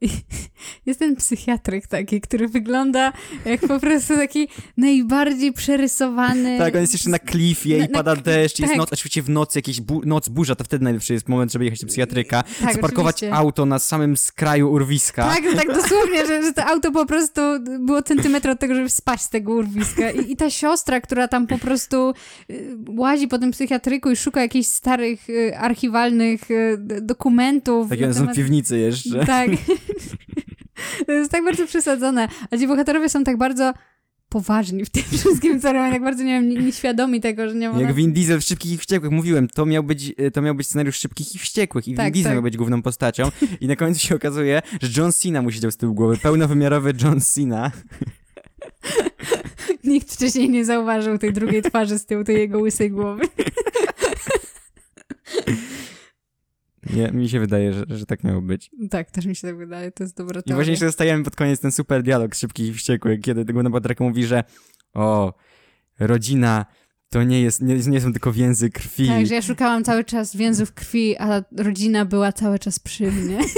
jest 0.86 1.00
ten 1.00 1.16
psychiatryk 1.16 1.86
taki, 1.86 2.20
który 2.20 2.48
wygląda 2.48 3.12
jak 3.44 3.60
po 3.60 3.80
prostu 3.80 4.16
taki 4.16 4.48
najbardziej 4.76 5.52
przerysowany. 5.52 6.58
Tak, 6.58 6.74
on 6.74 6.80
jest 6.80 6.92
jeszcze 6.92 7.10
na 7.10 7.18
klifie 7.18 7.78
na, 7.78 7.84
i 7.84 7.88
pada 7.88 8.14
na, 8.14 8.20
deszcz, 8.20 8.56
tak. 8.56 8.66
jest 8.66 8.78
noc, 8.78 8.92
oczywiście 8.92 9.22
w 9.22 9.30
nocy 9.30 9.58
jakiś 9.58 9.80
bu 9.80 10.02
noc, 10.06 10.28
burza, 10.28 10.54
to 10.54 10.64
wtedy 10.64 10.84
najlepszy 10.84 11.12
jest 11.12 11.28
moment, 11.28 11.52
żeby 11.52 11.64
jechać 11.64 11.80
do 11.80 11.86
psychiatryka, 11.86 12.44
tak, 12.60 12.74
zaparkować 12.74 13.16
oczywiście. 13.16 13.36
auto 13.36 13.66
na 13.66 13.78
samym 13.78 14.16
skraju 14.16 14.70
urwiska. 14.70 15.34
Tak, 15.34 15.44
tak 15.56 15.66
dosłownie, 15.66 16.26
że, 16.26 16.42
że 16.42 16.52
to 16.52 16.64
auto 16.64 16.92
po 16.92 17.06
prostu 17.06 17.40
było 17.78 18.02
centymetr 18.02 18.50
od 18.50 18.60
tego, 18.60 18.74
żeby 18.74 18.88
spaść 18.88 19.22
z 19.22 19.30
tego 19.30 19.52
urwiska. 19.52 20.10
I, 20.10 20.32
I, 20.32 20.36
ta 20.36 20.50
siostra, 20.50 21.00
która 21.00 21.28
tam 21.28 21.46
po 21.46 21.58
prostu 21.58 22.14
y, 22.50 22.76
łazi 22.88 23.28
po 23.28 23.38
tym 23.38 23.50
psychiatryku 23.50 24.10
i 24.10 24.16
szuka 24.16 24.40
jakichś 24.40 24.68
starych 24.68 25.30
y, 25.30 25.58
archiwalnych 25.58 26.50
y, 26.50 26.78
dokumentów. 27.02 27.88
Takie 27.88 28.14
są 28.14 28.28
piwnicy 28.28 28.78
jeszcze. 28.78 29.26
Tak. 29.26 29.50
To 31.06 31.12
jest 31.12 31.30
tak 31.30 31.44
bardzo 31.44 31.66
przesadzone. 31.66 32.28
A 32.50 32.56
ci 32.56 32.68
bohaterowie 32.68 33.08
są 33.08 33.24
tak 33.24 33.36
bardzo 33.36 33.74
poważni 34.28 34.84
w 34.84 34.90
tym 34.90 35.02
wszystkim, 35.18 35.60
co 35.60 35.72
robią, 35.72 35.90
tak 35.90 36.02
bardzo 36.02 36.24
nie 36.24 36.40
wiem, 36.40 36.66
nieświadomi 36.66 37.20
tego, 37.20 37.48
że 37.48 37.54
nie 37.54 37.70
ma... 37.70 37.80
Jak 37.80 37.94
Vin 37.94 38.12
Diesel 38.12 38.40
w 38.40 38.44
Szybkich 38.44 38.72
i 38.72 38.78
Wściekłych, 38.78 39.12
mówiłem, 39.12 39.48
to 39.48 39.66
miał 39.66 39.82
być, 39.82 40.14
to 40.32 40.42
miał 40.42 40.54
być 40.54 40.66
scenariusz 40.66 40.96
Szybkich 40.96 41.34
i 41.34 41.38
Wściekłych 41.38 41.88
i 41.88 41.94
tak, 41.94 42.04
Vin 42.04 42.12
Diesel 42.12 42.30
tak. 42.30 42.34
miał 42.34 42.42
być 42.42 42.56
główną 42.56 42.82
postacią 42.82 43.30
i 43.60 43.66
na 43.66 43.76
końcu 43.76 44.00
się 44.00 44.14
okazuje, 44.14 44.62
że 44.82 45.00
John 45.00 45.12
Cena 45.12 45.42
mu 45.42 45.50
siedział 45.50 45.70
z 45.70 45.76
tyłu 45.76 45.94
głowy, 45.94 46.16
pełnowymiarowy 46.16 46.92
John 47.02 47.20
Cena. 47.20 47.70
Nikt 49.84 50.12
wcześniej 50.12 50.50
nie 50.50 50.64
zauważył 50.64 51.18
tej 51.18 51.32
drugiej 51.32 51.62
twarzy 51.62 51.98
z 51.98 52.06
tyłu 52.06 52.24
tej 52.24 52.36
jego 52.36 52.58
łysej 52.58 52.90
głowy. 52.90 53.22
Mi 57.12 57.28
się 57.28 57.40
wydaje, 57.40 57.72
że, 57.72 57.84
że 57.88 58.06
tak 58.06 58.24
miało 58.24 58.42
być. 58.42 58.70
Tak, 58.90 59.10
też 59.10 59.26
mi 59.26 59.36
się 59.36 59.48
tak 59.48 59.56
wydaje, 59.56 59.92
to 59.92 60.04
jest 60.04 60.16
dobra 60.16 60.42
teoria. 60.42 60.52
I 60.52 60.54
właśnie 60.54 60.70
jeszcze 60.70 60.86
dostajemy 60.86 61.24
pod 61.24 61.36
koniec 61.36 61.60
ten 61.60 61.72
super 61.72 62.02
dialog 62.02 62.34
Szybkich 62.34 62.68
i 62.68 62.74
Wściekłych, 62.74 63.20
kiedy 63.20 63.44
główna 63.44 63.70
bohaterka 63.70 64.04
mówi, 64.04 64.26
że 64.26 64.44
o, 64.94 65.34
rodzina 65.98 66.66
to 67.10 67.22
nie 67.22 67.40
jest, 67.40 67.62
nie, 67.62 67.74
nie 67.76 68.00
są 68.00 68.12
tylko 68.12 68.32
więzy 68.32 68.70
krwi. 68.70 69.08
Tak, 69.08 69.26
że 69.26 69.34
ja 69.34 69.42
szukałam 69.42 69.84
cały 69.84 70.04
czas 70.04 70.36
więzów 70.36 70.72
krwi, 70.72 71.16
a 71.18 71.42
rodzina 71.56 72.04
była 72.04 72.32
cały 72.32 72.58
czas 72.58 72.78
przy 72.78 73.12
mnie. 73.12 73.38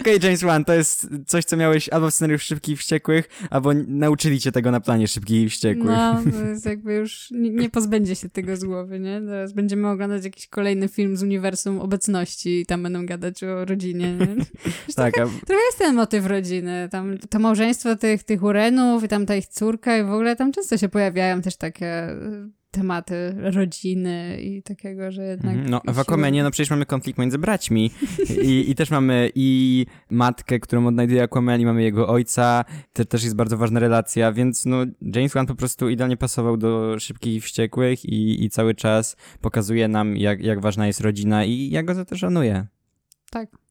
Okej, 0.00 0.16
okay, 0.16 0.28
James 0.28 0.42
Wan, 0.42 0.64
to 0.64 0.74
jest 0.74 1.08
coś, 1.26 1.44
co 1.44 1.56
miałeś 1.56 1.88
albo 1.88 2.10
w 2.10 2.14
scenariusz 2.14 2.42
Szybkich 2.42 2.74
i 2.74 2.76
Wściekłych, 2.76 3.28
albo 3.50 3.70
nauczyli 3.86 4.40
cię 4.40 4.52
tego 4.52 4.70
na 4.70 4.80
planie 4.80 5.08
Szybkich 5.08 5.42
i 5.42 5.48
Wściekłych. 5.48 5.86
No, 5.86 6.20
to 6.40 6.46
jest 6.46 6.66
jakby 6.66 6.94
już, 6.94 7.30
nie, 7.30 7.50
nie 7.50 7.70
pozbędzie 7.70 8.16
się 8.16 8.28
tego 8.28 8.56
z 8.56 8.64
głowy, 8.64 9.00
nie? 9.00 9.20
Teraz 9.20 9.52
będziemy 9.52 9.88
oglądać 9.88 10.24
jakiś 10.24 10.46
kolejny 10.46 10.88
film 10.88 11.16
z 11.16 11.22
uniwersum 11.22 11.80
obecności 11.80 12.60
i 12.60 12.66
tam 12.66 12.82
będą 12.82 13.06
gadać 13.06 13.44
o 13.44 13.64
rodzinie, 13.64 14.12
nie? 14.12 14.26
tak, 14.96 15.14
trochę, 15.14 15.30
a... 15.42 15.46
trochę 15.46 15.62
jest 15.66 15.78
ten 15.78 15.94
motyw 15.94 16.26
rodziny, 16.26 16.88
tam 16.90 17.18
to 17.18 17.38
małżeństwo 17.38 17.96
tych, 17.96 18.22
tych 18.22 18.42
Urenów 18.42 19.04
i 19.04 19.08
tam 19.08 19.26
ta 19.26 19.36
ich 19.36 19.46
córka 19.46 19.98
i 19.98 20.04
w 20.04 20.12
ogóle 20.12 20.36
tam 20.36 20.52
często 20.52 20.78
się 20.78 20.88
pojawiają 20.88 21.42
też 21.42 21.56
takie 21.56 22.08
tematy 22.70 23.34
rodziny 23.36 24.38
i 24.40 24.62
takiego, 24.62 25.10
że 25.10 25.24
jednak... 25.24 25.56
Mhm. 25.56 25.70
No, 25.70 25.92
w 25.92 25.98
Aquamanie, 25.98 26.42
no 26.42 26.50
przecież 26.50 26.70
mamy 26.70 26.86
konflikt 26.86 27.18
między 27.18 27.38
braćmi 27.38 27.90
I, 28.42 28.70
i 28.70 28.74
też 28.74 28.90
mamy 28.90 29.30
i 29.34 29.86
matkę, 30.10 30.60
którą 30.60 30.86
odnajduje 30.86 31.22
Aquaman 31.22 31.60
i 31.60 31.66
mamy 31.66 31.82
jego 31.82 32.08
ojca, 32.08 32.64
to 32.92 33.04
też 33.04 33.24
jest 33.24 33.36
bardzo 33.36 33.56
ważna 33.56 33.80
relacja, 33.80 34.32
więc 34.32 34.66
no 34.66 34.76
James 35.02 35.32
Wan 35.32 35.46
po 35.46 35.54
prostu 35.54 35.88
idealnie 35.88 36.16
pasował 36.16 36.56
do 36.56 36.98
Szybkich 36.98 37.34
i 37.34 37.40
Wściekłych 37.40 38.04
i, 38.04 38.44
i 38.44 38.50
cały 38.50 38.74
czas 38.74 39.16
pokazuje 39.40 39.88
nam, 39.88 40.16
jak, 40.16 40.40
jak 40.40 40.60
ważna 40.60 40.86
jest 40.86 41.00
rodzina 41.00 41.44
i 41.44 41.70
jak 41.70 41.86
go 41.86 41.94
za 41.94 42.04
to 42.04 42.16
szanuje. 42.16 42.66
Tak. 43.30 43.67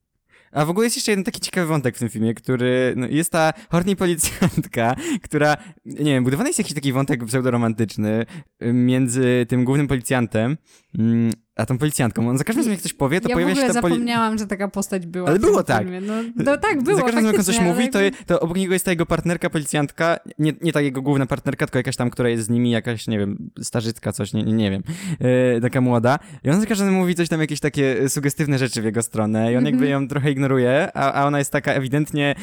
A 0.51 0.65
w 0.65 0.69
ogóle 0.69 0.85
jest 0.85 0.95
jeszcze 0.95 1.11
jeden 1.11 1.25
taki 1.25 1.39
ciekawy 1.39 1.67
wątek 1.67 1.95
w 1.95 1.99
tym 1.99 2.09
filmie, 2.09 2.33
który 2.33 2.93
no, 2.97 3.07
jest 3.07 3.31
ta 3.31 3.53
horni 3.71 3.95
policjantka, 3.95 4.95
która, 5.23 5.57
nie 5.85 6.13
wiem, 6.13 6.23
budowany 6.23 6.49
jest 6.49 6.59
jakiś 6.59 6.73
taki 6.73 6.93
wątek 6.93 7.25
pseudoromantyczny 7.25 8.25
między 8.61 9.45
tym 9.49 9.65
głównym 9.65 9.87
policjantem 9.87 10.57
mm, 10.99 11.31
a 11.57 11.65
tą 11.65 11.77
policjantką. 11.77 12.29
On 12.29 12.37
za 12.37 12.43
każdym 12.43 12.61
razem 12.61 12.71
jak 12.71 12.81
coś 12.81 12.93
powie, 12.93 13.21
to 13.21 13.29
ja 13.29 13.35
pojawia 13.35 13.55
się 13.55 13.61
ta 13.61 13.81
poli... 13.81 13.93
zapomniałam, 13.93 14.37
że 14.37 14.47
taka 14.47 14.67
postać 14.67 15.05
była. 15.05 15.29
Ale 15.29 15.39
było 15.39 15.63
tak. 15.63 15.87
No, 16.01 16.13
no, 16.35 16.57
tak, 16.57 16.83
było. 16.83 16.97
Za 16.97 17.03
każdym 17.03 17.25
razem 17.25 17.31
jak 17.31 17.39
on 17.39 17.45
coś 17.45 17.59
mówi, 17.59 17.89
to, 17.89 17.99
to 18.25 18.39
obok 18.39 18.57
niego 18.57 18.73
jest 18.73 18.85
ta 18.85 18.91
jego 18.91 19.05
partnerka, 19.05 19.49
policjantka, 19.49 20.19
nie, 20.39 20.53
nie 20.61 20.73
ta 20.73 20.81
jego 20.81 21.01
główna 21.01 21.25
partnerka, 21.25 21.65
tylko 21.65 21.79
jakaś 21.79 21.95
tam, 21.95 22.09
która 22.09 22.29
jest 22.29 22.45
z 22.45 22.49
nimi, 22.49 22.71
jakaś, 22.71 23.07
nie 23.07 23.19
wiem, 23.19 23.49
starzycka, 23.61 24.11
coś, 24.11 24.33
nie, 24.33 24.43
nie, 24.43 24.53
nie 24.53 24.71
wiem, 24.71 24.83
yy, 25.19 25.61
taka 25.61 25.81
młoda. 25.81 26.19
I 26.43 26.49
on 26.49 26.61
za 26.61 26.65
każdym 26.65 26.87
razem 26.87 26.99
mówi 26.99 27.15
coś 27.15 27.29
tam, 27.29 27.41
jakieś 27.41 27.59
takie 27.59 28.09
sugestywne 28.09 28.57
rzeczy 28.57 28.81
w 28.81 28.85
jego 28.85 29.03
stronę 29.03 29.53
i 29.53 29.55
on 29.55 29.57
mm 29.57 29.63
-hmm. 29.63 29.67
jakby 29.67 29.87
ją 29.87 30.07
trochę 30.07 30.31
ignoruje, 30.31 30.89
a, 30.93 31.13
a 31.13 31.25
ona 31.25 31.39
jest 31.39 31.51
taka 31.51 31.73
ewidentnie 31.73 32.35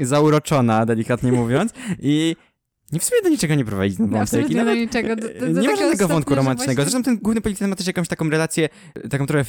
zauroczona, 0.00 0.86
delikatnie 0.86 1.32
mówiąc 1.32 1.72
i 1.98 2.36
nie 2.92 3.00
w 3.00 3.04
sumie 3.04 3.22
do 3.22 3.28
niczego 3.28 3.54
nie 3.54 3.64
prowadzi 3.64 3.96
ten 3.96 4.08
wątek. 4.08 4.50
No, 4.50 4.64
do 4.64 4.74
niczego. 4.74 5.16
Do, 5.16 5.28
do, 5.28 5.54
do 5.54 5.60
nie 5.60 5.68
ma 5.68 5.76
żadnego 5.76 6.08
wątku 6.08 6.34
romantycznego. 6.34 6.82
Właśnie... 6.82 6.90
Zresztą 6.90 7.02
ten 7.02 7.18
główny 7.22 7.40
policjant 7.40 7.70
ma 7.70 7.76
też 7.76 7.86
jakąś 7.86 8.08
taką 8.08 8.30
relację, 8.30 8.68
taką 9.10 9.26
trochę 9.26 9.44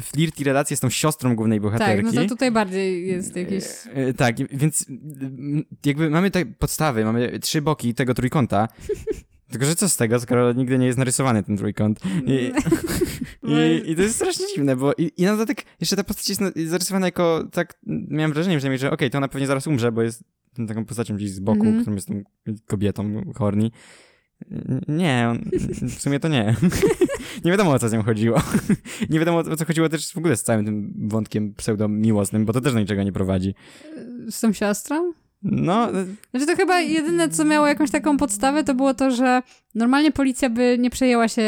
flirty 0.00 0.44
relację 0.44 0.76
z 0.76 0.80
tą 0.80 0.90
siostrą 0.90 1.36
głównej 1.36 1.60
bohaterki. 1.60 2.04
Tak, 2.04 2.14
no 2.14 2.22
to 2.22 2.28
tutaj 2.28 2.50
bardziej 2.50 3.06
jest 3.08 3.36
jakiś... 3.36 3.64
E, 3.94 4.14
tak, 4.14 4.36
więc 4.50 4.86
jakby 5.86 6.10
mamy 6.10 6.30
te 6.30 6.46
podstawy, 6.46 7.04
mamy 7.04 7.38
trzy 7.40 7.62
boki 7.62 7.94
tego 7.94 8.14
trójkąta, 8.14 8.68
tylko, 9.52 9.66
że 9.66 9.74
co 9.74 9.88
z 9.88 9.96
tego, 9.96 10.20
skoro 10.20 10.52
nigdy 10.52 10.78
nie 10.78 10.86
jest 10.86 10.98
narysowany 10.98 11.42
ten 11.42 11.56
trójkąt. 11.56 12.00
I, 12.26 12.52
i, 13.48 13.90
i 13.90 13.96
to 13.96 14.02
jest 14.02 14.14
strasznie 14.14 14.46
dziwne, 14.54 14.76
bo 14.76 14.92
i, 14.98 15.12
i 15.16 15.24
na 15.24 15.32
dodatek 15.32 15.64
jeszcze 15.80 15.96
ta 15.96 16.04
postać 16.04 16.28
jest 16.28 16.70
zarysowana 16.70 17.06
jako, 17.06 17.48
tak, 17.52 17.78
miałem 17.86 18.32
wrażenie 18.32 18.60
że, 18.60 18.78
że 18.78 18.86
okej, 18.86 18.94
okay, 18.94 19.10
to 19.10 19.18
ona 19.18 19.28
pewnie 19.28 19.46
zaraz 19.46 19.66
umrze, 19.66 19.92
bo 19.92 20.02
jest 20.02 20.24
taką 20.68 20.84
postacią 20.84 21.16
gdzieś 21.16 21.30
z 21.30 21.40
boku, 21.40 21.62
mm 21.62 21.78
-hmm. 21.78 21.80
którą 21.80 21.94
jest 21.94 22.08
tą 22.08 22.22
kobietą, 22.66 23.32
Horni. 23.34 23.72
Nie, 24.88 25.28
on, 25.30 25.50
w 25.88 26.02
sumie 26.02 26.20
to 26.20 26.28
nie. 26.28 26.56
nie 27.44 27.50
wiadomo 27.50 27.70
o 27.70 27.78
co 27.78 27.88
z 27.88 27.92
nią 27.92 28.02
chodziło. 28.02 28.42
nie 29.10 29.18
wiadomo 29.18 29.38
o 29.38 29.56
co 29.56 29.64
chodziło 29.64 29.88
też 29.88 30.12
w 30.12 30.18
ogóle 30.18 30.36
z 30.36 30.42
całym 30.42 30.64
tym 30.64 30.94
wątkiem 31.08 31.54
pseudo-miłosnym, 31.54 32.44
bo 32.44 32.52
to 32.52 32.60
też 32.60 32.72
do 32.72 32.80
niczego 32.80 33.02
nie 33.02 33.12
prowadzi. 33.12 33.54
Z 34.30 34.40
tą 34.40 34.52
siostrą? 34.52 35.12
No. 35.44 35.88
Znaczy 36.30 36.46
to 36.46 36.56
chyba 36.56 36.80
jedyne, 36.80 37.28
co 37.28 37.44
miało 37.44 37.66
jakąś 37.66 37.90
taką 37.90 38.16
podstawę, 38.16 38.64
to 38.64 38.74
było 38.74 38.94
to, 38.94 39.10
że 39.10 39.42
normalnie 39.74 40.12
policja 40.12 40.50
by 40.50 40.76
nie 40.78 40.90
przejęła 40.90 41.28
się 41.28 41.42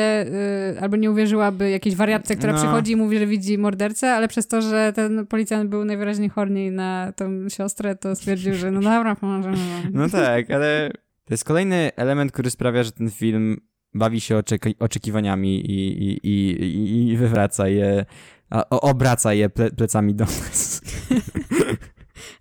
yy, 0.74 0.80
albo 0.80 0.96
nie 0.96 1.10
uwierzyłaby 1.10 1.70
jakiejś 1.70 1.96
wariatce, 1.96 2.36
która 2.36 2.52
no. 2.52 2.58
przychodzi 2.58 2.92
i 2.92 2.96
mówi, 2.96 3.18
że 3.18 3.26
widzi 3.26 3.58
mordercę, 3.58 4.12
ale 4.12 4.28
przez 4.28 4.46
to, 4.46 4.62
że 4.62 4.92
ten 4.94 5.26
policjant 5.26 5.70
był 5.70 5.84
najwyraźniej 5.84 6.28
horniej 6.28 6.70
na 6.70 7.12
tą 7.16 7.48
siostrę, 7.48 7.96
to 7.96 8.16
stwierdził, 8.16 8.54
że 8.54 8.70
no 8.70 8.80
dobra, 8.80 9.14
pomożemy. 9.14 9.56
No 9.92 10.08
tak, 10.08 10.50
ale 10.50 10.90
to 11.24 11.34
jest 11.34 11.44
kolejny 11.44 11.90
element, 11.96 12.32
który 12.32 12.50
sprawia, 12.50 12.82
że 12.82 12.92
ten 12.92 13.10
film 13.10 13.60
bawi 13.94 14.20
się 14.20 14.36
oczeki 14.36 14.74
oczekiwaniami 14.78 15.70
i, 15.70 16.02
i, 16.08 16.28
i, 16.28 17.12
i 17.12 17.16
wywraca 17.16 17.68
je, 17.68 18.04
a, 18.50 18.68
obraca 18.70 19.32
je 19.34 19.48
ple 19.48 19.70
plecami 19.70 20.14
do 20.14 20.24
nas. 20.24 20.80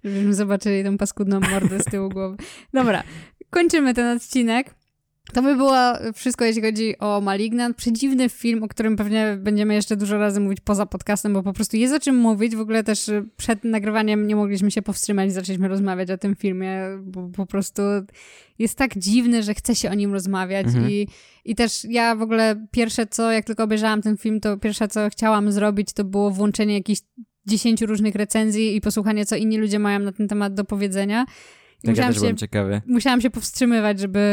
Żebyśmy 0.03 0.33
zobaczyli 0.33 0.83
tą 0.83 0.97
paskudną 0.97 1.39
mordę 1.39 1.79
z 1.79 1.85
tyłu 1.85 2.09
głowy. 2.09 2.37
Dobra, 2.73 3.03
kończymy 3.49 3.93
ten 3.93 4.17
odcinek. 4.17 4.75
To 5.33 5.41
by 5.41 5.55
było 5.55 5.75
wszystko, 6.15 6.45
jeśli 6.45 6.61
chodzi 6.61 6.99
o 6.99 7.21
Malignant. 7.21 7.77
Przedziwny 7.77 8.29
film, 8.29 8.63
o 8.63 8.67
którym 8.67 8.95
pewnie 8.95 9.37
będziemy 9.41 9.73
jeszcze 9.73 9.97
dużo 9.97 10.17
razy 10.17 10.39
mówić 10.39 10.59
poza 10.63 10.85
podcastem, 10.85 11.33
bo 11.33 11.43
po 11.43 11.53
prostu 11.53 11.77
jest 11.77 11.93
o 11.93 11.99
czym 11.99 12.15
mówić. 12.15 12.55
W 12.55 12.59
ogóle 12.59 12.83
też 12.83 13.11
przed 13.37 13.63
nagrywaniem 13.63 14.27
nie 14.27 14.35
mogliśmy 14.35 14.71
się 14.71 14.81
powstrzymać 14.81 15.27
i 15.27 15.31
zaczęliśmy 15.31 15.67
rozmawiać 15.67 16.11
o 16.11 16.17
tym 16.17 16.35
filmie, 16.35 16.79
bo 17.01 17.29
po 17.29 17.45
prostu 17.45 17.81
jest 18.59 18.77
tak 18.77 18.97
dziwny, 18.97 19.43
że 19.43 19.53
chce 19.53 19.75
się 19.75 19.91
o 19.91 19.93
nim 19.93 20.13
rozmawiać 20.13 20.65
mhm. 20.65 20.89
i, 20.89 21.07
i 21.45 21.55
też 21.55 21.85
ja 21.89 22.15
w 22.15 22.21
ogóle 22.21 22.67
pierwsze 22.71 23.07
co, 23.07 23.31
jak 23.31 23.45
tylko 23.45 23.63
obejrzałam 23.63 24.01
ten 24.01 24.17
film, 24.17 24.39
to 24.39 24.57
pierwsze 24.57 24.87
co 24.87 25.09
chciałam 25.09 25.51
zrobić, 25.51 25.93
to 25.93 26.03
było 26.03 26.31
włączenie 26.31 26.73
jakichś 26.73 27.01
dziesięciu 27.45 27.85
różnych 27.85 28.15
recenzji 28.15 28.75
i 28.75 28.81
posłuchanie, 28.81 29.25
co 29.25 29.35
inni 29.35 29.57
ludzie 29.57 29.79
mają 29.79 29.99
na 29.99 30.11
ten 30.11 30.27
temat 30.27 30.53
do 30.53 30.65
powiedzenia. 30.65 31.25
Tak, 31.25 31.89
musiałam 31.89 32.13
ja 32.13 32.19
też 32.19 32.29
się, 32.29 32.35
ciekawy. 32.35 32.81
Musiałam 32.87 33.21
się 33.21 33.29
powstrzymywać, 33.29 33.99
żeby 33.99 34.23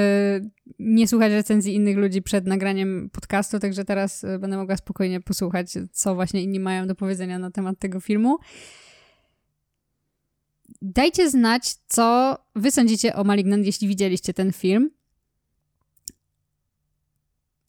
nie 0.79 1.09
słuchać 1.09 1.33
recenzji 1.33 1.75
innych 1.75 1.97
ludzi 1.97 2.23
przed 2.23 2.47
nagraniem 2.47 3.11
podcastu, 3.13 3.59
także 3.59 3.85
teraz 3.85 4.25
e, 4.25 4.39
będę 4.39 4.57
mogła 4.57 4.77
spokojnie 4.77 5.21
posłuchać, 5.21 5.73
co 5.93 6.15
właśnie 6.15 6.43
inni 6.43 6.61
mają 6.61 6.87
do 6.87 6.95
powiedzenia 6.95 7.39
na 7.39 7.51
temat 7.51 7.79
tego 7.79 8.01
filmu. 8.01 8.39
Dajcie 10.83 11.31
znać, 11.31 11.75
co 11.87 12.37
wy 12.57 12.71
sądzicie 12.71 13.15
o 13.15 13.25
Malignant, 13.25 13.67
jeśli 13.67 13.89
widzieliście 13.89 14.35
ten 14.35 14.53
film. 14.53 14.91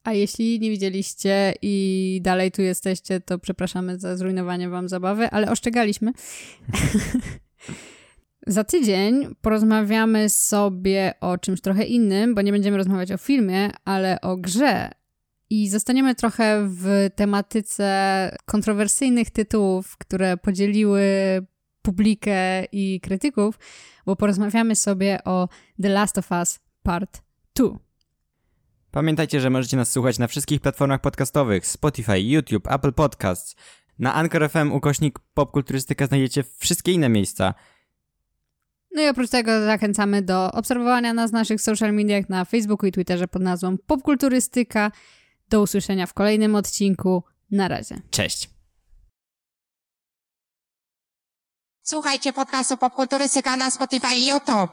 A 0.04 0.14
jeśli 0.14 0.60
nie 0.60 0.70
widzieliście 0.70 1.54
i 1.62 2.20
dalej 2.24 2.52
tu 2.52 2.62
jesteście, 2.62 3.20
to 3.20 3.40
przepraszamy 3.40 4.00
za 4.00 4.18
zrujnowanie 4.18 4.70
wam 4.70 4.90
zabawy, 4.90 5.30
ale 5.30 5.52
oszczegaliśmy. 5.52 6.12
za 8.48 8.64
tydzień 8.64 9.36
porozmawiamy 9.42 10.30
sobie 10.30 11.14
o 11.22 11.38
czymś 11.38 11.62
trochę 11.62 11.84
innym, 11.84 12.36
bo 12.36 12.42
nie 12.42 12.52
będziemy 12.52 12.78
rozmawiać 12.78 13.12
o 13.12 13.18
filmie, 13.18 13.72
ale 13.86 14.22
o 14.22 14.38
grze. 14.38 14.92
I 15.50 15.70
zostaniemy 15.70 16.16
trochę 16.16 16.68
w 16.68 17.10
tematyce 17.16 18.38
kontrowersyjnych 18.46 19.30
tytułów, 19.30 19.98
które 19.98 20.38
podzieliły 20.38 21.04
publikę 21.82 22.66
i 22.72 23.00
krytyków, 23.02 23.60
bo 24.06 24.16
porozmawiamy 24.16 24.76
sobie 24.76 25.24
o 25.24 25.50
The 25.82 25.90
Last 25.90 26.18
of 26.18 26.32
Us 26.32 26.60
Part 26.84 27.22
2. 27.56 27.91
Pamiętajcie, 28.92 29.42
że 29.42 29.50
możecie 29.50 29.78
nas 29.78 29.92
słuchać 29.92 30.20
na 30.20 30.28
wszystkich 30.28 30.62
platformach 30.62 31.02
podcastowych: 31.02 31.68
Spotify, 31.68 32.22
YouTube, 32.22 32.72
Apple 32.72 32.94
Podcasts. 32.94 33.56
Na 34.00 34.14
Anchor 34.14 34.50
FM 34.50 34.72
ukośnik 34.72 35.20
popkulturystyka 35.34 36.08
znajdziecie 36.08 36.44
wszystkie 36.58 36.92
inne 36.92 37.10
miejsca. 37.10 37.54
No 38.92 39.02
i 39.02 39.08
oprócz 39.08 39.30
tego 39.30 39.66
zachęcamy 39.66 40.22
do 40.22 40.52
obserwowania 40.52 41.14
nas 41.14 41.32
w 41.32 41.34
naszych 41.34 41.62
social 41.62 41.94
mediach 41.94 42.30
na 42.30 42.46
Facebooku 42.46 42.88
i 42.88 42.92
Twitterze 42.92 43.28
pod 43.28 43.42
nazwą 43.42 43.78
Popkulturystyka. 43.78 44.92
Do 45.50 45.62
usłyszenia 45.62 46.08
w 46.08 46.14
kolejnym 46.14 46.56
odcinku. 46.56 47.24
Na 47.52 47.68
razie. 47.68 48.02
Cześć. 48.12 48.50
Słuchajcie 51.84 52.34
podcastu 52.34 52.78
Popkulturystyka 52.78 53.58
na 53.58 53.72
Spotify 53.72 54.16
i 54.16 54.28
YouTube. 54.28 54.70